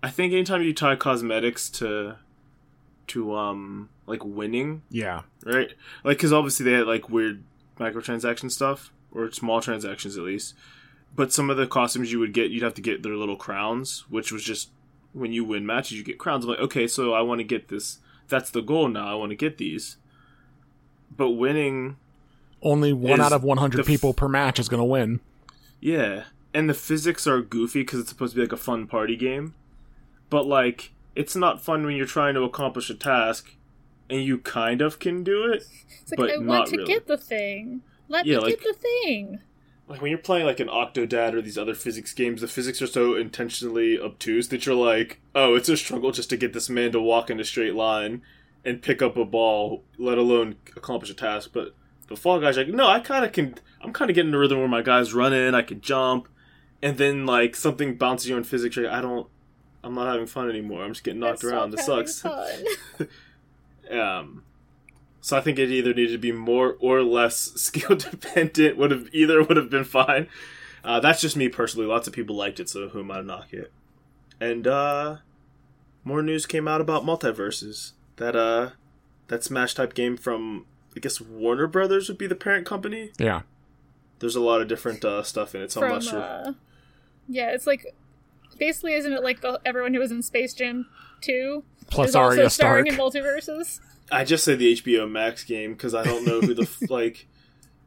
I 0.02 0.10
think 0.10 0.32
anytime 0.32 0.62
you 0.62 0.74
tie 0.74 0.96
cosmetics 0.96 1.68
to 1.70 2.16
to 3.08 3.34
um 3.34 3.88
like 4.06 4.24
winning, 4.24 4.82
yeah. 4.90 5.22
right? 5.44 5.72
Like, 6.04 6.18
because 6.18 6.32
obviously 6.32 6.64
they 6.64 6.72
had 6.72 6.86
like 6.86 7.08
weird 7.08 7.42
microtransaction 7.78 8.50
stuff 8.50 8.92
or 9.12 9.30
small 9.32 9.60
transactions 9.60 10.16
at 10.16 10.24
least. 10.24 10.54
But 11.16 11.32
some 11.32 11.48
of 11.50 11.56
the 11.56 11.66
costumes 11.66 12.10
you 12.10 12.18
would 12.18 12.32
get, 12.32 12.50
you'd 12.50 12.62
have 12.64 12.74
to 12.74 12.82
get 12.82 13.02
their 13.02 13.14
little 13.16 13.36
crowns, 13.36 14.04
which 14.08 14.32
was 14.32 14.42
just 14.42 14.70
when 15.12 15.32
you 15.32 15.44
win 15.44 15.64
matches, 15.64 15.92
you 15.96 16.02
get 16.04 16.18
crowns. 16.18 16.44
I'm 16.44 16.50
like, 16.50 16.58
okay, 16.58 16.88
so 16.88 17.12
I 17.14 17.20
want 17.22 17.38
to 17.38 17.44
get 17.44 17.68
this. 17.68 17.98
That's 18.28 18.50
the 18.50 18.62
goal 18.62 18.88
now. 18.88 19.06
I 19.06 19.14
want 19.14 19.30
to 19.30 19.36
get 19.36 19.58
these. 19.58 19.96
But 21.16 21.30
winning, 21.30 21.96
Only 22.62 22.92
one 22.92 23.20
out 23.20 23.32
of 23.32 23.44
100 23.44 23.80
f- 23.80 23.86
people 23.86 24.12
per 24.12 24.28
match 24.28 24.58
is 24.58 24.68
going 24.68 24.80
to 24.80 24.84
win. 24.84 25.20
yeah. 25.80 26.24
And 26.52 26.70
the 26.70 26.74
physics 26.74 27.26
are 27.26 27.40
goofy 27.42 27.80
because 27.82 27.98
it's 27.98 28.08
supposed 28.10 28.32
to 28.32 28.36
be 28.36 28.42
like 28.42 28.52
a 28.52 28.56
fun 28.56 28.86
party 28.86 29.16
game. 29.16 29.54
But 30.30 30.46
like, 30.46 30.92
it's 31.16 31.34
not 31.34 31.60
fun 31.60 31.84
when 31.84 31.96
you're 31.96 32.06
trying 32.06 32.34
to 32.34 32.42
accomplish 32.42 32.88
a 32.90 32.94
task 32.94 33.54
and 34.08 34.22
you 34.22 34.38
kind 34.38 34.80
of 34.80 35.00
can 35.00 35.24
do 35.24 35.50
it. 35.52 35.64
it's 36.02 36.12
like, 36.12 36.18
but 36.18 36.30
I 36.30 36.36
not 36.36 36.46
want 36.46 36.66
to 36.70 36.76
really. 36.76 36.92
get 36.92 37.08
the 37.08 37.18
thing. 37.18 37.82
Let 38.08 38.24
Yeah, 38.26 38.36
me 38.36 38.42
like- 38.44 38.60
get 38.60 38.62
the 38.62 38.78
thing. 38.80 39.40
Like 39.86 40.00
when 40.00 40.10
you're 40.10 40.18
playing 40.18 40.46
like 40.46 40.60
an 40.60 40.68
Octodad 40.68 41.34
or 41.34 41.42
these 41.42 41.58
other 41.58 41.74
physics 41.74 42.12
games, 42.12 42.40
the 42.40 42.48
physics 42.48 42.80
are 42.80 42.86
so 42.86 43.14
intentionally 43.16 43.98
obtuse 43.98 44.48
that 44.48 44.64
you're 44.64 44.74
like, 44.74 45.20
oh, 45.34 45.54
it's 45.54 45.68
a 45.68 45.76
struggle 45.76 46.10
just 46.10 46.30
to 46.30 46.36
get 46.36 46.52
this 46.52 46.70
man 46.70 46.92
to 46.92 47.00
walk 47.00 47.30
in 47.30 47.38
a 47.38 47.44
straight 47.44 47.74
line 47.74 48.22
and 48.64 48.80
pick 48.80 49.02
up 49.02 49.16
a 49.16 49.24
ball, 49.24 49.84
let 49.98 50.16
alone 50.16 50.56
accomplish 50.76 51.10
a 51.10 51.14
task. 51.14 51.50
But 51.52 51.74
the 52.08 52.16
Fall 52.16 52.40
Guys, 52.40 52.56
like, 52.56 52.68
no, 52.68 52.86
I 52.88 53.00
kind 53.00 53.24
of 53.24 53.32
can. 53.32 53.56
I'm 53.82 53.92
kind 53.92 54.10
of 54.10 54.14
getting 54.14 54.32
the 54.32 54.38
rhythm 54.38 54.58
where 54.58 54.68
my 54.68 54.80
guys 54.80 55.12
run 55.12 55.34
in, 55.34 55.54
I 55.54 55.60
can 55.60 55.82
jump, 55.82 56.28
and 56.82 56.96
then 56.96 57.26
like 57.26 57.54
something 57.54 57.96
bounces 57.96 58.28
you 58.30 58.36
in 58.38 58.44
physics. 58.44 58.76
Like, 58.76 58.86
I 58.86 59.02
don't. 59.02 59.28
I'm 59.82 59.94
not 59.94 60.06
having 60.06 60.26
fun 60.26 60.48
anymore. 60.48 60.82
I'm 60.82 60.92
just 60.92 61.04
getting 61.04 61.20
knocked 61.20 61.44
around. 61.44 61.72
This 61.72 61.84
sucks. 61.84 62.22
fun. 62.22 62.48
Um, 63.90 64.44
so 65.24 65.38
I 65.38 65.40
think 65.40 65.58
it 65.58 65.70
either 65.70 65.94
needed 65.94 66.12
to 66.12 66.18
be 66.18 66.32
more 66.32 66.76
or 66.80 67.02
less 67.02 67.34
skill 67.56 67.96
dependent. 67.96 68.76
Would 68.76 68.90
have 68.90 69.08
either 69.10 69.42
would 69.42 69.56
have 69.56 69.70
been 69.70 69.84
fine. 69.84 70.28
Uh, 70.84 71.00
that's 71.00 71.22
just 71.22 71.34
me 71.34 71.48
personally. 71.48 71.86
Lots 71.86 72.06
of 72.06 72.12
people 72.12 72.36
liked 72.36 72.60
it, 72.60 72.68
so 72.68 72.90
who 72.90 73.00
am 73.00 73.10
I 73.10 73.16
to 73.16 73.22
knock 73.22 73.54
it? 73.54 73.72
And 74.38 74.66
uh, 74.66 75.16
more 76.04 76.20
news 76.22 76.44
came 76.44 76.68
out 76.68 76.82
about 76.82 77.04
MultiVersus. 77.06 77.92
That 78.16 78.36
uh, 78.36 78.72
that 79.28 79.42
Smash 79.42 79.72
type 79.72 79.94
game 79.94 80.18
from 80.18 80.66
I 80.94 81.00
guess 81.00 81.22
Warner 81.22 81.68
Brothers 81.68 82.06
would 82.10 82.18
be 82.18 82.26
the 82.26 82.34
parent 82.34 82.66
company. 82.66 83.10
Yeah. 83.18 83.42
There's 84.18 84.36
a 84.36 84.42
lot 84.42 84.60
of 84.60 84.68
different 84.68 85.06
uh, 85.06 85.22
stuff 85.22 85.54
in 85.54 85.62
it, 85.62 85.72
so 85.72 85.80
I'm 85.80 85.86
From, 85.86 85.94
not 85.94 86.04
sure. 86.04 86.20
uh, 86.20 86.52
yeah, 87.30 87.48
it's 87.48 87.66
like 87.66 87.94
basically, 88.58 88.92
isn't 88.92 89.12
it 89.12 89.22
like 89.22 89.40
the, 89.40 89.58
everyone 89.64 89.94
who 89.94 90.00
was 90.00 90.12
in 90.12 90.20
Space 90.20 90.52
Jam 90.52 90.84
2 91.22 91.64
Plus 91.86 92.10
is 92.10 92.14
also 92.14 92.48
starring 92.48 92.84
Stark. 92.84 93.14
in 93.14 93.22
MultiVersus? 93.22 93.80
I 94.12 94.24
just 94.24 94.44
said 94.44 94.58
the 94.58 94.74
HBO 94.74 95.10
Max 95.10 95.44
game 95.44 95.72
because 95.72 95.94
I 95.94 96.04
don't 96.04 96.24
know 96.26 96.40
who 96.40 96.54
the 96.54 96.62
f- 96.62 96.82
like. 96.90 97.26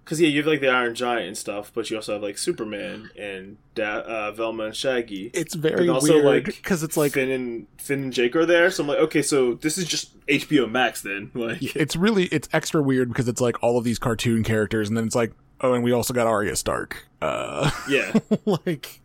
Because 0.04 0.22
yeah, 0.22 0.30
you 0.30 0.38
have 0.38 0.48
like 0.48 0.62
the 0.62 0.70
Iron 0.70 0.96
Giant 0.96 1.28
and 1.28 1.38
stuff, 1.38 1.70
but 1.76 1.90
you 1.90 1.98
also 1.98 2.14
have 2.14 2.22
like 2.22 2.38
Superman 2.38 3.10
and 3.20 3.58
da- 3.76 4.00
uh, 4.00 4.32
Velma 4.32 4.64
and 4.68 4.76
Shaggy. 4.76 5.30
It's 5.34 5.54
very 5.54 5.82
And 5.82 5.90
also, 5.90 6.14
weird 6.14 6.26
like, 6.26 6.46
because 6.46 6.82
it's 6.82 6.96
like 6.96 7.12
Finn 7.12 7.30
and 7.30 7.68
Finn 7.78 8.04
and 8.04 8.14
Jake 8.14 8.34
are 8.38 8.46
there, 8.46 8.72
so 8.72 8.84
I'm 8.84 8.88
like, 8.88 9.00
okay, 9.00 9.22
so 9.22 9.56
this 9.56 9.78
is 9.78 9.84
just 9.86 10.18
HBO 10.28 10.72
Max 10.72 11.02
then. 11.02 11.30
Like, 11.36 11.76
it's 11.76 11.98
really 11.98 12.28
it's 12.28 12.48
extra 12.54 12.82
weird 12.82 13.10
because 13.10 13.28
it's 13.28 13.42
like 13.42 13.62
all 13.62 13.78
of 13.78 13.84
these 13.84 14.00
cartoon 14.00 14.46
characters 14.46 14.88
and 14.88 14.96
then 14.96 15.04
it's 15.06 15.16
like 15.16 15.34
oh 15.60 15.74
and 15.74 15.84
we 15.84 15.92
also 15.92 16.14
got 16.14 16.26
Arya 16.26 16.56
Stark. 16.56 17.06
Uh 17.22 17.70
yeah, 17.90 18.14
like 18.46 19.02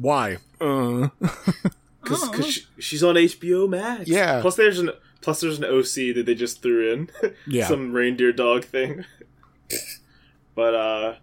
why? 0.00 0.38
Uh 0.58 1.08
because 2.02 2.22
Oh. 2.22 2.40
she, 2.48 2.62
she's 2.78 3.02
on 3.04 3.16
HBO 3.16 3.68
Max. 3.68 4.08
Yeah. 4.08 4.40
Plus, 4.40 4.56
there's 4.56 4.78
an 4.78 4.90
plus 5.20 5.40
there's 5.40 5.58
an 5.58 5.64
OC 5.64 6.14
that 6.16 6.24
they 6.26 6.34
just 6.34 6.62
threw 6.62 6.92
in. 6.92 7.10
Yeah. 7.46 7.66
Some 7.66 7.92
reindeer 7.92 8.32
dog 8.32 8.64
thing. 8.64 9.04
but 10.54 10.74
uh, 10.74 11.14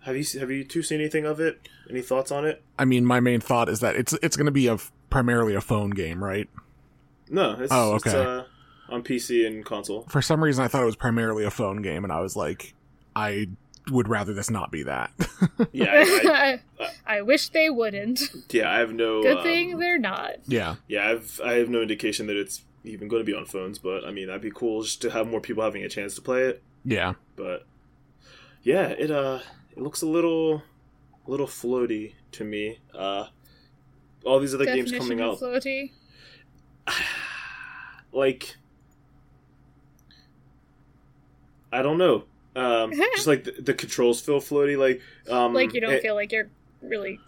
have 0.00 0.16
you 0.16 0.40
have 0.40 0.50
you 0.50 0.64
two 0.64 0.82
seen 0.82 1.00
anything 1.00 1.24
of 1.24 1.40
it? 1.40 1.68
Any 1.90 2.02
thoughts 2.02 2.30
on 2.30 2.44
it? 2.44 2.62
I 2.78 2.84
mean 2.84 3.04
my 3.04 3.20
main 3.20 3.40
thought 3.40 3.68
is 3.68 3.80
that 3.80 3.96
it's 3.96 4.12
it's 4.22 4.36
going 4.36 4.46
to 4.46 4.52
be 4.52 4.66
a 4.66 4.74
f- 4.74 4.92
primarily 5.10 5.54
a 5.54 5.60
phone 5.60 5.90
game, 5.90 6.22
right? 6.22 6.48
No. 7.28 7.52
It's, 7.60 7.72
Oh, 7.72 7.96
It's, 7.96 8.06
okay. 8.06 8.16
uh, 8.18 8.42
on 8.88 9.02
PC 9.02 9.46
and 9.46 9.64
console. 9.64 10.02
For 10.08 10.20
some 10.22 10.42
reason 10.42 10.64
I 10.64 10.68
thought 10.68 10.82
it 10.82 10.86
was 10.86 10.96
primarily 10.96 11.44
a 11.44 11.50
phone 11.50 11.82
game 11.82 12.04
and 12.04 12.12
I 12.12 12.20
was 12.20 12.36
like 12.36 12.74
I 13.16 13.48
would 13.90 14.08
rather 14.08 14.32
this 14.32 14.50
not 14.50 14.70
be 14.70 14.84
that. 14.84 15.10
Yeah. 15.72 15.90
I, 15.92 16.60
I, 16.80 16.90
I, 17.18 17.22
wish 17.22 17.48
they 17.50 17.70
wouldn't. 17.70 18.20
yeah. 18.50 18.70
I 18.70 18.78
have 18.78 18.92
no. 18.92 19.22
Good 19.22 19.38
um, 19.38 19.42
thing 19.42 19.78
they're 19.78 19.98
not. 19.98 20.36
yeah. 20.46 20.76
Yeah, 20.88 21.08
I've 21.08 21.40
I 21.44 21.54
have 21.54 21.68
no 21.68 21.80
indication 21.82 22.26
that 22.26 22.36
it's 22.36 22.62
even 22.84 23.08
going 23.08 23.24
to 23.24 23.30
be 23.30 23.36
on 23.36 23.44
phones, 23.44 23.78
but 23.78 24.04
I 24.04 24.10
mean 24.10 24.26
that'd 24.26 24.42
be 24.42 24.50
cool 24.50 24.82
just 24.82 25.02
to 25.02 25.10
have 25.10 25.28
more 25.28 25.40
people 25.40 25.62
having 25.62 25.84
a 25.84 25.88
chance 25.88 26.14
to 26.16 26.22
play 26.22 26.42
it. 26.44 26.62
Yeah. 26.84 27.14
But 27.36 27.66
yeah, 28.62 28.88
it 28.88 29.10
uh 29.10 29.40
it 29.70 29.78
looks 29.78 30.02
a 30.02 30.06
little 30.06 30.62
a 31.26 31.30
little 31.30 31.46
floaty 31.46 32.14
to 32.32 32.44
me. 32.44 32.80
Uh 32.94 33.26
all 34.24 34.40
these 34.40 34.54
other 34.54 34.66
games 34.66 34.92
coming 34.92 35.20
out 35.20 35.38
floaty. 35.38 35.92
like 38.12 38.56
I 41.72 41.82
don't 41.82 41.98
know. 41.98 42.24
Um 42.56 42.92
just 43.14 43.26
like 43.26 43.44
the, 43.44 43.52
the 43.52 43.74
controls 43.74 44.20
feel 44.20 44.40
floaty 44.40 44.76
like 44.76 45.00
um 45.32 45.54
Like 45.54 45.72
you 45.74 45.80
don't 45.80 45.92
it, 45.94 46.02
feel 46.02 46.14
like 46.14 46.32
you're 46.32 46.48
really. 46.80 47.20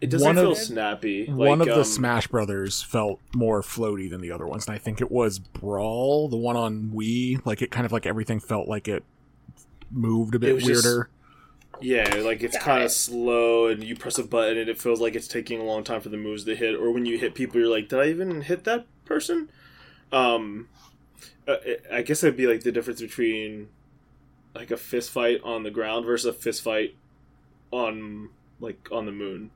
It 0.00 0.10
doesn't 0.10 0.26
One 0.26 0.36
feel 0.36 0.52
of- 0.52 0.58
snappy. 0.58 1.26
one 1.26 1.58
Like, 1.58 1.68
of 1.68 1.74
the 1.74 1.80
um, 1.80 1.84
Smash 1.84 2.28
Brothers 2.28 2.82
felt 2.82 3.20
more 3.34 3.62
floaty 3.62 4.08
than 4.08 4.20
the 4.20 4.30
other 4.30 4.46
ones, 4.46 4.66
and 4.66 4.74
I 4.74 4.78
think 4.78 5.00
it 5.00 5.10
was 5.10 5.38
Brawl, 5.38 6.28
the 6.28 6.36
one 6.36 6.56
on 6.56 6.92
Wii. 6.94 7.44
Like 7.44 7.62
it 7.62 7.70
kind 7.70 7.84
of 7.86 7.92
like 7.92 8.06
everything 8.06 8.38
felt 8.40 8.68
like 8.68 8.86
it 8.88 9.02
moved 9.90 10.34
a 10.34 10.38
bit 10.38 10.54
was 10.54 10.64
just- 10.64 10.84
weirder. 10.84 11.08
Yeah, 11.80 12.12
like 12.24 12.42
it's 12.42 12.58
kind 12.58 12.82
of 12.82 12.90
slow, 12.90 13.68
and 13.68 13.84
you 13.84 13.94
press 13.94 14.18
a 14.18 14.24
button, 14.24 14.58
and 14.58 14.68
it 14.68 14.78
feels 14.80 15.00
like 15.00 15.14
it's 15.14 15.28
taking 15.28 15.60
a 15.60 15.64
long 15.64 15.84
time 15.84 16.00
for 16.00 16.08
the 16.08 16.16
moves 16.16 16.42
to 16.44 16.56
hit. 16.56 16.74
Or 16.74 16.90
when 16.90 17.06
you 17.06 17.18
hit 17.18 17.34
people, 17.36 17.60
you're 17.60 17.68
like, 17.70 17.88
"Did 17.88 18.00
I 18.00 18.06
even 18.08 18.40
hit 18.40 18.64
that 18.64 18.84
person?" 19.04 19.48
Um, 20.10 20.68
uh, 21.46 21.56
I 21.92 22.02
guess 22.02 22.24
it'd 22.24 22.36
be 22.36 22.48
like 22.48 22.62
the 22.64 22.72
difference 22.72 23.00
between 23.00 23.68
like 24.56 24.72
a 24.72 24.76
fist 24.76 25.10
fight 25.10 25.40
on 25.44 25.62
the 25.62 25.70
ground 25.70 26.04
versus 26.04 26.26
a 26.26 26.32
fist 26.32 26.62
fight 26.62 26.96
on 27.70 28.30
like 28.58 28.88
on 28.90 29.06
the 29.06 29.12
moon. 29.12 29.52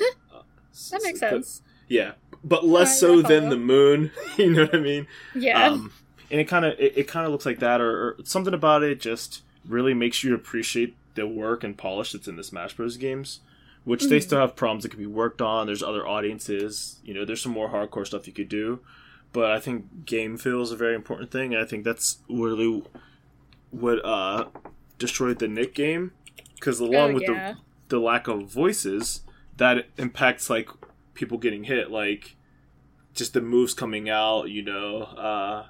Uh, 0.00 0.42
That 0.90 1.02
makes 1.02 1.20
so- 1.20 1.30
sense. 1.30 1.62
Yeah, 1.88 2.12
but 2.42 2.64
less 2.64 2.98
so 2.98 3.20
than 3.22 3.50
the 3.50 3.56
moon. 3.58 4.10
you 4.38 4.50
know 4.52 4.62
what 4.62 4.74
I 4.74 4.80
mean? 4.80 5.06
Yeah. 5.34 5.66
Um, 5.68 5.92
and 6.30 6.40
it 6.40 6.44
kind 6.44 6.64
of 6.64 6.78
it, 6.78 6.96
it 6.96 7.08
kind 7.08 7.26
of 7.26 7.32
looks 7.32 7.44
like 7.46 7.58
that, 7.58 7.80
or, 7.80 7.90
or 7.90 8.16
something 8.24 8.54
about 8.54 8.82
it 8.82 9.00
just 9.00 9.42
really 9.66 9.92
makes 9.94 10.24
you 10.24 10.34
appreciate 10.34 10.96
the 11.14 11.26
work 11.26 11.62
and 11.62 11.76
polish 11.76 12.12
that's 12.12 12.26
in 12.26 12.36
the 12.36 12.42
Smash 12.44 12.74
Bros. 12.74 12.96
games. 12.96 13.40
Which 13.84 14.04
they 14.04 14.18
Mhm. 14.18 14.22
still 14.22 14.38
have 14.40 14.56
problems 14.56 14.82
that 14.84 14.88
can 14.88 14.98
be 14.98 15.04
worked 15.06 15.42
on. 15.42 15.66
There's 15.66 15.82
other 15.82 16.06
audiences. 16.08 17.00
You 17.04 17.12
know, 17.12 17.26
there's 17.26 17.42
some 17.42 17.52
more 17.52 17.68
hardcore 17.68 18.06
stuff 18.06 18.26
you 18.26 18.32
could 18.32 18.48
do. 18.48 18.80
But 19.34 19.50
I 19.50 19.60
think 19.60 20.06
game 20.06 20.38
feel 20.38 20.62
is 20.62 20.72
a 20.72 20.76
very 20.76 20.94
important 20.94 21.30
thing. 21.30 21.52
And 21.52 21.62
I 21.62 21.66
think 21.66 21.84
that's 21.84 22.16
really 22.30 22.82
what 23.70 24.02
uh, 24.02 24.46
destroyed 24.98 25.38
the 25.38 25.48
Nick 25.48 25.74
game. 25.74 26.12
Because 26.54 26.80
along 26.80 27.10
oh, 27.10 27.14
with 27.14 27.24
yeah. 27.24 27.52
the 27.88 27.98
the 27.98 28.00
lack 28.00 28.26
of 28.26 28.46
voices 28.50 29.20
that 29.56 29.86
impacts 29.96 30.50
like 30.50 30.68
people 31.14 31.38
getting 31.38 31.64
hit 31.64 31.90
like 31.90 32.36
just 33.14 33.32
the 33.32 33.40
moves 33.40 33.74
coming 33.74 34.10
out 34.10 34.50
you 34.50 34.62
know 34.62 35.02
uh 35.02 35.66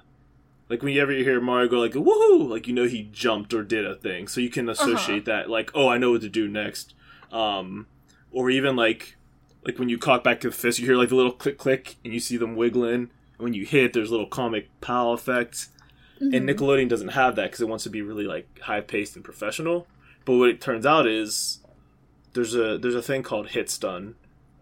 like 0.69 0.81
whenever 0.81 1.11
you 1.11 1.23
hear 1.23 1.39
mario 1.39 1.67
go 1.67 1.79
like 1.79 1.93
woohoo 1.93 2.49
like 2.49 2.67
you 2.67 2.73
know 2.73 2.87
he 2.87 3.03
jumped 3.03 3.53
or 3.53 3.63
did 3.63 3.85
a 3.85 3.95
thing 3.95 4.27
so 4.27 4.41
you 4.41 4.49
can 4.49 4.67
associate 4.67 5.25
that 5.25 5.49
like 5.49 5.69
oh 5.75 5.87
i 5.87 5.97
know 5.97 6.11
what 6.11 6.21
to 6.21 6.29
do 6.29 6.47
next 6.47 6.95
um 7.31 7.85
or 8.31 8.49
even 8.49 8.75
like 8.75 9.15
like 9.65 9.79
when 9.79 9.89
you 9.89 9.97
cock 9.97 10.23
back 10.23 10.39
to 10.41 10.49
the 10.49 10.55
fist, 10.55 10.77
you 10.79 10.85
hear 10.85 10.95
like 10.95 11.09
the 11.09 11.15
little 11.15 11.31
click 11.31 11.57
click, 11.57 11.95
and 12.05 12.13
you 12.13 12.19
see 12.19 12.37
them 12.37 12.55
wiggling. 12.55 13.09
And 13.37 13.39
when 13.39 13.53
you 13.53 13.65
hit, 13.65 13.93
there's 13.93 14.11
little 14.11 14.27
comic 14.27 14.69
pow 14.79 15.11
effects. 15.13 15.69
And 16.21 16.47
Nickelodeon 16.47 16.87
doesn't 16.87 17.09
have 17.09 17.35
that 17.35 17.47
because 17.47 17.59
it 17.59 17.67
wants 17.67 17.83
to 17.83 17.89
be 17.89 18.01
really 18.01 18.23
like 18.23 18.59
high 18.61 18.79
paced 18.79 19.15
and 19.15 19.25
professional. 19.25 19.85
But 20.23 20.37
what 20.37 20.49
it 20.49 20.61
turns 20.61 20.85
out 20.85 21.07
is 21.07 21.59
there's 22.35 22.53
a 22.53 22.77
there's 22.77 22.95
a 22.95 23.01
thing 23.01 23.23
called 23.23 23.49
hit 23.49 23.69
stun 23.69 24.15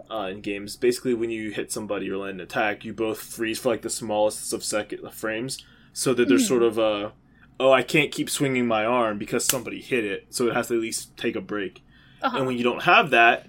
uh, 0.09 0.29
in 0.31 0.39
games. 0.39 0.77
Basically, 0.77 1.13
when 1.13 1.29
you 1.29 1.51
hit 1.51 1.71
somebody 1.71 2.09
or 2.09 2.17
land 2.17 2.39
an 2.39 2.41
attack, 2.41 2.85
you 2.85 2.93
both 2.93 3.19
freeze 3.19 3.59
for 3.59 3.69
like 3.69 3.81
the 3.81 3.89
smallest 3.89 4.53
of 4.53 4.63
second 4.63 5.11
frames, 5.11 5.65
so 5.91 6.13
that 6.13 6.29
there's 6.29 6.47
sort 6.47 6.63
of 6.63 6.77
a 6.77 7.11
oh 7.59 7.71
I 7.71 7.83
can't 7.83 8.11
keep 8.11 8.29
swinging 8.29 8.67
my 8.67 8.85
arm 8.85 9.17
because 9.17 9.43
somebody 9.43 9.81
hit 9.81 10.05
it, 10.05 10.27
so 10.29 10.47
it 10.47 10.53
has 10.53 10.67
to 10.67 10.75
at 10.75 10.81
least 10.81 11.17
take 11.17 11.35
a 11.35 11.41
break. 11.41 11.83
Uh-huh. 12.21 12.37
And 12.37 12.47
when 12.47 12.57
you 12.57 12.63
don't 12.63 12.83
have 12.83 13.09
that, 13.09 13.47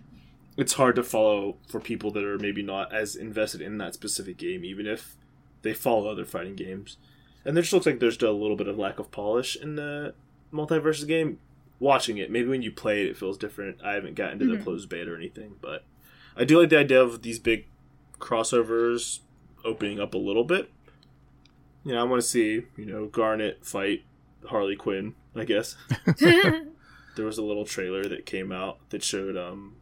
it's 0.57 0.72
hard 0.72 0.97
to 0.97 1.05
follow 1.05 1.59
for 1.68 1.79
people 1.79 2.11
that 2.12 2.25
are 2.25 2.39
maybe 2.39 2.62
not 2.62 2.93
as 2.93 3.14
invested 3.14 3.61
in 3.61 3.79
that 3.79 3.95
specific 3.95 4.37
game, 4.37 4.64
even 4.64 4.87
if 4.87 5.16
they 5.62 5.75
follow 5.75 6.11
other 6.11 6.25
fighting 6.25 6.57
games. 6.57 6.97
And 7.45 7.57
there 7.57 7.62
just 7.62 7.72
looks 7.72 7.87
like 7.87 8.01
there's 8.01 8.20
a 8.22 8.31
little 8.31 8.57
bit 8.57 8.68
of 8.68 8.79
lack 8.79 8.99
of 8.99 9.11
polish 9.11 9.55
in 9.55 9.77
the 9.77 10.14
MultiVersus 10.53 11.07
game. 11.07 11.39
Watching 11.81 12.18
it, 12.18 12.31
maybe 12.31 12.49
when 12.49 12.62
you 12.62 12.70
play 12.70 13.03
it, 13.03 13.09
it 13.11 13.16
feels 13.16 13.37
different. 13.37 13.79
I 13.85 13.95
haven't 13.95 14.14
gotten 14.14 14.39
to 14.39 14.47
the 14.47 14.62
closed 14.62 14.89
beta 14.89 15.11
or 15.11 15.16
anything, 15.16 15.57
but 15.61 15.85
I 16.37 16.45
do 16.45 16.61
like 16.61 16.70
the 16.70 16.79
idea 16.79 17.03
of 17.03 17.22
these 17.22 17.39
big 17.39 17.66
crossovers 18.18 19.20
opening 19.64 20.01
up 20.01 20.14
a 20.14 20.18
little 20.18 20.45
bit. 20.45 20.70
You 21.85 21.93
know, 21.93 22.01
I 22.01 22.05
want 22.05 22.22
to 22.22 22.27
see 22.29 22.62
you 22.77 22.87
know 22.87 23.07
Garnet 23.07 23.66
fight 23.66 24.05
Harley 24.47 24.77
Quinn. 24.77 25.14
I 25.37 25.45
guess 25.45 25.77
there 26.18 27.27
was 27.27 27.39
a 27.39 27.43
little 27.43 27.64
trailer 27.64 28.05
that 28.05 28.25
came 28.25 28.53
out 28.53 28.79
that 28.91 29.03
showed 29.03 29.37
um, 29.37 29.75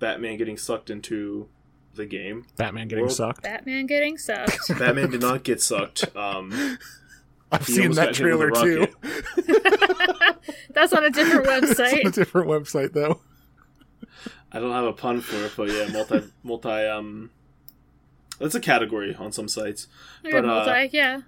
Batman 0.00 0.36
getting 0.38 0.56
sucked 0.56 0.90
into 0.90 1.48
the 1.94 2.04
game. 2.06 2.46
Batman 2.56 2.88
getting 2.88 3.04
World- 3.04 3.16
sucked. 3.16 3.42
Batman 3.42 3.86
getting 3.86 4.18
sucked. 4.18 4.58
Batman 4.78 5.10
did 5.10 5.20
not 5.20 5.44
get 5.44 5.62
sucked. 5.62 6.14
Um, 6.16 6.78
I've 7.50 7.64
seen 7.66 7.92
that 7.92 8.08
got 8.08 8.16
hit 8.16 8.38
with 8.38 8.48
a 8.48 8.60
trailer 8.60 8.86
too. 8.86 10.14
Rocket. 10.48 10.74
That's 10.74 10.92
on 10.92 11.04
a 11.04 11.10
different 11.10 11.46
It's 11.48 11.78
on 11.80 11.86
a 11.86 11.90
website. 11.90 12.12
different 12.14 12.48
website 12.48 12.92
though. 12.92 13.20
I 14.50 14.60
don't 14.60 14.72
have 14.72 14.84
a 14.84 14.92
pun 14.92 15.20
for 15.20 15.36
it, 15.44 15.52
but 15.56 15.68
yeah, 15.70 15.88
multi 15.92 16.22
multi 16.42 16.68
um, 16.86 17.30
that's 18.38 18.54
a 18.54 18.60
category 18.60 19.14
on 19.14 19.32
some 19.32 19.48
sites. 19.48 19.88
Okay, 20.24 20.40
But, 20.40 20.44
uh, 20.68 20.88
yeah. 20.90 21.20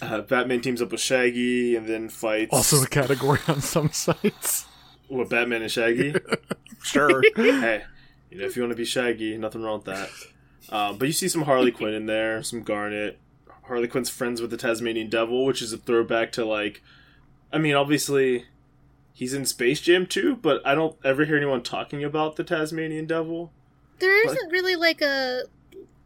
Uh, 0.00 0.20
Batman 0.22 0.60
teams 0.60 0.80
up 0.82 0.90
with 0.92 1.00
Shaggy 1.00 1.76
and 1.76 1.86
then 1.88 2.08
fights. 2.08 2.52
Also 2.52 2.82
a 2.82 2.86
category 2.86 3.40
on 3.48 3.60
some 3.60 3.90
sites. 3.92 4.66
what 5.08 5.28
Batman 5.28 5.62
and 5.62 5.70
Shaggy. 5.70 6.14
Sure. 6.84 7.22
hey, 7.36 7.84
you 8.28 8.38
know 8.38 8.44
if 8.44 8.56
you 8.56 8.62
want 8.62 8.72
to 8.72 8.76
be 8.76 8.84
Shaggy, 8.84 9.38
nothing 9.38 9.62
wrong 9.62 9.76
with 9.76 9.84
that. 9.84 10.08
Um, 10.74 10.98
but 10.98 11.06
you 11.06 11.12
see 11.12 11.28
some 11.28 11.42
Harley 11.42 11.70
Quinn 11.70 11.94
in 11.94 12.06
there, 12.06 12.42
some 12.42 12.64
Garnet. 12.64 13.20
Harley 13.62 13.86
Quinn's 13.86 14.10
friends 14.10 14.40
with 14.40 14.50
the 14.50 14.56
Tasmanian 14.56 15.08
Devil, 15.08 15.44
which 15.44 15.62
is 15.62 15.72
a 15.72 15.76
throwback 15.78 16.32
to 16.32 16.44
like, 16.44 16.82
I 17.52 17.58
mean, 17.58 17.74
obviously, 17.74 18.46
he's 19.12 19.34
in 19.34 19.44
Space 19.44 19.80
Jam 19.80 20.06
too, 20.06 20.36
but 20.36 20.60
I 20.66 20.74
don't 20.74 20.96
ever 21.04 21.24
hear 21.24 21.36
anyone 21.36 21.62
talking 21.62 22.02
about 22.02 22.36
the 22.36 22.44
Tasmanian 22.44 23.06
Devil. 23.06 23.52
There 23.98 24.24
isn't 24.26 24.50
really 24.50 24.74
like 24.74 25.00
a 25.00 25.42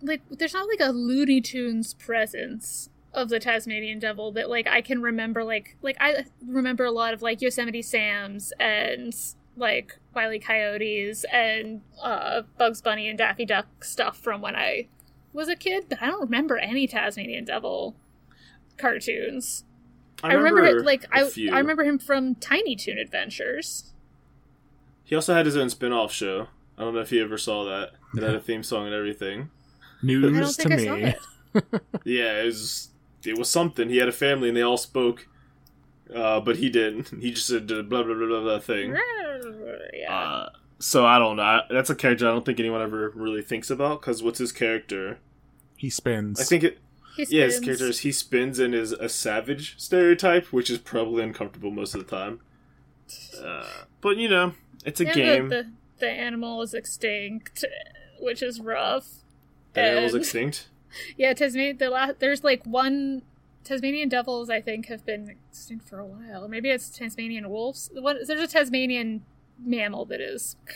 like 0.02 0.22
there's 0.30 0.52
not 0.52 0.68
like 0.68 0.80
a 0.80 0.92
Looney 0.92 1.40
Tunes 1.40 1.94
presence 1.94 2.90
of 3.14 3.30
the 3.30 3.40
Tasmanian 3.40 3.98
Devil 3.98 4.32
that 4.32 4.50
like 4.50 4.66
I 4.66 4.82
can 4.82 5.00
remember 5.00 5.42
like 5.42 5.76
like 5.82 5.96
I 6.00 6.26
remember 6.46 6.84
a 6.84 6.90
lot 6.90 7.14
of 7.14 7.22
like 7.22 7.40
Yosemite 7.40 7.82
Sam's 7.82 8.52
and 8.60 9.14
like 9.56 9.98
Wile 10.14 10.32
E. 10.34 10.38
Coyotes 10.38 11.24
and 11.32 11.80
uh, 12.02 12.42
Bugs 12.58 12.82
Bunny 12.82 13.08
and 13.08 13.16
Daffy 13.16 13.46
Duck 13.46 13.84
stuff 13.84 14.18
from 14.18 14.42
when 14.42 14.54
I 14.54 14.88
was 15.32 15.48
a 15.48 15.56
kid, 15.56 15.86
but 15.88 16.02
I 16.02 16.06
don't 16.06 16.20
remember 16.20 16.58
any 16.58 16.86
Tasmanian 16.86 17.44
Devil 17.44 17.96
cartoons. 18.76 19.64
I 20.22 20.32
remember, 20.32 20.64
it 20.64 20.84
like 20.84 21.04
a 21.04 21.08
I 21.26 21.28
few. 21.28 21.52
I 21.54 21.58
remember 21.58 21.84
him 21.84 21.98
from 21.98 22.34
Tiny 22.36 22.74
Toon 22.76 22.98
Adventures. 22.98 23.92
He 25.04 25.14
also 25.14 25.34
had 25.34 25.46
his 25.46 25.56
own 25.56 25.70
spin-off 25.70 26.12
show. 26.12 26.48
I 26.78 26.82
don't 26.82 26.94
know 26.94 27.00
if 27.00 27.12
you 27.12 27.22
ever 27.22 27.38
saw 27.38 27.64
that. 27.64 27.90
It 28.16 28.22
had 28.22 28.34
a 28.34 28.40
theme 28.40 28.62
song 28.62 28.86
and 28.86 28.94
everything. 28.94 29.50
I 30.02 30.06
don't 30.06 30.32
News 30.32 30.56
to 30.56 30.68
think 30.68 30.80
I 30.80 30.84
saw 30.84 30.96
me. 30.96 31.02
it. 31.04 31.82
Yeah, 32.04 32.40
it 32.42 32.44
was 32.46 32.88
it 33.24 33.38
was 33.38 33.48
something. 33.48 33.88
He 33.88 33.96
had 33.96 34.08
a 34.08 34.12
family 34.12 34.48
and 34.48 34.56
they 34.56 34.62
all 34.62 34.76
spoke, 34.76 35.26
uh, 36.14 36.40
but 36.40 36.56
he 36.56 36.68
didn't. 36.68 37.08
He 37.20 37.30
just 37.32 37.48
did 37.48 37.70
a 37.70 37.82
blah 37.82 38.02
blah 38.02 38.14
blah 38.14 38.26
blah, 38.26 38.40
blah 38.42 38.58
thing. 38.58 38.94
Yeah. 39.94 40.14
Uh, 40.14 40.48
so 40.78 41.06
I 41.06 41.18
don't 41.18 41.36
know. 41.36 41.42
I- 41.42 41.62
That's 41.70 41.88
a 41.90 41.94
character 41.94 42.28
I 42.28 42.32
don't 42.32 42.44
think 42.44 42.60
anyone 42.60 42.82
ever 42.82 43.10
really 43.14 43.40
thinks 43.42 43.70
about 43.70 44.00
because 44.02 44.22
what's 44.22 44.38
his 44.38 44.52
character? 44.52 45.18
He 45.76 45.88
spins. 45.88 46.40
I 46.40 46.44
think 46.44 46.64
it. 46.64 46.78
He 47.16 47.26
Yeah, 47.30 47.44
his 47.44 47.60
character 47.60 47.86
is 47.86 48.00
he 48.00 48.12
spins 48.12 48.58
and 48.58 48.74
is 48.74 48.92
a 48.92 49.08
savage 49.08 49.74
stereotype, 49.78 50.46
which 50.52 50.70
is 50.70 50.78
probably 50.78 51.22
uncomfortable 51.22 51.70
most 51.70 51.94
of 51.94 52.06
the 52.06 52.10
time. 52.16 52.40
Uh, 53.42 53.66
but 54.00 54.16
you 54.16 54.28
know, 54.28 54.52
it's 54.84 55.00
a 55.00 55.04
Yeah, 55.06 55.12
game. 55.14 55.48
The, 55.48 55.62
the, 55.62 55.70
the 56.00 56.10
animal 56.10 56.62
is 56.62 56.74
extinct, 56.74 57.64
which 58.20 58.42
is 58.42 58.60
rough. 58.60 59.08
The 59.74 59.80
animal's 59.82 60.14
and- 60.14 60.22
extinct. 60.22 60.68
Yeah, 61.16 61.32
Tasmanian. 61.34 61.76
The 61.78 61.90
last 61.90 62.20
there's 62.20 62.42
like 62.44 62.64
one 62.64 63.22
Tasmanian 63.64 64.08
devils. 64.08 64.48
I 64.48 64.60
think 64.60 64.86
have 64.86 65.04
been 65.04 65.36
extinct 65.50 65.88
for 65.88 65.98
a 65.98 66.06
while. 66.06 66.48
Maybe 66.48 66.70
it's 66.70 66.88
Tasmanian 66.88 67.50
wolves. 67.50 67.90
What, 67.92 68.16
there's 68.26 68.40
a 68.40 68.46
Tasmanian 68.46 69.22
mammal 69.58 70.04
that 70.06 70.20
is. 70.20 70.56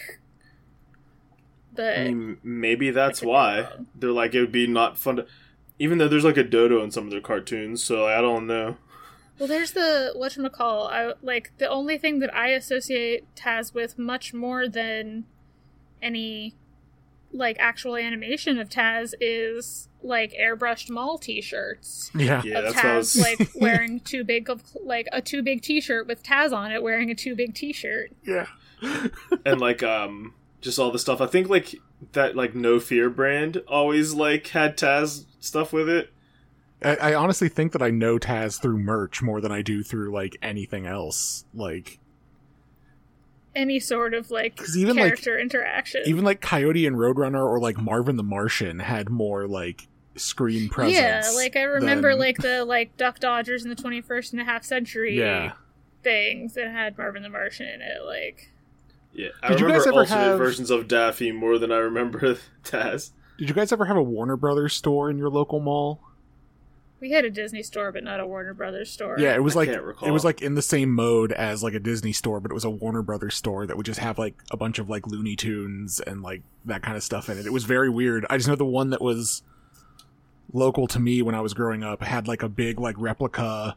But 1.72 1.99
I 1.99 2.05
mean, 2.09 2.38
maybe 2.43 2.91
that's 2.91 3.22
why 3.22 3.68
they're 3.95 4.11
like 4.11 4.34
it 4.34 4.41
would 4.41 4.51
be 4.53 4.66
not 4.66 4.99
fun 4.99 5.16
to. 5.16 5.26
Even 5.81 5.99
though 5.99 6.07
there's 6.09 6.24
like 6.24 6.37
a 6.37 6.45
dodo 6.45 6.85
in 6.85 6.91
some 6.93 7.05
of 7.05 7.11
their 7.11 7.20
cartoons, 7.22 7.83
so 7.83 8.07
I 8.07 8.20
don't 8.20 8.47
know. 8.47 8.76
well, 9.39 9.49
there's 9.49 9.72
the 9.72 10.12
what 10.14 10.37
call. 10.53 10.87
I 10.87 11.14
like 11.22 11.51
the 11.59 11.68
only 11.68 11.99
thing 11.99 12.18
that 12.20 12.33
I 12.33 12.51
associate 12.51 13.24
Taz 13.35 13.74
with 13.74 13.99
much 13.99 14.33
more 14.33 14.68
than 14.68 15.24
any 16.03 16.55
like 17.33 17.57
actual 17.59 17.97
animation 17.97 18.59
of 18.59 18.68
Taz 18.68 19.14
is 19.20 19.89
like 20.03 20.33
airbrushed 20.33 20.91
mall 20.91 21.16
T-shirts. 21.18 22.11
yeah. 22.14 22.43
Yeah, 22.45 22.59
of 22.59 22.74
that's 22.74 22.76
what 22.76 22.85
I 22.85 22.89
Taz 22.89 22.97
was. 22.99 23.16
like 23.41 23.51
wearing 23.61 24.01
too 24.01 24.22
big 24.22 24.51
of 24.51 24.62
like 24.85 25.09
a 25.12 25.22
too 25.22 25.43
big 25.43 25.62
T-shirt 25.62 26.07
with 26.07 26.22
Taz 26.22 26.53
on 26.53 26.72
it, 26.72 26.83
wearing 26.83 27.11
a 27.11 27.14
too 27.14 27.35
big 27.35 27.55
T-shirt. 27.55 28.12
Yeah. 28.24 28.47
and 29.47 29.61
like 29.61 29.83
um 29.83 30.35
just 30.61 30.78
all 30.78 30.91
the 30.91 30.99
stuff. 30.99 31.22
I 31.22 31.26
think 31.26 31.49
like 31.49 31.74
that 32.13 32.37
like 32.37 32.55
No 32.55 32.81
Fear 32.81 33.11
brand 33.11 33.63
always 33.69 34.15
like 34.15 34.47
had 34.49 34.77
Taz 34.77 35.25
stuff 35.41 35.73
with 35.73 35.89
it. 35.89 36.13
I, 36.83 36.97
I 36.97 37.15
honestly 37.15 37.49
think 37.49 37.73
that 37.73 37.83
I 37.83 37.91
know 37.91 38.19
Taz 38.19 38.61
through 38.61 38.79
merch 38.79 39.21
more 39.23 39.41
than 39.41 39.53
I 39.53 39.63
do 39.63 39.83
through 39.83 40.13
like 40.13 40.37
anything 40.43 40.87
else. 40.87 41.45
Like 41.55 41.99
Any 43.55 43.81
sort 43.81 44.15
of 44.15 44.31
like 44.31 44.57
'Cause 44.57 44.77
even, 44.77 44.97
like- 44.97 45.07
character 45.07 45.39
interaction. 45.39 46.03
even 46.07 46.25
like 46.25 46.41
Coyote 46.41 46.87
and 46.87 46.97
Roadrunner 46.97 47.45
or 47.45 47.59
like 47.61 47.77
Marvin 47.79 48.17
the 48.17 48.23
Martian 48.23 48.79
had 48.79 49.11
more 49.11 49.47
like 49.49 49.89
screen 50.17 50.69
presence. 50.69 50.97
yeah, 50.99 51.23
like 51.35 51.57
I 51.57 51.63
remember 51.63 52.11
than- 52.11 52.19
like 52.21 52.39
the 52.39 52.65
like 52.65 52.97
Duck 52.97 53.19
Dodgers 53.19 53.65
in 53.65 53.71
the 53.71 53.77
21st 53.77 54.33
and 54.33 54.41
a 54.41 54.45
half 54.45 54.65
century 54.65 55.19
Yeah. 55.19 55.53
things 56.03 56.55
that 56.55 56.69
had 56.71 56.97
Marvin 56.97 57.23
the 57.23 57.29
Martian 57.29 57.67
in 57.67 57.81
it. 57.83 58.05
Like 58.07 58.50
Yeah, 59.13 59.29
I 59.43 59.49
Did 59.49 59.61
you 59.61 59.67
remember 59.67 59.85
guys 59.85 59.87
ever 59.89 60.01
alternate 60.01 60.21
have- 60.21 60.39
versions 60.39 60.71
of 60.71 60.87
Daffy 60.89 61.33
more 61.33 61.59
than 61.59 61.73
I 61.73 61.77
remember 61.79 62.39
Taz. 62.65 63.11
Did 63.39 63.49
you 63.49 63.55
guys 63.55 63.73
ever 63.73 63.87
have 63.87 63.97
a 63.97 64.03
Warner 64.03 64.37
Brothers 64.37 64.75
store 64.75 65.11
in 65.11 65.19
your 65.19 65.31
local 65.31 65.61
mall? 65.61 66.01
we 67.01 67.13
had 67.13 67.25
a 67.25 67.31
Disney 67.31 67.63
store, 67.63 67.91
but 67.93 68.05
not 68.05 68.21
a 68.21 68.27
Warner 68.27 68.53
Brothers 68.53 68.91
store. 68.91 69.19
Yeah, 69.19 69.35
it 69.35 69.43
was 69.43 69.57
like 69.57 69.71
it 69.71 70.11
was 70.11 70.23
like 70.23 70.43
in 70.43 70.55
the 70.55 70.61
same 70.61 70.91
mode 70.95 71.33
as 71.33 71.63
like 71.63 71.73
a 71.73 71.81
Disney 71.81 72.13
store, 72.13 72.41
but 72.41 72.51
it 72.51 72.55
was 72.55 72.65
a 72.65 72.71
Warner 72.71 73.01
Brothers 73.01 73.35
store 73.35 73.67
that 73.67 73.75
would 73.79 73.87
just 73.87 74.01
have 74.01 74.19
like 74.19 74.35
a 74.51 74.57
bunch 74.59 74.79
of 74.79 74.91
like 74.91 75.07
Looney 75.07 75.35
Tunes 75.35 76.01
and 76.01 76.21
like 76.23 76.43
that 76.67 76.83
kind 76.83 76.99
of 76.99 77.03
stuff 77.03 77.31
in 77.31 77.39
it. 77.39 77.47
It 77.47 77.55
was 77.55 77.65
very 77.65 77.89
weird. 77.89 78.27
I 78.29 78.37
just 78.37 78.49
know 78.51 78.55
the 78.55 78.67
one 78.67 78.91
that 78.91 79.01
was 79.01 79.43
local 80.53 80.87
to 80.89 81.01
me 81.01 81.23
when 81.23 81.35
I 81.35 81.41
was 81.41 81.55
growing 81.55 81.83
up 81.83 82.03
had 82.03 82.29
like 82.29 82.43
a 82.43 82.49
big 82.51 82.79
like 82.79 82.97
replica 82.99 83.77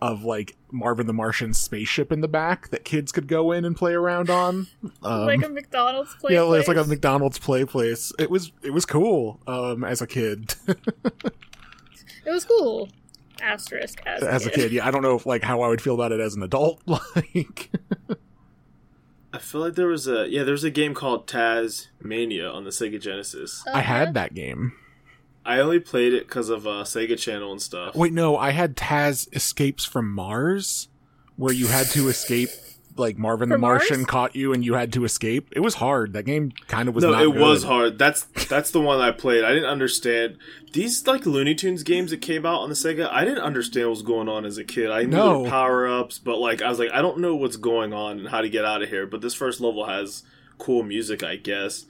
of 0.00 0.24
like 0.24 0.56
Marvin 0.72 1.06
the 1.06 1.12
Martian 1.12 1.52
spaceship 1.52 2.10
in 2.10 2.20
the 2.20 2.28
back 2.28 2.68
that 2.70 2.84
kids 2.84 3.12
could 3.12 3.28
go 3.28 3.52
in 3.52 3.64
and 3.64 3.76
play 3.76 3.92
around 3.92 4.30
on. 4.30 4.66
Um, 5.02 5.26
like 5.26 5.44
a 5.44 5.48
McDonald's 5.48 6.14
place. 6.14 6.34
yeah, 6.34 6.52
it's 6.54 6.68
like 6.68 6.76
a 6.76 6.84
McDonald's 6.84 7.38
play 7.38 7.64
place. 7.64 8.12
It 8.18 8.30
was 8.30 8.52
it 8.62 8.70
was 8.70 8.86
cool 8.86 9.40
um, 9.46 9.84
as 9.84 10.00
a 10.00 10.06
kid. 10.06 10.54
It 12.24 12.30
was 12.30 12.44
cool. 12.44 12.88
Asterisk 13.40 14.02
as, 14.04 14.22
as 14.22 14.46
a 14.46 14.50
kid, 14.50 14.70
yeah, 14.70 14.86
I 14.86 14.90
don't 14.90 15.02
know 15.02 15.16
if 15.16 15.24
like 15.24 15.42
how 15.42 15.62
I 15.62 15.68
would 15.68 15.80
feel 15.80 15.94
about 15.94 16.12
it 16.12 16.20
as 16.20 16.34
an 16.34 16.42
adult. 16.42 16.82
Like, 16.86 17.70
I 19.32 19.38
feel 19.38 19.60
like 19.60 19.74
there 19.74 19.86
was 19.86 20.06
a 20.06 20.28
yeah, 20.28 20.42
there 20.42 20.52
was 20.52 20.64
a 20.64 20.70
game 20.70 20.92
called 20.92 21.26
Taz 21.26 21.86
Mania 22.02 22.48
on 22.48 22.64
the 22.64 22.70
Sega 22.70 23.00
Genesis. 23.00 23.64
I 23.72 23.80
had 23.80 24.14
that 24.14 24.34
game. 24.34 24.72
I 25.50 25.60
only 25.60 25.80
played 25.80 26.14
it 26.14 26.26
because 26.28 26.48
of 26.48 26.66
uh, 26.66 26.84
Sega 26.84 27.18
Channel 27.18 27.50
and 27.52 27.60
stuff. 27.60 27.94
Wait, 27.96 28.12
no, 28.12 28.36
I 28.36 28.50
had 28.50 28.76
Taz 28.76 29.28
Escapes 29.34 29.84
from 29.84 30.10
Mars, 30.10 30.88
where 31.36 31.52
you 31.52 31.66
had 31.66 31.86
to 31.88 32.08
escape 32.08 32.50
like 32.96 33.16
Marvin 33.16 33.48
the 33.48 33.56
Martian 33.58 34.00
Mars? 34.00 34.06
caught 34.06 34.36
you 34.36 34.52
and 34.52 34.64
you 34.64 34.74
had 34.74 34.92
to 34.92 35.04
escape. 35.04 35.52
It 35.56 35.60
was 35.60 35.74
hard. 35.74 36.12
That 36.12 36.24
game 36.24 36.52
kind 36.68 36.88
of 36.88 36.94
was 36.94 37.02
no, 37.02 37.12
not 37.12 37.22
it 37.22 37.34
was 37.34 37.64
hard. 37.64 37.98
That's 37.98 38.24
that's 38.48 38.70
the 38.72 38.80
one 38.80 39.00
I 39.00 39.10
played. 39.10 39.42
I 39.42 39.52
didn't 39.54 39.68
understand 39.70 40.36
these 40.72 41.06
like 41.06 41.24
Looney 41.26 41.54
Tunes 41.54 41.82
games 41.82 42.10
that 42.10 42.18
came 42.20 42.44
out 42.44 42.60
on 42.60 42.68
the 42.68 42.74
Sega. 42.74 43.08
I 43.10 43.24
didn't 43.24 43.42
understand 43.42 43.86
what 43.86 43.90
was 43.90 44.02
going 44.02 44.28
on 44.28 44.44
as 44.44 44.58
a 44.58 44.64
kid. 44.64 44.90
I 44.90 45.02
knew 45.02 45.16
No. 45.16 45.48
power 45.48 45.88
ups, 45.88 46.18
but 46.18 46.38
like 46.38 46.62
I 46.62 46.68
was 46.68 46.78
like, 46.78 46.90
I 46.92 47.00
don't 47.00 47.18
know 47.18 47.34
what's 47.36 47.56
going 47.56 47.92
on 47.92 48.18
and 48.18 48.28
how 48.28 48.40
to 48.42 48.48
get 48.50 48.64
out 48.64 48.82
of 48.82 48.88
here. 48.88 49.06
But 49.06 49.20
this 49.20 49.34
first 49.34 49.60
level 49.60 49.86
has 49.86 50.22
cool 50.58 50.82
music, 50.82 51.22
I 51.22 51.36
guess. 51.36 51.86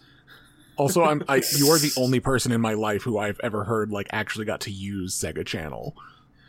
Also, 0.76 1.04
I'm 1.04 1.22
I, 1.28 1.42
you 1.56 1.68
are 1.70 1.78
the 1.78 1.92
only 1.98 2.20
person 2.20 2.52
in 2.52 2.60
my 2.60 2.74
life 2.74 3.02
who 3.02 3.18
I've 3.18 3.40
ever 3.42 3.64
heard 3.64 3.90
like 3.90 4.08
actually 4.12 4.46
got 4.46 4.60
to 4.62 4.70
use 4.70 5.14
Sega 5.14 5.44
Channel. 5.46 5.94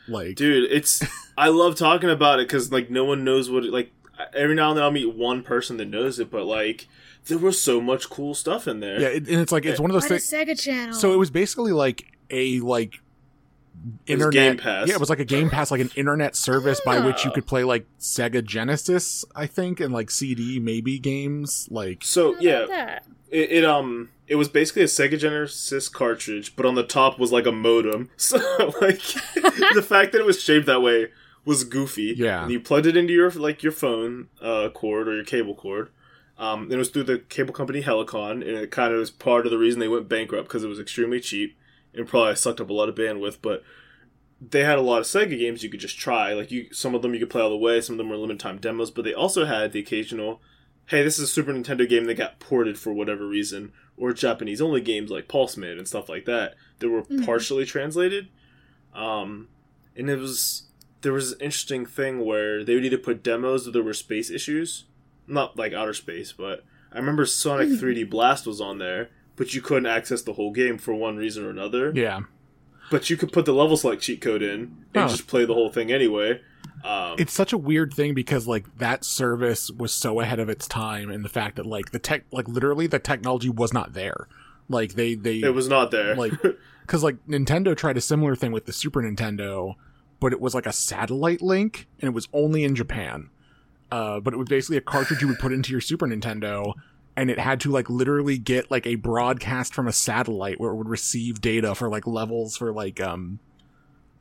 Like, 0.08 0.36
Dude, 0.36 0.72
it's 0.72 1.04
I 1.38 1.50
love 1.50 1.76
talking 1.76 2.10
about 2.10 2.40
it 2.40 2.48
because 2.48 2.72
like 2.72 2.90
no 2.90 3.06
one 3.06 3.24
knows 3.24 3.50
what 3.50 3.66
it, 3.66 3.72
like. 3.74 3.92
Every 4.36 4.54
now 4.54 4.70
and 4.70 4.78
then 4.78 4.84
I'll 4.84 4.92
meet 4.92 5.16
one 5.16 5.42
person 5.42 5.78
that 5.78 5.86
knows 5.88 6.20
it, 6.20 6.30
but 6.30 6.46
like 6.46 6.88
there 7.26 7.40
was 7.40 7.60
so 7.60 7.82
much 7.82 8.08
cool 8.08 8.36
stuff 8.36 8.68
in 8.68 8.80
there. 8.80 9.02
yeah, 9.02 9.08
it, 9.08 9.28
and 9.28 9.42
it's 9.42 9.52
like 9.52 9.66
it's 9.66 9.80
one 9.80 9.90
of 9.90 9.94
those 9.96 10.08
things. 10.08 10.30
Sega 10.30 10.60
Channel. 10.60 10.94
So 10.94 11.12
it 11.12 11.18
was 11.18 11.32
basically 11.32 11.72
like 11.72 12.06
a 12.30 12.60
like 12.60 13.02
It 14.06 14.14
internet 14.14 14.34
Game 14.34 14.58
Pass. 14.58 14.88
Yeah, 14.88 14.94
it 14.94 15.00
was 15.00 15.10
like 15.10 15.20
a 15.20 15.26
Game 15.26 15.50
Pass, 15.50 15.72
like 15.72 15.82
an 15.82 15.90
internet 15.96 16.36
service 16.36 16.80
by 16.86 17.00
which 17.00 17.26
you 17.26 17.32
could 17.32 17.48
play 17.48 17.64
like 17.64 17.88
Sega 18.00 18.44
Genesis, 18.44 19.26
I 19.36 19.48
think, 19.48 19.80
and 19.80 19.92
like 19.92 20.12
CD 20.12 20.60
maybe 20.60 21.00
games. 21.00 21.68
Like, 21.72 22.04
So 22.04 22.38
yeah, 22.40 22.66
that? 22.68 23.06
It, 23.32 23.52
it 23.52 23.66
um 23.66 24.10
it 24.28 24.36
was 24.36 24.50
basically 24.50 24.84
a 24.84 24.86
Sega 24.86 25.18
Genesis 25.18 25.90
cartridge, 25.90 26.56
but 26.56 26.66
on 26.66 26.76
the 26.76 26.84
top 26.84 27.20
was 27.20 27.32
like 27.32 27.46
a 27.46 27.52
modem. 27.52 28.10
So 28.18 28.38
like 28.82 29.02
the 29.74 29.86
fact 29.86 30.12
that 30.12 30.20
it 30.22 30.26
was 30.26 30.42
shaped 30.42 30.68
that 30.68 30.82
way 30.82 31.08
was 31.44 31.64
goofy. 31.64 32.14
Yeah. 32.16 32.44
and 32.44 32.52
you 32.52 32.60
plugged 32.60 32.86
it 32.86 32.96
into 32.96 33.14
your 33.14 33.32
like 33.32 33.64
your 33.64 33.72
phone 33.72 34.28
uh, 34.42 34.70
cord 34.70 35.08
or 35.08 35.16
your 35.16 35.26
cable 35.26 35.56
cord. 35.56 35.90
Um, 36.38 36.64
and 36.64 36.74
it 36.74 36.78
was 36.78 36.90
through 36.90 37.04
the 37.04 37.20
cable 37.20 37.54
company 37.54 37.84
Helicon, 37.84 38.42
and 38.42 38.58
it 38.58 38.72
kind 38.72 38.94
of 38.94 39.00
was 39.00 39.12
part 39.12 39.46
of 39.46 39.52
the 39.52 39.60
reason 39.60 39.80
they 39.80 39.88
went 39.88 40.10
bankrupt 40.10 40.48
because 40.48 40.64
it 40.64 40.70
was 40.70 40.80
extremely 40.80 41.20
cheap 41.20 41.56
and 41.94 42.08
probably 42.08 42.36
sucked 42.36 42.60
up 42.60 42.70
a 42.70 42.74
lot 42.74 42.90
of 42.90 42.96
bandwidth. 42.96 43.38
But 43.44 43.64
they 44.40 44.64
had 44.64 44.80
a 44.80 44.82
lot 44.82 45.00
of 45.00 45.06
Sega 45.06 45.38
games 45.38 45.62
you 45.62 45.70
could 45.70 45.80
just 45.80 46.00
try. 46.00 46.34
Like 46.34 46.50
you, 46.50 46.74
some 46.74 46.96
of 46.96 47.02
them 47.04 47.14
you 47.14 47.20
could 47.20 47.30
play 47.30 47.42
all 47.44 47.50
the 47.50 47.58
way. 47.58 47.80
Some 47.80 47.94
of 47.94 47.98
them 47.98 48.10
were 48.10 48.16
limited 48.18 48.40
time 48.40 48.58
demos, 48.58 48.90
but 48.90 49.04
they 49.04 49.14
also 49.14 49.46
had 49.46 49.72
the 49.72 49.80
occasional 49.80 50.42
hey, 50.92 51.04
this 51.04 51.18
is 51.18 51.24
a 51.24 51.28
Super 51.28 51.52
Nintendo 51.54 51.88
game 51.88 52.06
that 52.06 52.16
got 52.16 52.40
ported 52.40 52.78
for 52.78 52.92
whatever 52.94 53.26
reason, 53.26 53.72
or 53.98 54.14
Japanese 54.14 54.62
only 54.62 54.82
games 54.82 55.10
like 55.10 55.28
Pulseman 55.28 55.78
and 55.78 55.88
stuff 55.88 56.10
like 56.10 56.26
that 56.26 56.56
that 56.80 56.90
were 56.90 57.04
Mhm. 57.04 57.26
partially 57.26 57.66
translated. 57.66 58.28
Um, 58.94 59.48
and 59.96 60.10
it 60.10 60.20
was 60.20 60.64
there 61.02 61.14
was 61.14 61.32
an 61.32 61.40
interesting 61.42 61.84
thing 61.86 62.24
where 62.24 62.64
they 62.64 62.76
would 62.76 62.86
either 62.86 62.98
put 62.98 63.24
demos 63.24 63.66
that 63.66 63.72
there 63.72 63.82
were 63.82 63.92
space 63.94 64.30
issues, 64.30 64.86
not 65.28 65.58
like 65.58 65.74
outer 65.74 65.94
space, 65.96 66.32
but 66.32 66.64
I 66.92 67.00
remember 67.00 67.26
Sonic 67.26 67.70
3D 67.70 68.04
Blast 68.04 68.46
was 68.46 68.62
on 68.62 68.78
there, 68.78 69.10
but 69.36 69.56
you 69.56 69.62
couldn't 69.62 69.88
access 69.88 70.22
the 70.22 70.34
whole 70.34 70.52
game 70.52 70.78
for 70.78 70.94
one 70.94 71.18
reason 71.18 71.44
or 71.44 71.50
another. 71.50 71.92
yeah, 71.96 72.20
But 72.92 73.10
you 73.10 73.18
could 73.18 73.32
put 73.32 73.46
the 73.46 73.54
level 73.54 73.78
select 73.78 74.04
cheat 74.04 74.22
code 74.22 74.44
in 74.44 74.60
and 74.94 75.06
Oh. 75.06 75.08
just 75.08 75.26
play 75.26 75.44
the 75.46 75.54
whole 75.56 75.72
thing 75.72 75.92
anyway. 75.92 76.42
Um, 76.84 77.16
it's 77.20 77.34
such 77.34 77.54
a 77.54 77.58
weird 77.58 77.94
thing 77.94 78.14
because 78.14 78.48
like 78.48 78.78
that 78.78 79.06
service 79.06 79.70
was 79.70 79.94
so 79.94 80.20
ahead 80.20 80.40
of 80.40 80.50
its 80.50 80.68
time, 80.68 81.10
and 81.12 81.24
the 81.24 81.30
fact 81.30 81.58
that 81.58 81.66
like 81.66 81.92
the 81.92 82.00
tech, 82.00 82.24
like 82.32 82.48
literally 82.48 82.88
the 82.88 83.00
technology 83.00 83.50
was 83.50 83.74
not 83.74 83.94
there. 83.94 84.28
Like 84.68 84.94
they 84.94 85.16
they 85.16 85.40
it 85.40 85.54
was 85.54 85.68
not 85.68 85.92
there. 85.92 86.16
like 86.16 86.34
because 86.82 87.04
like 87.04 87.18
Nintendo 87.28 87.76
tried 87.76 87.98
a 87.98 88.02
similar 88.02 88.36
thing 88.36 88.52
with 88.52 88.66
the 88.66 88.74
Super 88.74 89.02
Nintendo, 89.02 89.76
but 90.20 90.34
it 90.34 90.42
was 90.42 90.56
like 90.56 90.66
a 90.66 90.74
satellite 90.74 91.42
link 91.42 91.88
and 92.00 92.08
it 92.08 92.14
was 92.14 92.28
only 92.34 92.64
in 92.64 92.76
Japan. 92.76 93.30
Uh, 93.92 94.22
but 94.22 94.34
it 94.34 94.38
was 94.38 94.48
basically 94.48 94.78
a 94.78 94.82
cartridge 94.82 95.22
you 95.22 95.28
would 95.28 95.40
put 95.40 95.52
into 95.52 95.72
your 95.72 95.82
Super 95.82 96.08
Nintendo, 96.08 96.74
and 97.18 97.30
it 97.30 97.38
had 97.38 97.60
to 97.60 97.70
like 97.70 97.90
literally 97.90 98.38
get 98.38 98.72
like 98.72 98.88
a 98.88 98.96
broadcast 98.96 99.74
from 99.74 99.88
a 99.88 99.94
satellite 99.94 100.60
where 100.60 100.72
it 100.72 100.76
would 100.76 100.88
receive 100.88 101.42
data 101.42 101.76
for 101.76 101.90
like 101.90 102.08
levels 102.08 102.56
for 102.56 102.72
like 102.72 103.02
um 103.02 103.40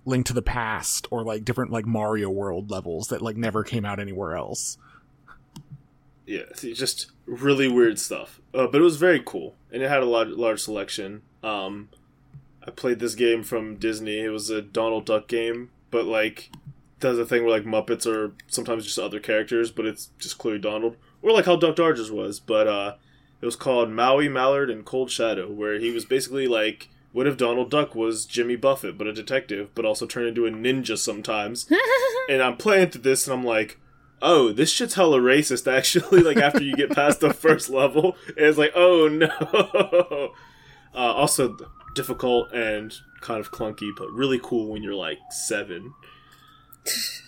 Link 0.05 0.27
to 0.27 0.33
the 0.33 0.43
Past 0.43 1.07
or 1.11 1.23
like 1.23 1.45
different 1.45 1.71
like 1.71 1.87
Mario 1.87 2.31
World 2.31 2.71
levels 2.71 3.09
that 3.09 3.23
like 3.23 3.37
never 3.37 3.63
came 3.63 3.85
out 3.85 4.01
anywhere 4.01 4.35
else. 4.37 4.79
yeah, 6.27 6.43
just 6.57 7.11
really 7.27 7.69
weird 7.69 7.99
stuff. 7.99 8.41
Uh, 8.55 8.67
but 8.67 8.81
it 8.81 8.85
was 8.85 8.97
very 8.97 9.21
cool, 9.25 9.57
and 9.73 9.83
it 9.83 9.89
had 9.89 10.03
a 10.03 10.07
large, 10.07 10.29
large 10.29 10.61
selection. 10.61 11.23
Um, 11.43 11.89
I 12.67 12.71
played 12.71 12.99
this 13.01 13.15
game 13.15 13.43
from 13.43 13.77
Disney. 13.77 14.21
It 14.21 14.31
was 14.31 14.49
a 14.49 14.63
Donald 14.63 15.07
Duck 15.07 15.27
game, 15.29 15.71
but 15.91 16.05
like 16.05 16.51
does 17.01 17.19
a 17.19 17.25
thing 17.25 17.43
where 17.45 17.51
like 17.51 17.65
Muppets 17.65 18.07
are 18.07 18.33
sometimes 18.47 18.85
just 18.85 18.99
other 18.99 19.19
characters, 19.21 19.71
but 19.71 19.87
it's 19.87 20.11
just 20.19 20.39
clearly 20.39 20.61
Donald, 20.61 20.97
or 21.23 21.33
like 21.33 21.47
how 21.47 21.57
Duck 21.57 21.77
Dodgers 21.77 22.13
was. 22.13 22.39
But 22.39 22.69
uh, 22.69 22.95
it 23.41 23.47
was 23.47 23.57
called 23.57 23.91
Maui 23.91 24.29
Mallard 24.29 24.71
and 24.71 24.85
Cold 24.85 25.11
Shadow, 25.11 25.51
where 25.51 25.79
he 25.79 25.91
was 25.91 26.05
basically 26.05 26.47
like. 26.47 26.89
What 27.13 27.27
if 27.27 27.37
Donald 27.37 27.71
Duck 27.71 27.95
was 27.95 28.25
Jimmy 28.25 28.57
Buffett, 28.57 28.97
but 28.97 29.07
a 29.07 29.13
detective, 29.13 29.71
but 29.75 29.85
also 29.85 30.07
turned 30.07 30.29
into 30.29 30.47
a 30.47 30.51
ninja 30.51 30.97
sometimes? 30.97 31.69
and 32.29 32.41
I'm 32.43 32.57
playing 32.57 32.91
through 32.91 33.03
this, 33.03 33.27
and 33.27 33.35
I'm 33.35 33.45
like, 33.45 33.79
oh, 34.23 34.53
this 34.53 34.71
shit's 34.71 34.95
hella 34.95 35.19
racist. 35.19 35.71
Actually, 35.71 36.23
like 36.23 36.37
after 36.37 36.63
you 36.63 36.77
get 36.77 36.91
past 36.91 37.21
the 37.21 37.35
first 37.35 37.69
level, 37.69 38.17
and 38.29 38.47
it's 38.47 38.59
like, 38.59 38.73
oh 38.75 39.09
no. 39.09 40.33
Uh, 40.93 41.13
also 41.13 41.57
difficult 41.95 42.53
and 42.53 42.93
kind 43.21 43.39
of 43.39 43.53
clunky, 43.53 43.91
but 43.97 44.11
really 44.11 44.41
cool 44.43 44.67
when 44.73 44.83
you're 44.83 44.93
like 44.93 45.19
seven. 45.31 45.95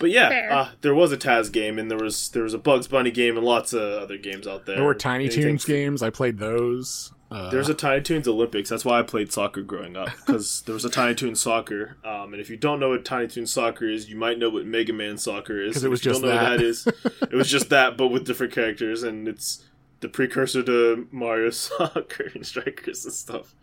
But 0.01 0.09
yeah, 0.09 0.49
uh, 0.51 0.69
there 0.81 0.93
was 0.93 1.13
a 1.13 1.17
Taz 1.17 1.49
game, 1.49 1.79
and 1.79 1.89
there 1.89 1.97
was 1.97 2.27
there 2.31 2.43
was 2.43 2.53
a 2.53 2.57
Bugs 2.57 2.89
Bunny 2.89 3.09
game, 3.11 3.37
and 3.37 3.45
lots 3.45 3.71
of 3.71 3.81
other 3.81 4.17
games 4.17 4.47
out 4.47 4.65
there. 4.65 4.75
There 4.75 4.83
were 4.83 4.95
Tiny 4.95 5.25
Anything- 5.25 5.43
Toons 5.43 5.63
games. 5.65 6.03
I 6.03 6.09
played 6.09 6.39
those. 6.39 7.13
Uh, 7.33 7.49
There's 7.49 7.67
a 7.69 7.73
Tiny 7.73 8.01
Toons 8.01 8.27
Olympics. 8.27 8.69
That's 8.69 8.85
why 8.85 8.99
I 8.99 9.01
played 9.03 9.31
soccer 9.31 9.63
growing 9.63 9.97
up 9.97 10.09
because 10.17 10.61
there 10.65 10.73
was 10.73 10.85
a 10.85 10.89
Tiny 10.89 11.15
Toons 11.15 11.41
soccer. 11.41 11.97
Um, 12.05 12.31
and 12.33 12.39
if 12.39 12.49
you 12.49 12.57
don't 12.57 12.79
know 12.79 12.89
what 12.89 13.03
Tiny 13.05 13.27
Toons 13.27 13.51
soccer 13.51 13.89
is, 13.89 14.09
you 14.09 14.15
might 14.15 14.37
know 14.37 14.49
what 14.49 14.65
Mega 14.65 14.93
Man 14.93 15.17
soccer 15.17 15.59
is. 15.59 15.73
'Cause 15.73 15.83
it 15.83 15.89
was 15.89 16.01
if 16.01 16.05
you 16.05 16.11
just 16.11 16.21
don't 16.21 16.29
know 16.29 16.35
that. 16.35 16.51
what 16.51 16.57
that 16.59 16.63
is, 16.63 16.87
it 17.23 17.33
was 17.33 17.49
just 17.49 17.69
that, 17.69 17.97
but 17.97 18.09
with 18.09 18.25
different 18.27 18.53
characters, 18.53 19.01
and 19.01 19.27
it's 19.27 19.63
the 20.01 20.09
precursor 20.09 20.61
to 20.63 21.07
Mario 21.11 21.49
Soccer 21.51 22.29
and 22.35 22.45
Strikers 22.45 23.03
and 23.05 23.13
stuff. 23.13 23.55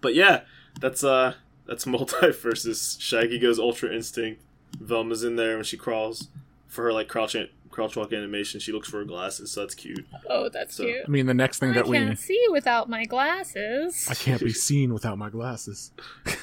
But 0.00 0.14
yeah, 0.14 0.40
that's 0.80 1.04
uh, 1.04 1.34
that's 1.66 1.86
multi 1.86 2.30
versus 2.42 2.96
Shaggy 3.00 3.38
goes 3.38 3.58
Ultra 3.58 3.94
Instinct. 3.94 4.42
Velma's 4.80 5.22
in 5.22 5.36
there 5.36 5.54
when 5.54 5.64
she 5.64 5.76
crawls 5.76 6.28
for 6.66 6.84
her 6.84 6.92
like 6.92 7.08
crouch 7.08 7.34
crouch 7.78 7.96
walk 7.96 8.12
animation. 8.12 8.58
She 8.60 8.72
looks 8.72 8.88
for 8.88 8.98
her 8.98 9.04
glasses, 9.04 9.52
so 9.52 9.60
that's 9.60 9.74
cute. 9.74 10.04
oh, 10.28 10.48
that's 10.48 10.74
So- 10.76 10.84
cute. 10.84 11.02
I 11.06 11.08
mean, 11.08 11.26
the 11.26 11.34
next 11.34 11.58
thing 11.60 11.70
I 11.70 11.74
that 11.74 11.86
we 11.86 11.96
can't 11.96 12.18
see 12.18 12.44
without 12.50 12.88
my 12.88 13.04
glasses. 13.04 14.08
I 14.10 14.14
can't 14.14 14.40
be 14.42 14.52
seen 14.68 14.92
without 14.92 15.16
my 15.18 15.30
glasses. 15.30 15.92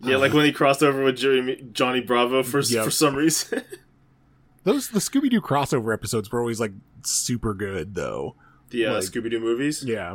Yeah, 0.00 0.16
like 0.18 0.32
when 0.32 0.44
he 0.44 0.52
crossed 0.52 0.80
over 0.80 1.02
with 1.02 1.16
Johnny, 1.16 1.56
Johnny 1.72 2.00
Bravo 2.00 2.44
for 2.44 2.60
Yep. 2.60 2.84
for 2.84 2.90
some 2.92 3.16
reason. 3.16 3.64
Those 4.62 4.90
the 4.90 5.00
Scooby 5.00 5.28
Doo 5.28 5.40
crossover 5.40 5.92
episodes 5.92 6.30
were 6.30 6.38
always 6.38 6.60
like 6.60 6.70
super 7.02 7.52
good 7.52 7.96
though. 7.96 8.36
the 8.70 8.86
uh, 8.86 8.94
Like- 8.94 9.02
Scooby 9.02 9.28
Doo 9.28 9.40
movies. 9.40 9.82
Yeah, 9.84 10.14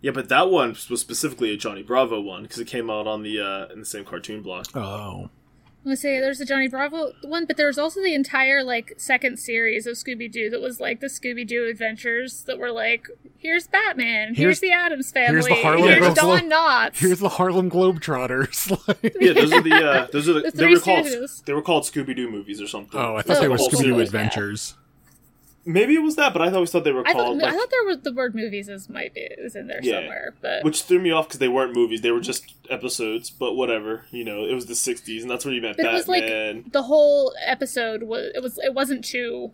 Yeah, 0.00 0.10
but 0.10 0.28
that 0.28 0.50
one 0.50 0.76
was 0.90 1.00
specifically 1.00 1.52
a 1.52 1.56
Johnny 1.56 1.84
Bravo 1.84 2.20
one 2.20 2.42
because 2.42 2.58
it 2.58 2.66
came 2.66 2.90
out 2.90 3.06
on 3.06 3.22
the 3.22 3.38
uh, 3.40 3.72
in 3.72 3.78
the 3.78 3.86
same 3.86 4.04
cartoon 4.04 4.42
block. 4.42 4.66
Oh, 4.76 5.30
I'm 5.84 5.88
gonna 5.90 5.96
say 5.96 6.20
there's 6.20 6.38
the 6.38 6.44
Johnny 6.44 6.68
Bravo 6.68 7.10
one, 7.22 7.44
but 7.44 7.56
there 7.56 7.66
was 7.66 7.76
also 7.76 8.00
the 8.00 8.14
entire 8.14 8.62
like 8.62 8.94
second 8.98 9.38
series 9.40 9.84
of 9.86 9.94
Scooby 9.96 10.30
Doo 10.30 10.48
that 10.50 10.60
was 10.60 10.78
like 10.78 11.00
the 11.00 11.08
Scooby 11.08 11.44
Doo 11.44 11.66
adventures 11.68 12.44
that 12.44 12.56
were 12.56 12.70
like, 12.70 13.08
here's 13.36 13.66
Batman, 13.66 14.28
here's, 14.36 14.38
Here's- 14.38 14.60
the 14.60 14.70
Adams 14.70 15.10
family, 15.10 15.32
here's 15.32 15.46
the 15.48 15.54
Harlem 15.56 15.88
here's 15.88 15.98
Globe- 16.14 16.14
Don 16.14 16.50
Knotts. 16.50 16.98
here's 16.98 17.18
the 17.18 17.28
Harlem 17.30 17.68
Globetrotters. 17.68 18.70
Like- 19.02 19.16
Yeah, 19.20 19.32
those 19.32 19.52
are 19.52 19.60
the 19.60 19.74
uh, 19.74 20.06
those 20.12 20.28
are 20.28 20.34
the, 20.34 20.40
The 20.50 20.50
they 20.52 20.66
were 20.68 20.78
called 20.78 21.06
Stooges. 21.06 21.44
they 21.46 21.52
were 21.52 21.62
called 21.62 21.82
Scooby 21.82 22.14
Doo 22.14 22.30
movies 22.30 22.60
or 22.60 22.68
something. 22.68 23.00
oh, 23.00 23.16
I 23.16 23.22
thought 23.22 23.38
Oh, 23.38 23.40
they 23.40 23.48
were 23.48 23.56
the 23.56 23.64
Scooby 23.64 23.70
Doo 23.82 23.94
series. 23.94 24.08
Adventures. 24.08 24.74
Maybe 25.64 25.94
it 25.94 26.02
was 26.02 26.16
that, 26.16 26.32
but 26.32 26.42
I 26.42 26.50
always 26.50 26.70
thought 26.72 26.82
they 26.82 26.90
were 26.90 27.06
I 27.06 27.12
called. 27.12 27.40
thought, 27.40 27.48
I 27.48 27.56
thought 27.56 27.70
there 27.70 27.84
was 27.84 27.98
the 28.00 28.12
word 28.12 28.34
movies 28.34 28.68
is 28.68 28.88
might 28.88 29.14
be 29.14 29.20
is 29.20 29.54
in 29.54 29.68
there 29.68 29.78
Yeah. 29.82 30.00
somewhere, 30.00 30.34
but 30.40 30.64
which 30.64 30.82
threw 30.82 30.98
me 30.98 31.12
off 31.12 31.28
because 31.28 31.38
they 31.38 31.46
weren't 31.48 31.74
movies; 31.76 32.00
they 32.00 32.10
were 32.10 32.20
just 32.20 32.54
episodes. 32.68 33.30
But 33.30 33.54
whatever, 33.54 34.04
you 34.10 34.24
know, 34.24 34.44
it 34.44 34.54
was 34.54 34.66
the 34.66 34.74
'60s, 34.74 35.22
and 35.22 35.30
that's 35.30 35.44
where 35.44 35.54
you 35.54 35.62
met 35.62 35.76
But 35.76 35.86
it 35.86 35.92
was, 35.92 36.08
like, 36.08 36.22
Batman. 36.24 36.64
the 36.72 36.82
whole 36.82 37.32
episode 37.46 38.02
was 38.02 38.32
it 38.34 38.42
was 38.42 38.58
it 38.58 38.74
wasn't 38.74 39.04
two 39.04 39.52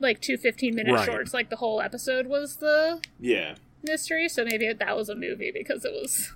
like 0.00 0.20
two 0.20 0.36
15 0.36 0.74
minute 0.74 0.92
Right. 0.92 1.04
shorts 1.06 1.34
like 1.34 1.50
the 1.50 1.56
whole 1.56 1.80
episode 1.80 2.26
was 2.28 2.56
the 2.56 3.00
yeah, 3.18 3.54
mystery 3.82 4.28
so 4.28 4.44
maybe 4.44 4.72
that 4.72 4.96
was 4.96 5.08
a 5.08 5.14
movie 5.16 5.50
because 5.52 5.84
it 5.84 5.92
was 5.92 6.32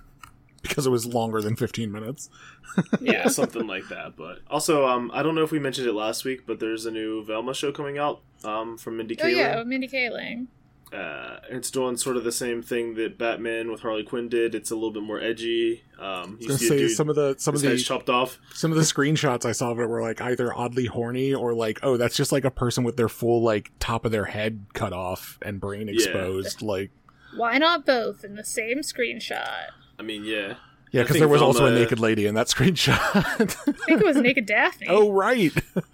because 0.63 0.85
it 0.87 0.89
was 0.89 1.05
longer 1.05 1.41
than 1.41 1.55
15 1.57 1.91
minutes. 1.91 2.29
yeah, 3.01 3.27
something 3.27 3.67
like 3.67 3.87
that. 3.89 4.15
But 4.17 4.39
also, 4.49 4.87
um, 4.87 5.11
I 5.13 5.21
don't 5.21 5.35
know 5.35 5.43
if 5.43 5.51
we 5.51 5.59
mentioned 5.59 5.87
it 5.87 5.93
last 5.93 6.23
week, 6.25 6.47
but 6.47 6.59
there's 6.61 6.85
a 6.85 6.91
new 6.91 7.23
Velma 7.23 7.53
show 7.53 7.71
coming 7.73 7.97
out 7.97 8.21
um, 8.45 8.77
from 8.77 8.97
Mindy 8.97 9.15
Kaling. 9.15 9.21
oh 9.23 9.27
Kaling. 9.27 9.37
yeah 9.37 9.63
mindy 9.63 9.87
kaling 9.87 10.47
Uh, 10.93 11.39
it's 11.49 11.71
doing 11.71 11.97
sort 11.97 12.17
of 12.17 12.23
the 12.23 12.31
same 12.31 12.61
thing 12.61 12.93
that 12.95 13.17
Batman 13.17 13.71
with 13.71 13.81
Harley 13.81 14.03
Quinn 14.03 14.29
did. 14.29 14.53
It's 14.53 14.69
a 14.69 14.75
little 14.75 14.91
bit 14.91 15.01
more 15.01 15.19
edgy. 15.19 15.81
Um, 15.97 16.37
you 16.39 16.49
I 16.49 16.51
was 16.51 16.59
see 16.59 16.67
say 16.67 16.87
some 16.87 17.09
of 17.09 17.15
the 17.15 17.33
some 17.39 17.55
of 17.55 17.61
the 17.61 17.75
chopped 17.77 18.09
off. 18.11 18.37
some 18.53 18.69
of 18.71 18.77
the 18.77 18.83
screenshots 18.83 19.43
I 19.43 19.53
saw 19.53 19.71
of 19.71 19.79
it 19.79 19.87
were 19.89 20.01
like 20.03 20.21
either 20.21 20.53
oddly 20.55 20.85
horny 20.85 21.33
or 21.33 21.53
like 21.55 21.79
oh 21.81 21.97
that's 21.97 22.15
just 22.15 22.31
like 22.31 22.45
a 22.45 22.51
person 22.51 22.83
with 22.83 22.95
their 22.95 23.09
full 23.09 23.41
like 23.41 23.71
top 23.79 24.05
of 24.05 24.11
their 24.11 24.25
head 24.25 24.65
cut 24.73 24.93
off 24.93 25.39
and 25.41 25.59
brain 25.59 25.87
Yeah. 25.87 25.93
exposed 25.95 26.61
like 26.61 26.91
Why 27.35 27.57
not 27.57 27.85
both 27.87 28.23
in 28.23 28.35
the 28.35 28.43
same 28.45 28.79
screenshot? 28.81 29.69
I 29.97 30.03
mean, 30.03 30.23
yeah. 30.25 30.55
yeah 30.91 31.01
because 31.03 31.17
there 31.17 31.27
was 31.27 31.41
also 31.41 31.65
a 31.65 31.71
naked 31.71 31.99
lady 31.99 32.27
in 32.27 32.35
that 32.35 32.47
screenshot. 32.47 32.99
I 33.15 33.45
think 33.85 34.01
it 34.01 34.05
was 34.05 34.17
Naked 34.17 34.45
Daphne. 34.45 34.87
oh 34.89 35.11
right, 35.11 35.53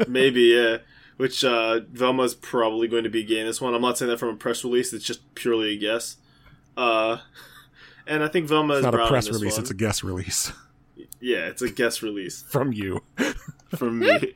Maybe, 0.10 0.42
yeah. 0.42 0.78
Which 1.20 1.44
uh, 1.44 1.82
Velma's 1.92 2.34
probably 2.34 2.88
going 2.88 3.04
to 3.04 3.10
be 3.10 3.26
gay 3.26 3.42
in 3.42 3.46
this 3.46 3.60
one. 3.60 3.74
I'm 3.74 3.82
not 3.82 3.98
saying 3.98 4.10
that 4.10 4.20
from 4.20 4.30
a 4.30 4.38
press 4.38 4.64
release. 4.64 4.94
It's 4.94 5.04
just 5.04 5.36
purely 5.36 5.76
a 5.76 5.78
guess. 5.78 6.16
Uh, 6.78 7.18
and 8.08 8.24
I 8.24 8.30
think 8.30 8.48
Velma 8.48 8.76
it's 8.76 8.80
is 8.80 8.84
not 8.86 8.94
brown 8.94 9.08
a 9.08 9.10
press 9.10 9.28
release; 9.28 9.56
one. 9.56 9.62
it's 9.64 9.70
a 9.70 9.74
guest 9.74 10.02
release 10.02 10.54
Yeah, 11.20 11.48
it's 11.48 11.62
a 11.62 11.70
guest 11.70 12.02
release 12.02 12.44
from 12.44 12.72
you. 12.72 13.02
from 13.76 14.00
me. 14.00 14.34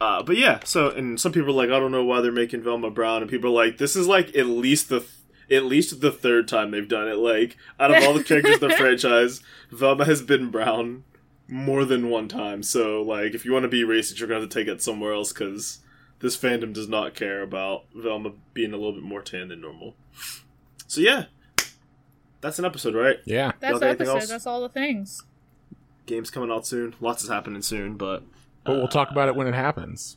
uh, 0.00 0.22
but 0.22 0.38
yeah, 0.38 0.60
so 0.64 0.88
and 0.88 1.20
some 1.20 1.30
people 1.30 1.50
are 1.50 1.66
like, 1.66 1.68
I 1.68 1.78
don't 1.78 1.92
know 1.92 2.04
why 2.04 2.22
they're 2.22 2.32
making 2.32 2.62
Velma 2.62 2.90
brown, 2.90 3.20
and 3.20 3.30
people 3.30 3.50
are 3.50 3.66
like, 3.66 3.76
this 3.76 3.96
is 3.96 4.08
like 4.08 4.34
at 4.34 4.46
least 4.46 4.88
the 4.88 5.04
at 5.50 5.66
least 5.66 6.00
the 6.00 6.10
third 6.10 6.48
time 6.48 6.70
they've 6.70 6.88
done 6.88 7.06
it. 7.06 7.18
Like 7.18 7.58
out 7.78 7.94
of 7.94 8.02
all 8.02 8.14
the 8.14 8.24
characters 8.24 8.62
in 8.62 8.66
the 8.66 8.76
franchise, 8.78 9.42
Velma 9.70 10.06
has 10.06 10.22
been 10.22 10.50
brown 10.50 11.04
more 11.48 11.84
than 11.84 12.08
one 12.10 12.28
time. 12.28 12.62
So 12.62 13.02
like, 13.02 13.34
if 13.34 13.44
you 13.44 13.52
want 13.52 13.64
to 13.64 13.68
be 13.68 13.82
racist, 13.82 14.18
you're 14.18 14.28
gonna 14.28 14.40
have 14.40 14.48
to 14.48 14.54
take 14.58 14.68
it 14.68 14.82
somewhere 14.82 15.12
else 15.12 15.32
because 15.32 15.80
this 16.20 16.36
fandom 16.36 16.72
does 16.72 16.88
not 16.88 17.14
care 17.14 17.42
about 17.42 17.84
Velma 17.94 18.32
being 18.54 18.72
a 18.72 18.76
little 18.76 18.92
bit 18.92 19.02
more 19.02 19.20
tan 19.22 19.48
than 19.48 19.60
normal. 19.60 19.94
So 20.86 21.00
yeah, 21.00 21.24
that's 22.40 22.58
an 22.58 22.64
episode, 22.64 22.94
right? 22.94 23.18
Yeah, 23.24 23.52
That's 23.60 23.72
Y'all 23.72 23.80
the 23.80 23.88
episode. 23.88 24.16
else? 24.16 24.28
That's 24.28 24.46
all 24.46 24.62
the 24.62 24.68
things. 24.68 25.22
Game's 26.06 26.30
coming 26.30 26.50
out 26.50 26.66
soon. 26.66 26.94
Lots 27.00 27.22
is 27.24 27.30
happening 27.30 27.62
soon, 27.62 27.96
but 27.96 28.22
but 28.64 28.76
we'll 28.76 28.84
uh, 28.84 28.88
talk 28.88 29.10
about 29.10 29.28
it 29.28 29.36
when 29.36 29.46
it 29.46 29.54
happens. 29.54 30.16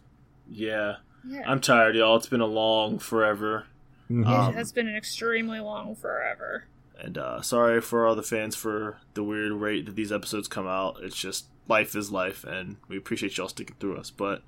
Yeah, 0.50 0.98
Yeah. 1.28 1.44
I'm 1.46 1.60
tired, 1.60 1.96
y'all. 1.96 2.16
It's 2.18 2.28
been 2.28 2.42
a 2.42 2.46
long 2.46 3.00
forever. 3.00 3.66
Mhm. 4.10 4.26
Um, 4.26 4.50
it 4.52 4.56
has 4.56 4.72
been 4.72 4.88
an 4.88 4.96
extremely 4.96 5.60
long 5.60 5.96
forever. 5.96 6.66
And 7.00 7.18
uh, 7.18 7.42
sorry 7.42 7.82
for 7.82 8.08
all 8.08 8.16
the 8.16 8.24
fans 8.24 8.56
for 8.56 8.98
the 9.14 9.24
weird 9.24 9.52
rate 9.52 9.86
that 9.86 9.96
these 9.96 10.12
episodes 10.12 10.48
come 10.48 10.68
out. 10.68 10.98
It's 11.02 11.16
just 11.16 11.46
life 11.68 11.96
is 11.96 12.12
life, 12.12 12.44
and 12.44 12.78
we 12.88 12.98
appreciate 12.98 13.38
y'all 13.38 13.48
sticking 13.48 13.76
through 13.80 13.98
us. 13.98 14.10
But 14.10 14.42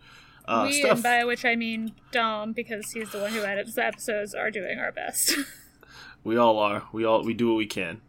uh, 0.45 0.66
we, 0.68 0.80
stuff, 0.80 0.93
and 0.93 1.04
by 1.04 1.24
which 1.26 1.45
I 1.45 1.56
mean 1.56 1.93
Dom, 2.12 2.54
because 2.54 2.91
he's 2.91 3.12
the 3.12 3.20
one 3.20 3.32
who 3.32 3.43
edits 3.43 3.76
the 3.76 3.86
episodes, 3.86 4.34
are 4.34 4.50
doing 4.50 4.80
our 4.80 4.91
best. 4.91 5.36
we 6.24 6.38
all 6.38 6.58
are. 6.58 6.84
We 6.91 7.06
all 7.06 7.24
we 7.24 7.34
do 7.34 7.50
what 7.50 7.58
we 7.58 7.68
can. 7.68 8.02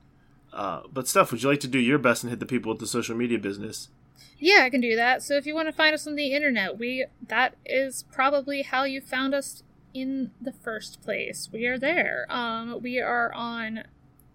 Uh, 0.53 0.83
but 0.93 1.07
stuff, 1.07 1.31
would 1.31 1.43
you 1.43 1.49
like 1.49 1.61
to 1.61 1.69
do 1.69 1.79
your 1.79 1.99
best 1.99 2.25
and 2.25 2.31
hit 2.31 2.41
the 2.41 2.47
people 2.47 2.73
with 2.73 2.81
the 2.81 2.87
social 2.87 3.15
media 3.15 3.39
business? 3.39 3.89
yeah, 4.41 4.63
I 4.63 4.71
can 4.71 4.81
do 4.81 4.97
that. 4.97 5.23
So 5.23 5.35
if 5.35 5.47
you 5.47 5.55
want 5.55 5.69
to 5.69 5.73
find 5.73 5.95
us 5.95 6.07
on 6.07 6.17
the 6.17 6.33
internet, 6.33 6.79
we 6.79 7.07
that 7.29 7.55
is 7.65 8.05
probably 8.11 8.63
how 8.63 8.85
you 8.85 9.01
found 9.01 9.35
us 9.35 9.63
in 9.93 10.31
the 10.41 10.53
first 10.53 11.03
place. 11.03 11.49
We 11.53 11.67
are 11.67 11.79
there. 11.79 12.27
Um, 12.31 12.81
we 12.83 13.01
are 13.01 13.33
on 13.35 13.85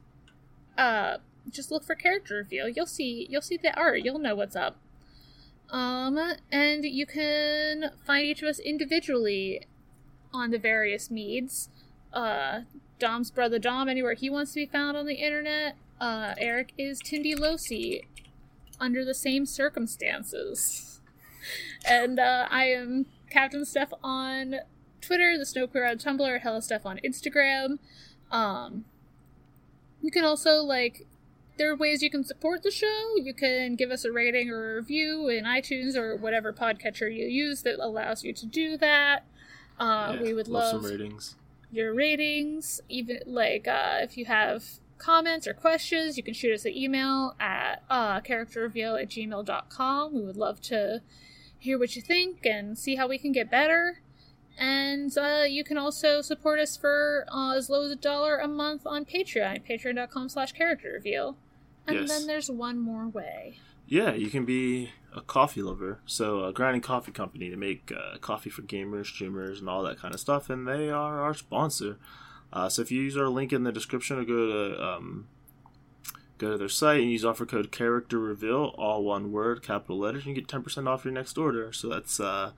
Uh, 0.79 1.17
just 1.51 1.71
look 1.71 1.85
for 1.85 1.95
character 1.95 2.37
reveal. 2.37 2.69
You'll 2.69 2.87
see. 2.87 3.27
You'll 3.31 3.43
see 3.43 3.57
the 3.57 3.77
art. 3.77 4.03
You'll 4.03 4.19
know 4.19 4.37
what's 4.37 4.57
up. 4.57 4.77
Um, 5.71 6.19
and 6.53 6.85
you 6.85 7.07
can 7.07 7.91
find 8.07 8.25
each 8.25 8.43
of 8.43 8.49
us 8.49 8.59
individually 8.59 9.67
on 10.33 10.51
the 10.51 10.59
various 10.59 11.11
meads. 11.11 11.69
Uh, 12.13 12.61
Dom's 12.99 13.31
brother 13.31 13.59
Dom, 13.59 13.89
anywhere 13.89 14.15
he 14.15 14.31
wants 14.31 14.53
to 14.53 14.61
be 14.61 14.67
found 14.67 14.97
on 14.97 15.07
the 15.07 15.15
internet. 15.15 15.77
Uh, 16.01 16.35
Eric 16.39 16.73
is 16.79 17.01
Tindy 17.01 17.35
Losi, 17.35 18.03
under 18.81 19.05
the 19.05 19.15
same 19.15 19.47
circumstances. 19.47 20.93
And 21.89 22.19
uh, 22.19 22.49
I 22.51 22.65
am 22.65 23.07
Captain 23.31 23.65
Steph 23.65 23.93
on 24.03 24.57
Twitter, 25.01 25.39
the 25.39 25.47
Snow 25.47 25.69
Queer 25.69 25.87
on 25.89 25.99
Tumblr, 25.99 26.41
Hella 26.41 26.61
Steph 26.61 26.85
on 26.85 26.99
Instagram. 27.05 27.79
Um, 28.33 28.85
you 30.03 30.11
can 30.11 30.25
also 30.25 30.57
like 30.57 31.07
there 31.59 31.71
are 31.71 31.77
ways 31.77 32.03
you 32.03 32.11
can 32.11 32.25
support 32.25 32.63
the 32.63 32.71
show. 32.71 33.15
You 33.17 33.33
can 33.35 33.77
give 33.77 33.91
us 33.91 34.05
a 34.05 34.13
rating 34.13 34.51
or 34.51 34.73
a 34.73 34.75
review 34.77 35.29
in 35.29 35.45
iTunes 35.45 35.97
or 35.97 36.17
whatever 36.17 36.53
podcatcher 36.53 37.15
you 37.15 37.27
use 37.27 37.63
that 37.63 37.79
allows 37.79 38.25
you 38.25 38.33
to 38.35 38.47
do 38.47 38.77
that. 38.79 39.25
Uh, 39.79 40.13
Yeah, 40.17 40.23
we 40.23 40.35
would 40.35 40.49
love 40.49 40.75
love 40.75 40.83
some 40.83 40.91
ratings. 40.91 41.37
your 41.73 41.95
ratings. 41.95 42.81
Even 42.89 43.21
like 43.27 43.67
uh, 43.69 43.99
if 44.01 44.17
you 44.17 44.25
have 44.27 44.65
comments 44.99 45.47
or 45.47 45.53
questions, 45.55 46.17
you 46.17 46.23
can 46.23 46.35
shoot 46.35 46.53
us 46.55 46.65
an 46.65 46.75
email 46.77 47.35
at 47.39 47.83
uh, 47.91 48.21
characterreveal 48.21 49.01
at 49.03 49.09
gmail.com. 49.11 50.15
We 50.15 50.23
would 50.23 50.37
love 50.37 50.61
to 50.63 51.03
hear 51.59 51.79
what 51.79 51.97
you 51.97 52.03
think 52.03 52.45
and 52.47 52.79
see 52.79 52.97
how 52.97 53.07
we 53.09 53.19
can 53.19 53.33
get 53.33 53.51
better. 53.51 54.01
And 54.59 55.17
uh, 55.19 55.45
you 55.47 55.65
can 55.65 55.77
also 55.77 56.23
support 56.23 56.59
us 56.61 56.79
for 56.79 57.27
uh, 57.31 57.55
as 57.57 57.69
low 57.69 57.83
as 57.85 57.91
a 57.91 57.97
dollar 57.97 58.39
a 58.39 58.49
month 58.49 58.87
on 58.87 59.05
Patreon, 59.05 59.69
patreon.com 59.69 60.31
slash 60.31 60.53
character 60.53 60.93
reveal. 60.95 61.37
And 61.87 61.97
Yes. 62.01 62.09
then 62.09 62.27
there's 62.27 62.51
one 62.51 62.79
more 62.79 63.09
way. 63.09 63.59
Yeah, 63.87 64.15
you 64.15 64.31
can 64.31 64.45
be 64.45 64.91
a 65.15 65.21
coffee 65.21 65.63
lover. 65.63 66.01
So, 66.07 66.45
a 66.45 66.53
grinding 66.53 66.83
coffee 66.83 67.13
company 67.13 67.49
to 67.51 67.57
make 67.57 67.93
uh, 67.93 68.19
coffee 68.19 68.51
for 68.51 68.63
gamers, 68.63 69.07
streamers, 69.07 69.61
and 69.61 69.69
all 69.69 69.83
that 69.85 69.99
kind 69.99 70.13
of 70.13 70.19
stuff, 70.21 70.51
and 70.51 70.67
they 70.67 70.91
are 70.91 71.21
our 71.21 71.35
sponsor. 71.35 71.99
Uh, 72.53 72.69
so, 72.69 72.83
if 72.83 72.91
you 72.91 73.01
use 73.01 73.17
our 73.17 73.29
link 73.29 73.53
in 73.53 73.63
the 73.63 73.71
description 73.73 74.19
or 74.19 74.25
go 74.25 74.47
to 74.75 74.85
um, 74.85 75.29
go 76.39 76.51
to 76.51 76.59
their 76.59 76.69
site 76.69 77.01
and 77.01 77.11
use 77.11 77.25
offer 77.25 77.47
code 77.47 77.71
Character 77.71 78.19
Reveal, 78.19 78.75
all 78.77 79.05
one 79.05 79.31
word, 79.33 79.63
capital 79.63 79.99
letters, 79.99 80.27
and 80.27 80.35
you 80.35 80.43
get 80.43 80.49
ten 80.49 80.63
percent 80.63 80.89
off 80.89 81.05
your 81.05 81.15
next 81.15 81.39
order. 81.39 81.73
So 81.73 81.89
that's 81.89 82.19
uh, 82.19 82.51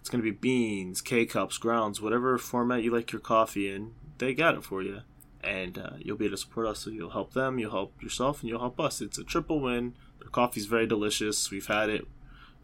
it's 0.00 0.08
going 0.08 0.22
to 0.22 0.30
be 0.30 0.36
beans, 0.36 1.00
K 1.00 1.26
cups, 1.26 1.58
grounds, 1.58 2.00
whatever 2.00 2.38
format 2.38 2.84
you 2.84 2.92
like 2.94 3.10
your 3.10 3.20
coffee 3.20 3.68
in. 3.68 3.94
They 4.18 4.32
got 4.32 4.54
it 4.54 4.64
for 4.64 4.80
you, 4.82 5.00
and 5.42 5.78
uh, 5.78 5.90
you'll 5.98 6.16
be 6.16 6.26
able 6.26 6.36
to 6.36 6.40
support 6.40 6.66
us. 6.66 6.80
So 6.80 6.90
you'll 6.90 7.10
help 7.10 7.32
them, 7.32 7.58
you'll 7.58 7.70
help 7.70 8.02
yourself, 8.02 8.40
and 8.40 8.48
you'll 8.48 8.60
help 8.60 8.80
us. 8.80 9.00
It's 9.00 9.18
a 9.18 9.24
triple 9.24 9.60
win. 9.60 9.94
Their 10.20 10.30
coffee's 10.30 10.66
very 10.66 10.86
delicious. 10.86 11.50
We've 11.50 11.66
had 11.66 11.90
it. 11.90 12.06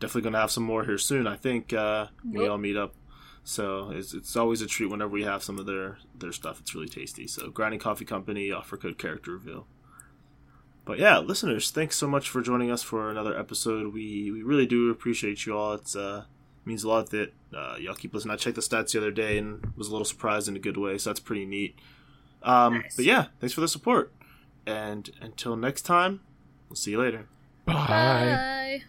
Definitely 0.01 0.23
going 0.23 0.33
to 0.33 0.41
have 0.41 0.51
some 0.51 0.65
more 0.65 0.85
here 0.85 0.99
soon. 0.99 1.27
I 1.27 1.37
think 1.37 1.73
uh, 1.73 2.09
we 2.29 2.49
all 2.49 2.59
meet 2.59 2.77
up. 2.77 2.95
So 3.45 3.91
it's, 3.91 4.15
it's 4.15 4.37
always 4.37 4.63
a 4.63 4.67
treat 4.67 4.91
whenever 4.91 5.11
we 5.11 5.23
have 5.23 5.43
some 5.43 5.59
of 5.59 5.67
their 5.67 5.99
their 6.19 6.33
stuff. 6.33 6.61
It's 6.61 6.75
really 6.75 6.89
tasty. 6.89 7.27
So 7.27 7.51
grinding 7.51 7.79
coffee 7.79 8.07
company 8.07 8.51
offer 8.51 8.77
code 8.77 8.99
character 8.99 9.33
reveal. 9.33 9.67
But 10.87 10.99
yeah, 10.99 11.19
listeners, 11.19 11.71
thanks 11.71 11.97
so 11.97 12.07
much 12.07 12.29
for 12.29 12.43
joining 12.43 12.71
us 12.71 12.83
for 12.83 13.11
another 13.11 13.39
episode. 13.39 13.93
We 13.93 14.31
we 14.31 14.43
really 14.43 14.67
do 14.67 14.91
appreciate 14.91 15.45
you 15.45 15.57
all. 15.57 15.75
It's 15.75 15.95
uh 15.95 16.25
means 16.65 16.85
a 16.85 16.89
lot 16.89 17.11
that 17.11 17.33
uh, 17.55 17.77
y'all 17.79 17.95
keep 17.95 18.15
listening. 18.15 18.33
I 18.33 18.37
checked 18.37 18.57
the 18.57 18.63
stats 18.63 18.93
the 18.93 18.99
other 18.99 19.11
day 19.11 19.37
and 19.37 19.73
was 19.77 19.89
a 19.89 19.91
little 19.91 20.07
surprised 20.07 20.49
in 20.49 20.57
a 20.57 20.59
good 20.61 20.79
way. 20.79 20.97
So 20.97 21.11
that's 21.11 21.21
pretty 21.21 21.45
neat. 21.45 21.79
Um, 22.45 22.75
Nice. 22.75 22.97
But 22.97 23.05
yeah, 23.07 23.27
thanks 23.41 23.53
for 23.55 23.61
the 23.61 23.69
support. 23.69 24.13
And 24.67 25.11
until 25.21 25.57
next 25.57 25.83
time, 25.83 26.21
we'll 26.69 26.77
see 26.77 26.93
you 26.93 27.01
later. 27.01 27.27
Bye. 27.65 27.75
Bye. 27.75 28.83